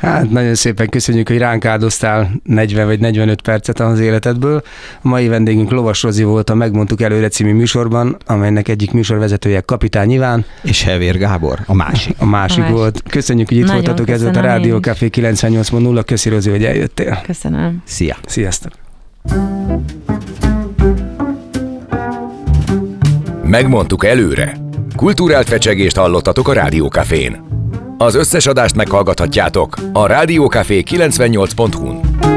Hát 0.00 0.30
nagyon 0.30 0.54
szépen 0.54 0.88
köszönjük, 0.88 1.28
hogy 1.28 1.38
ránk 1.38 1.64
áldoztál 1.64 2.30
40 2.44 2.86
vagy 2.86 3.00
45 3.00 3.42
percet 3.42 3.80
az 3.80 4.00
életedből. 4.00 4.62
A 5.02 5.08
mai 5.08 5.28
vendégünk 5.28 5.70
Lovas 5.70 6.02
Rozi 6.02 6.22
volt 6.22 6.50
a 6.50 6.54
Megmondtuk 6.54 7.00
előre 7.00 7.28
című 7.28 7.52
műsorban, 7.52 8.16
amelynek 8.26 8.68
egyik 8.68 8.92
műsorvezetője 8.92 9.60
Kapitány 9.60 10.10
Iván. 10.10 10.44
És 10.62 10.82
Hevér 10.82 11.18
Gábor, 11.18 11.58
a 11.66 11.74
másik. 11.74 12.16
A 12.18 12.24
másik, 12.24 12.58
a 12.58 12.60
másik. 12.60 12.76
volt. 12.76 13.02
Köszönjük, 13.08 13.48
hogy 13.48 13.56
itt 13.56 13.66
nagyon 13.66 13.82
voltatok, 13.82 14.08
ez 14.08 14.22
volt 14.22 14.36
a 14.36 14.40
Rádió 14.40 14.78
Café 14.78 15.08
98.0. 15.12 16.02
Köszi 16.06 16.28
Rozi, 16.28 16.50
hogy 16.50 16.64
eljöttél. 16.64 17.20
Köszönöm. 17.22 17.82
Szia. 17.84 18.16
Sziasztok. 18.26 18.72
Megmondtuk 23.42 24.04
előre. 24.04 24.56
Kulturált 24.96 25.48
fecsegést 25.48 25.96
hallottatok 25.96 26.48
a 26.48 26.52
Rádiókafén. 26.52 27.44
Az 27.98 28.14
összes 28.14 28.46
adást 28.46 28.74
meghallgathatjátok 28.74 29.76
a 29.92 30.06
rádiókafé 30.06 30.82
98.hu-n. 30.90 32.35